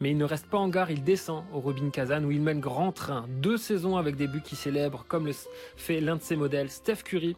Mais 0.01 0.11
il 0.11 0.19
ne 0.19 0.25
reste 0.25 0.47
pas 0.47 0.59
en 0.59 0.69
gare, 0.69 0.91
il 0.91 1.03
descend 1.03 1.45
au 1.55 1.61
Rubin 1.61 1.89
Kazan 1.89 2.23
où 2.25 2.31
il 2.31 2.43
mène 2.43 2.61
grand 2.61 2.93
train. 2.93 3.27
Deux 3.41 3.57
saisons 3.57 3.97
avec 3.97 4.17
des 4.17 4.27
buts 4.27 4.43
qui 4.43 4.55
célèbrent, 4.55 5.07
comme 5.09 5.27
le 5.27 5.33
fait 5.77 6.01
l'un 6.01 6.17
de 6.17 6.21
ses 6.21 6.37
modèles, 6.37 6.69
Steph 6.69 6.97
Curry. 7.03 7.35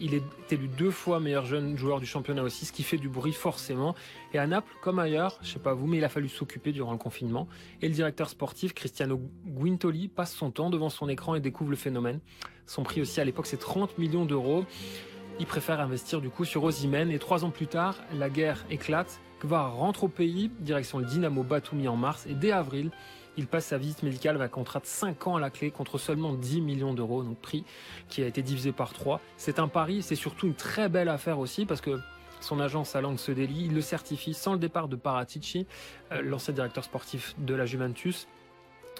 Il 0.00 0.14
est 0.14 0.22
élu 0.50 0.66
deux 0.66 0.90
fois 0.90 1.20
meilleur 1.20 1.44
jeune 1.44 1.78
joueur 1.78 2.00
du 2.00 2.06
championnat 2.06 2.42
aussi, 2.42 2.64
ce 2.66 2.72
qui 2.72 2.82
fait 2.82 2.96
du 2.96 3.08
bruit 3.08 3.32
forcément. 3.32 3.94
Et 4.34 4.38
à 4.38 4.46
Naples, 4.48 4.72
comme 4.82 4.98
ailleurs, 4.98 5.38
je 5.42 5.52
sais 5.52 5.60
pas 5.60 5.72
vous, 5.72 5.86
mais 5.86 5.98
il 5.98 6.04
a 6.04 6.08
fallu 6.08 6.28
s'occuper 6.28 6.72
durant 6.72 6.92
le 6.92 6.98
confinement. 6.98 7.46
Et 7.80 7.86
le 7.86 7.94
directeur 7.94 8.28
sportif, 8.28 8.74
Cristiano 8.74 9.20
Guintoli, 9.46 10.08
passe 10.08 10.34
son 10.34 10.50
temps 10.50 10.70
devant 10.70 10.88
son 10.88 11.08
écran 11.08 11.36
et 11.36 11.40
découvre 11.40 11.70
le 11.70 11.76
phénomène. 11.76 12.18
Son 12.66 12.82
prix 12.82 13.00
aussi 13.00 13.20
à 13.20 13.24
l'époque, 13.24 13.46
c'est 13.46 13.56
30 13.56 13.98
millions 13.98 14.24
d'euros. 14.24 14.64
Il 15.38 15.46
préfère 15.46 15.80
investir 15.80 16.20
du 16.20 16.28
coup 16.28 16.44
sur 16.44 16.64
Osimhen 16.64 17.10
et 17.12 17.20
trois 17.20 17.44
ans 17.44 17.50
plus 17.50 17.68
tard, 17.68 17.96
la 18.12 18.28
guerre 18.28 18.64
éclate. 18.68 19.20
Kvar 19.40 19.74
rentre 19.74 20.04
au 20.04 20.08
pays, 20.08 20.50
direction 20.60 20.98
le 20.98 21.06
Dynamo 21.06 21.42
Batumi 21.42 21.88
en 21.88 21.96
mars 21.96 22.26
et 22.26 22.34
dès 22.34 22.52
avril, 22.52 22.90
il 23.36 23.46
passe 23.46 23.66
sa 23.66 23.78
visite 23.78 24.02
médicale 24.02 24.36
avec 24.36 24.46
un 24.46 24.54
contrat 24.54 24.80
de 24.80 24.86
5 24.86 25.26
ans 25.26 25.36
à 25.36 25.40
la 25.40 25.50
clé 25.50 25.70
contre 25.70 25.98
seulement 25.98 26.34
10 26.34 26.60
millions 26.60 26.92
d'euros, 26.92 27.22
donc 27.22 27.38
prix 27.38 27.64
qui 28.08 28.22
a 28.22 28.26
été 28.26 28.42
divisé 28.42 28.70
par 28.70 28.92
3. 28.92 29.20
C'est 29.38 29.58
un 29.58 29.68
pari, 29.68 30.02
c'est 30.02 30.14
surtout 30.14 30.46
une 30.46 30.54
très 30.54 30.88
belle 30.88 31.08
affaire 31.08 31.38
aussi 31.38 31.64
parce 31.64 31.80
que 31.80 31.98
son 32.40 32.60
agence 32.60 32.96
à 32.96 33.00
langue 33.00 33.18
se 33.18 33.32
délie, 33.32 33.66
il 33.66 33.74
le 33.74 33.80
certifie 33.80 34.34
sans 34.34 34.52
le 34.52 34.58
départ 34.58 34.88
de 34.88 34.96
Paratici, 34.96 35.66
euh, 36.12 36.22
l'ancien 36.22 36.52
directeur 36.52 36.84
sportif 36.84 37.34
de 37.38 37.54
la 37.54 37.66
Juventus. 37.66 38.28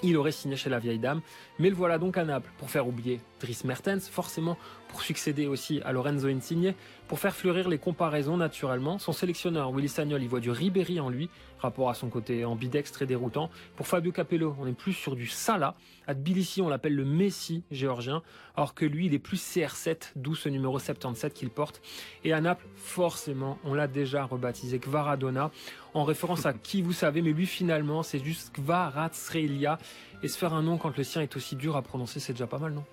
Il 0.03 0.16
aurait 0.16 0.33
signé 0.33 0.57
chez 0.57 0.70
la 0.70 0.79
vieille 0.79 0.98
dame, 0.98 1.20
mais 1.59 1.68
le 1.68 1.76
voilà 1.76 1.98
donc 1.98 2.16
à 2.16 2.24
Naples 2.24 2.50
pour 2.57 2.70
faire 2.70 2.88
oublier 2.88 3.20
Dries 3.40 3.61
Mertens, 3.64 4.09
forcément 4.11 4.57
pour 4.90 5.03
succéder 5.03 5.46
aussi 5.46 5.81
à 5.85 5.92
Lorenzo 5.92 6.26
Insigne, 6.26 6.74
pour 7.07 7.20
faire 7.20 7.35
fleurir 7.35 7.68
les 7.68 7.79
comparaisons 7.79 8.37
naturellement. 8.37 8.98
Son 8.98 9.12
sélectionneur 9.12 9.72
Willy 9.72 9.88
Sagnol, 9.88 10.20
il 10.20 10.29
voit 10.29 10.40
du 10.40 10.50
Ribéry 10.50 10.98
en 10.98 11.09
lui, 11.09 11.31
rapport 11.61 11.90
à 11.90 11.94
son 11.94 12.09
côté 12.09 12.44
ambidextre 12.44 13.03
et 13.03 13.07
déroutant. 13.07 13.50
Pour 13.76 13.87
Fabio 13.87 14.11
Capello, 14.11 14.57
on 14.59 14.66
est 14.66 14.72
plus 14.72 14.92
sur 14.92 15.14
du 15.14 15.29
Salah. 15.29 15.76
À 16.09 16.14
Tbilissi, 16.14 16.61
on 16.61 16.68
l'appelle 16.68 16.96
le 16.96 17.05
Messi 17.05 17.62
géorgien, 17.70 18.22
alors 18.57 18.74
que 18.74 18.85
lui, 18.85 19.07
il 19.07 19.14
est 19.14 19.20
plus 19.20 19.40
CR7, 19.40 20.12
d'où 20.16 20.35
ce 20.35 20.48
numéro 20.48 20.79
77 20.81 21.35
qu'il 21.35 21.50
porte. 21.50 21.81
Et 22.24 22.33
à 22.33 22.40
Naples, 22.40 22.66
forcément, 22.74 23.59
on 23.64 23.74
l'a 23.74 23.87
déjà 23.87 24.24
rebaptisé 24.24 24.81
Kvaradona, 24.81 25.53
en 25.94 26.03
référence 26.03 26.46
à 26.46 26.53
qui 26.53 26.83
vous 26.83 26.92
savez, 26.92 27.22
mais 27.22 27.33
lui 27.33 27.46
finalement, 27.46 28.03
c'est 28.03 28.24
juste 28.24 28.53
Kvaratskhelia. 28.55 29.79
Et 30.24 30.29
se 30.29 30.37
faire 30.37 30.53
un 30.53 30.62
nom 30.62 30.79
quand 30.79 30.96
le 30.96 31.05
sien 31.05 31.22
est 31.22 31.37
aussi 31.37 31.55
dur 31.55 31.76
à 31.76 31.83
prononcer, 31.83 32.18
c'est 32.18 32.33
déjà 32.33 32.48
pas 32.48 32.59
mal, 32.59 32.72
non? 32.72 32.85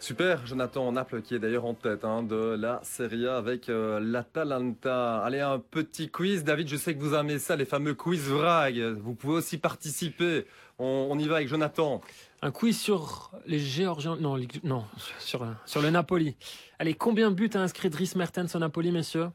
Super, 0.00 0.46
Jonathan 0.46 0.92
Naples 0.92 1.22
qui 1.22 1.34
est 1.34 1.40
d'ailleurs 1.40 1.64
en 1.64 1.74
tête 1.74 2.04
hein, 2.04 2.22
de 2.22 2.36
la 2.56 2.78
Serie 2.84 3.26
A 3.26 3.36
avec 3.36 3.68
euh, 3.68 3.98
l'Atalanta. 3.98 5.18
Allez, 5.22 5.40
un 5.40 5.58
petit 5.58 6.08
quiz. 6.08 6.44
David, 6.44 6.68
je 6.68 6.76
sais 6.76 6.94
que 6.94 7.00
vous 7.00 7.14
aimez 7.14 7.40
ça, 7.40 7.56
les 7.56 7.64
fameux 7.64 7.94
quiz 7.94 8.28
vrag. 8.28 8.78
Vous 9.00 9.14
pouvez 9.16 9.34
aussi 9.34 9.58
participer. 9.58 10.46
On, 10.78 11.08
on 11.10 11.18
y 11.18 11.26
va 11.26 11.34
avec 11.36 11.48
Jonathan. 11.48 12.00
Un 12.42 12.52
quiz 12.52 12.78
sur 12.80 13.32
les 13.46 13.58
Géorgiens. 13.58 14.14
Non, 14.16 14.36
les- 14.36 14.46
non 14.62 14.84
sur, 15.18 15.44
sur 15.66 15.82
le 15.82 15.90
Napoli. 15.90 16.36
Allez, 16.78 16.94
combien 16.94 17.30
de 17.30 17.34
buts 17.34 17.50
a 17.54 17.58
inscrit 17.58 17.90
Dries 17.90 18.12
Mertens 18.14 18.54
au 18.54 18.60
Napoli, 18.60 18.92
messieurs? 18.92 19.30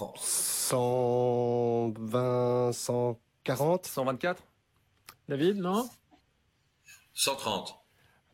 Oh. 0.00 0.12
120, 0.16 2.72
140 2.72 3.86
124 3.86 4.42
David, 5.28 5.56
non? 5.58 5.88
130. 7.14 7.74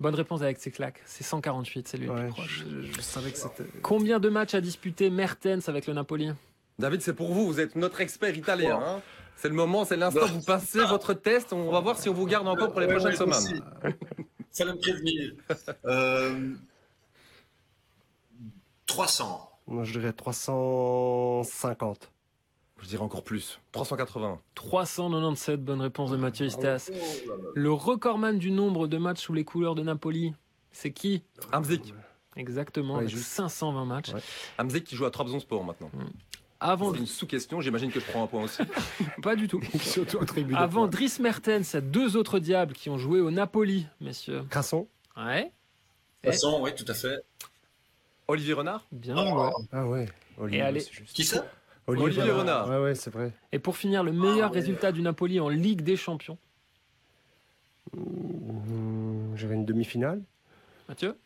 Bonne 0.02 0.14
réponse 0.16 0.42
avec 0.42 0.58
ses 0.58 0.70
claques. 0.70 1.00
C'est 1.06 1.24
148, 1.24 1.88
c'est 1.88 1.96
lui 1.96 2.06
le 2.06 2.12
plus 2.12 2.22
Ouais, 2.22 2.28
proche. 2.28 2.64
je, 2.68 2.82
je 2.92 3.00
savais 3.00 3.30
que 3.30 3.38
c'était. 3.38 3.64
Combien 3.82 4.20
de 4.20 4.28
matchs 4.28 4.54
a 4.54 4.60
disputé 4.60 5.08
Mertens 5.10 5.68
avec 5.68 5.86
le 5.86 5.94
Napoli? 5.94 6.30
David, 6.78 7.02
c'est 7.02 7.14
pour 7.14 7.32
vous. 7.32 7.46
Vous 7.46 7.60
êtes 7.60 7.76
notre 7.76 8.00
expert 8.00 8.36
italien. 8.36 8.80
hein. 8.84 9.00
C'est 9.36 9.48
le 9.48 9.54
moment, 9.54 9.84
c'est 9.84 9.96
l'instant. 9.96 10.26
Vous 10.26 10.42
passez 10.42 10.84
votre 10.84 11.14
test. 11.14 11.52
On 11.52 11.70
va 11.70 11.80
voir 11.80 11.98
si 11.98 12.08
on 12.08 12.12
vous 12.14 12.26
garde 12.26 12.46
encore 12.46 12.70
pour 12.72 12.80
les 12.80 12.86
Ouais, 12.86 12.96
prochaines 12.96 13.28
ouais, 13.28 13.34
semaines. 13.34 13.62
me 14.60 14.80
prévenir. 14.80 15.32
Euh, 15.86 16.50
300. 18.86 19.48
Moi, 19.66 19.84
je 19.84 19.98
dirais 19.98 20.12
350. 20.12 22.11
Je 22.82 22.88
dirais 22.88 23.02
encore 23.02 23.22
plus. 23.22 23.60
380. 23.70 24.40
397, 24.56 25.64
bonne 25.64 25.80
réponse 25.80 26.10
de 26.10 26.16
Mathieu 26.16 26.46
Istas. 26.46 26.90
Le 27.54 27.72
recordman 27.72 28.38
du 28.38 28.50
nombre 28.50 28.88
de 28.88 28.98
matchs 28.98 29.20
sous 29.20 29.32
les 29.32 29.44
couleurs 29.44 29.76
de 29.76 29.82
Napoli, 29.82 30.34
c'est 30.72 30.90
qui? 30.90 31.22
Hamzik. 31.52 31.94
Exactement, 32.36 32.94
Ouais, 32.94 33.00
avec 33.00 33.10
juste. 33.10 33.24
520 33.26 33.84
matchs. 33.84 34.12
Ouais. 34.12 34.20
Hamzik 34.58 34.84
qui 34.84 34.96
joue 34.96 35.04
à 35.04 35.10
Trabzonspor 35.10 35.62
maintenant. 35.64 35.90
Avant, 36.58 36.92
C'est 36.92 37.00
une 37.00 37.06
sous-question. 37.06 37.60
J'imagine 37.60 37.90
que 37.90 38.00
je 38.00 38.04
prends 38.04 38.24
un 38.24 38.26
point 38.26 38.42
aussi. 38.44 38.62
pas 39.22 39.36
du 39.36 39.46
tout. 39.48 39.60
Avant. 40.54 40.88
Dries 40.88 41.12
Mertens, 41.20 41.76
deux 41.76 42.16
autres 42.16 42.38
diables 42.38 42.72
qui 42.72 42.90
ont 42.90 42.98
joué 42.98 43.20
au 43.20 43.30
Napoli, 43.30 43.86
messieurs. 44.00 44.44
Crasson 44.50 44.88
Ouais, 45.16 45.52
façon, 46.24 46.60
oui, 46.62 46.74
tout 46.74 46.84
à 46.88 46.94
fait. 46.94 47.18
Olivier 48.28 48.54
Renard? 48.54 48.84
Bien. 48.92 49.14
Oh. 49.18 49.44
ouais. 49.46 49.50
Ah 49.72 49.86
ouais. 49.86 50.08
Olivier, 50.38 50.62
allez. 50.62 50.80
c'est 50.80 50.92
juste. 50.92 51.14
Qui 51.14 51.24
ça? 51.24 51.44
Olivier 51.86 52.30
Renard. 52.30 52.68
Ouais, 52.68 52.78
ouais, 52.78 52.94
c'est 52.94 53.10
vrai. 53.10 53.32
Et 53.52 53.58
pour 53.58 53.76
finir, 53.76 54.02
le 54.04 54.12
meilleur 54.12 54.52
résultat 54.52 54.92
du 54.92 55.02
Napoli 55.02 55.40
en 55.40 55.48
Ligue 55.48 55.82
des 55.82 55.96
Champions. 55.96 56.38
Hum, 57.96 59.32
J'avais 59.36 59.54
une 59.54 59.64
demi-finale. 59.64 60.22
Mathieu 60.88 61.16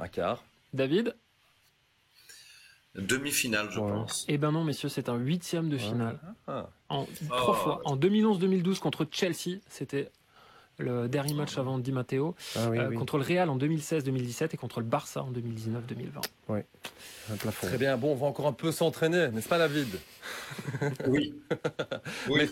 Un 0.00 0.08
quart. 0.08 0.44
David 0.72 1.14
Demi-finale, 2.94 3.68
je 3.72 3.80
Ouais. 3.80 3.90
pense. 3.90 4.24
Eh 4.28 4.38
ben 4.38 4.52
non, 4.52 4.62
messieurs, 4.62 4.88
c'est 4.88 5.08
un 5.08 5.16
huitième 5.16 5.68
de 5.68 5.76
finale. 5.78 6.18
Ah. 6.46 6.68
En, 6.88 7.02
Oh. 7.08 7.08
trois 7.28 7.54
fois. 7.54 7.80
En 7.84 7.96
2011-2012 7.96 8.78
contre 8.78 9.04
Chelsea, 9.10 9.58
c'était 9.68 10.12
le 10.78 11.08
dernier 11.08 11.34
match 11.34 11.56
avant 11.58 11.78
Di 11.78 11.92
Matteo. 11.92 12.34
Ah 12.56 12.68
oui, 12.70 12.78
Euh, 12.78 12.88
oui. 12.88 12.96
Contre 12.96 13.18
le 13.18 13.24
Real 13.24 13.48
en 13.50 13.56
2016-2017 13.58 14.50
et 14.52 14.56
contre 14.56 14.80
le 14.80 14.86
Barça 14.86 15.22
en 15.22 15.30
2019-2020. 15.30 16.62
Un 17.32 17.36
plafond. 17.36 17.66
Très 17.66 17.78
bien. 17.78 17.96
Bon, 17.96 18.12
on 18.12 18.16
va 18.16 18.26
encore 18.26 18.46
un 18.46 18.52
peu 18.52 18.72
s'entraîner, 18.72 19.28
n'est-ce 19.28 19.48
pas, 19.48 19.58
David? 19.58 19.88
Oui. 21.06 21.34
Oui. 22.28 22.50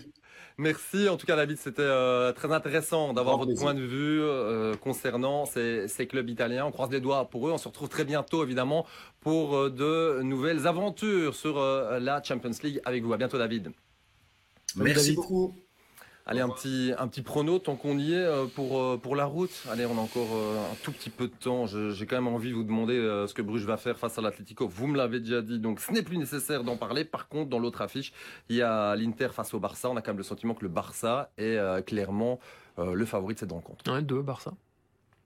Merci 0.58 1.08
en 1.08 1.16
tout 1.16 1.24
cas 1.26 1.35
David, 1.35 1.56
c'était 1.56 1.80
euh, 1.80 2.30
très 2.32 2.52
intéressant 2.52 3.14
d'avoir 3.14 3.38
votre 3.38 3.48
plaisir. 3.48 3.64
point 3.64 3.74
de 3.74 3.80
vue 3.80 4.20
euh, 4.20 4.74
concernant 4.76 5.46
ces, 5.46 5.88
ces 5.88 6.06
clubs 6.06 6.28
italiens. 6.28 6.66
On 6.66 6.70
croise 6.70 6.90
les 6.90 7.00
doigts 7.00 7.24
pour 7.30 7.48
eux. 7.48 7.52
On 7.52 7.58
se 7.58 7.66
retrouve 7.68 7.88
très 7.88 8.04
bientôt 8.04 8.44
évidemment 8.44 8.85
pour 9.20 9.56
euh, 9.56 9.70
de 9.70 10.22
nouvelles 10.22 10.66
aventures 10.66 11.35
sur 11.35 11.56
euh, 11.58 11.98
la 12.00 12.22
Champions 12.22 12.50
League 12.62 12.82
avec 12.85 13.02
vous. 13.02 13.14
À 13.14 13.16
bientôt 13.16 13.38
David. 13.38 13.72
Merci 14.76 14.94
David. 15.00 15.16
beaucoup. 15.16 15.54
Allez, 16.24 16.40
un 16.40 16.48
petit, 16.48 16.92
un 16.98 17.08
petit 17.08 17.22
prono 17.22 17.58
tant 17.58 17.74
qu'on 17.74 17.98
y 17.98 18.12
est 18.12 18.16
euh, 18.16 18.46
pour, 18.46 18.80
euh, 18.80 18.96
pour 18.96 19.16
la 19.16 19.24
route. 19.24 19.50
Allez, 19.68 19.87
on 19.87 19.98
a 19.98 20.00
encore 20.00 20.28
euh, 20.32 20.56
un 20.72 20.74
tout 20.85 20.92
petit 20.92 21.11
peu 21.11 21.26
de 21.26 21.32
temps. 21.32 21.66
J'ai 21.66 22.06
quand 22.06 22.14
même 22.14 22.32
envie 22.32 22.50
de 22.50 22.54
vous 22.54 22.62
demander 22.62 22.94
ce 23.26 23.35
que 23.35 23.42
Bruges 23.42 23.64
va 23.64 23.76
faire 23.76 23.98
face 23.98 24.18
à 24.18 24.22
l'Atlético. 24.22 24.68
Vous 24.68 24.87
me 24.87 24.96
l'avez 24.96 25.18
déjà 25.18 25.42
dit, 25.42 25.58
donc 25.58 25.80
ce 25.80 25.90
n'est 25.90 26.02
plus 26.02 26.18
nécessaire 26.18 26.62
d'en 26.62 26.76
parler. 26.76 27.04
Par 27.04 27.28
contre, 27.28 27.50
dans 27.50 27.58
l'autre 27.58 27.82
affiche, 27.82 28.12
il 28.48 28.56
y 28.56 28.62
a 28.62 28.94
l'Inter 28.94 29.28
face 29.32 29.52
au 29.54 29.58
Barça. 29.58 29.90
On 29.90 29.96
a 29.96 30.02
quand 30.02 30.12
même 30.12 30.18
le 30.18 30.22
sentiment 30.22 30.54
que 30.54 30.62
le 30.62 30.68
Barça 30.68 31.30
est 31.38 31.58
clairement 31.85 32.38
le 32.78 33.04
favori 33.04 33.35
de 33.35 33.40
cette 33.40 33.52
rencontre. 33.52 33.92
Ouais, 33.92 34.02
deux, 34.02 34.22
Barça. 34.22 34.52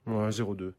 Ouais, 0.06 0.30
0-2. 0.30 0.72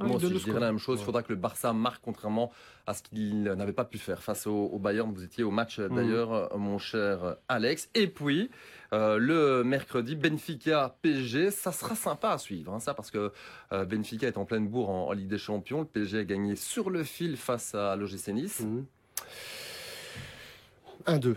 Moi 0.00 0.16
aussi, 0.16 0.26
je 0.38 0.44
dirais 0.44 0.60
la 0.60 0.66
même 0.66 0.78
chose. 0.78 1.00
Il 1.00 1.04
faudra 1.04 1.22
que 1.22 1.32
le 1.32 1.38
Barça 1.38 1.72
marque, 1.72 2.02
contrairement 2.04 2.50
à 2.86 2.94
ce 2.94 3.02
qu'il 3.02 3.42
n'avait 3.42 3.72
pas 3.72 3.84
pu 3.84 3.98
faire 3.98 4.22
face 4.22 4.46
au, 4.46 4.54
au 4.66 4.78
Bayern. 4.78 5.12
Vous 5.12 5.24
étiez 5.24 5.44
au 5.44 5.50
match 5.50 5.78
euh, 5.78 5.88
Mhm. 5.88 5.96
d'ailleurs, 5.96 6.32
euh, 6.32 6.56
mon 6.56 6.78
cher 6.78 7.36
Alex. 7.48 7.88
Et 7.94 8.06
puis, 8.06 8.50
euh, 8.92 9.18
le 9.18 9.64
mercredi, 9.64 10.14
Benfica 10.16 10.96
PSG. 11.02 11.50
Ça 11.50 11.72
sera 11.72 11.94
sympa 11.94 12.30
à 12.30 12.38
suivre, 12.38 12.72
hein, 12.72 12.80
ça, 12.80 12.94
parce 12.94 13.10
que 13.10 13.32
euh, 13.72 13.84
Benfica 13.84 14.26
est 14.26 14.38
en 14.38 14.44
pleine 14.44 14.68
bourre 14.68 14.90
en, 14.90 15.08
en 15.08 15.12
Ligue 15.12 15.28
des 15.28 15.38
Champions. 15.38 15.80
Le 15.80 15.86
PSG 15.86 16.18
a 16.20 16.24
gagné 16.24 16.56
sur 16.56 16.90
le 16.90 17.02
fil 17.04 17.36
face 17.36 17.74
à 17.74 17.96
l'OGC 17.96 18.28
Nice. 18.28 18.60
Hum. 18.60 18.86
1-2. 21.06 21.34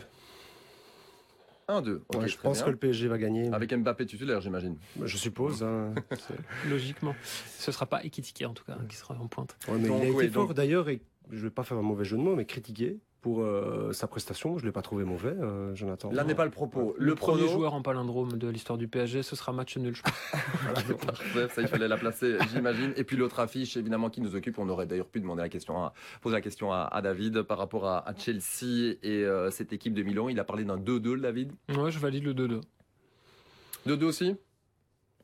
1-2. 1.67 2.01
Ok, 2.09 2.19
Ouais, 2.21 2.27
je 2.27 2.37
pense 2.37 2.57
bien. 2.57 2.65
que 2.65 2.69
le 2.71 2.75
PSG 2.77 3.07
va 3.07 3.17
gagner. 3.17 3.51
Avec 3.53 3.73
Mbappé 3.73 4.05
titulaire, 4.05 4.41
j'imagine. 4.41 4.77
Je 5.01 5.17
suppose. 5.17 5.63
hein. 5.63 5.93
Logiquement. 6.69 7.15
Ce 7.57 7.71
sera 7.71 7.85
pas 7.85 8.03
Ekitike 8.03 8.43
en 8.45 8.53
tout 8.53 8.63
cas 8.65 8.77
qui 8.89 8.95
sera 8.95 9.15
en 9.15 9.27
pointe. 9.27 9.57
Ouais, 9.67 9.77
mais 9.79 9.87
Donc, 9.87 9.97
il 9.99 10.01
a 10.01 10.05
été 10.07 10.15
oui, 10.15 10.29
fort 10.29 10.47
donc- 10.47 10.55
d'ailleurs, 10.57 10.89
et 10.89 11.01
je 11.31 11.39
vais 11.43 11.49
pas 11.51 11.63
faire 11.63 11.77
un 11.77 11.81
mauvais 11.81 12.05
jeu 12.05 12.17
de 12.17 12.21
mots, 12.21 12.35
mais 12.35 12.45
critiqué 12.45 12.99
pour 13.21 13.41
euh, 13.43 13.93
sa 13.93 14.07
prestation. 14.07 14.57
Je 14.57 14.65
l'ai 14.65 14.71
pas 14.71 14.81
trouvé 14.81 15.03
mauvais, 15.03 15.35
euh, 15.39 15.73
Jonathan. 15.75 16.11
Là 16.11 16.23
n'est 16.23 16.35
pas 16.35 16.45
le 16.45 16.51
propos. 16.51 16.95
Le, 16.97 17.05
Le, 17.07 17.15
premier 17.15 17.43
prono- 17.43 17.51
joueur 17.51 17.73
en 17.75 17.81
palindrome 17.81 18.33
de 18.37 18.47
l'histoire 18.49 18.77
du 18.77 18.87
PSG, 18.87 19.21
ce 19.21 19.35
sera 19.35 19.51
match 19.53 19.77
nul. 19.77 19.95
je 19.95 20.01
pense. 20.01 21.05
Parfait, 21.05 21.47
ça 21.49 21.61
il 21.61 21.67
fallait 21.67 21.87
la 21.87 21.97
placer, 21.97 22.37
j'imagine. 22.51 22.93
Et 22.97 23.03
puis 23.03 23.17
l'autre 23.17 23.39
affiche, 23.39 23.77
évidemment, 23.77 24.09
qui 24.09 24.21
nous 24.21 24.35
occupe. 24.35 24.57
On 24.57 24.67
aurait 24.69 24.87
d'ailleurs 24.87 25.07
pu 25.07 25.19
demander 25.19 25.43
la 25.43 25.49
question, 25.49 25.77
à, 25.83 25.93
poser 26.21 26.35
la 26.35 26.41
question 26.41 26.73
à, 26.73 26.81
à 26.91 27.01
David 27.01 27.43
par 27.43 27.59
rapport 27.59 27.85
à, 27.87 28.07
à 28.09 28.15
Chelsea 28.15 28.97
et 29.03 29.23
euh, 29.23 29.51
cette 29.51 29.71
équipe 29.71 29.93
de 29.93 30.01
Milan. 30.03 30.27
Il 30.29 30.39
a 30.39 30.43
parlé 30.43 30.63
d'un 30.63 30.77
2-2, 30.77 31.13
le 31.13 31.21
David. 31.21 31.51
Ouais, 31.77 31.91
je 31.91 31.99
valide 31.99 32.23
le 32.25 32.33
2-2. 32.33 32.61
2-2 33.87 34.03
aussi 34.03 34.35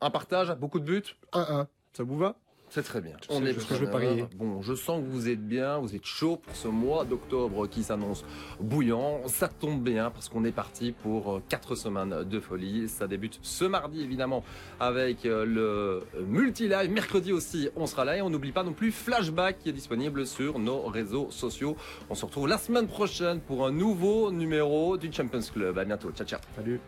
Un 0.00 0.10
partage 0.10 0.52
Beaucoup 0.56 0.78
de 0.78 0.84
buts 0.84 1.02
1-1. 1.32 1.66
Ça 1.92 2.02
vous 2.04 2.16
va? 2.16 2.36
C'est 2.70 2.82
très 2.82 3.00
bien. 3.00 3.16
On 3.30 3.44
est 3.44 3.54
que 3.54 3.60
je 3.60 3.74
veux 3.74 3.90
parier. 3.90 4.26
Bon, 4.36 4.60
je 4.62 4.74
sens 4.74 5.00
que 5.00 5.08
vous 5.08 5.28
êtes 5.28 5.46
bien, 5.46 5.78
vous 5.78 5.94
êtes 5.94 6.04
chaud 6.04 6.36
pour 6.36 6.54
ce 6.54 6.68
mois 6.68 7.04
d'octobre 7.04 7.66
qui 7.66 7.82
s'annonce 7.82 8.24
bouillant. 8.60 9.20
Ça 9.26 9.48
tombe 9.48 9.82
bien 9.82 10.10
parce 10.10 10.28
qu'on 10.28 10.44
est 10.44 10.52
parti 10.52 10.92
pour 10.92 11.40
4 11.48 11.74
semaines 11.74 12.24
de 12.24 12.40
folie. 12.40 12.88
Ça 12.88 13.06
débute 13.06 13.38
ce 13.42 13.64
mardi 13.64 14.02
évidemment 14.02 14.44
avec 14.80 15.24
euh, 15.26 15.44
le 15.44 16.24
multi-live. 16.26 16.90
Mercredi 16.90 17.32
aussi, 17.32 17.68
on 17.76 17.86
sera 17.86 18.04
là 18.04 18.16
et 18.16 18.22
on 18.22 18.30
n'oublie 18.30 18.52
pas 18.52 18.62
non 18.62 18.72
plus 18.72 18.92
Flashback 18.92 19.58
qui 19.58 19.68
est 19.68 19.72
disponible 19.72 20.26
sur 20.26 20.58
nos 20.58 20.82
réseaux 20.82 21.30
sociaux. 21.30 21.76
On 22.10 22.14
se 22.14 22.24
retrouve 22.24 22.48
la 22.48 22.58
semaine 22.58 22.86
prochaine 22.86 23.40
pour 23.40 23.66
un 23.66 23.72
nouveau 23.72 24.30
numéro 24.30 24.96
du 24.96 25.12
Champions 25.12 25.40
Club. 25.52 25.78
À 25.78 25.84
bientôt. 25.84 26.10
Ciao, 26.12 26.26
ciao. 26.26 26.40
Salut. 26.56 26.80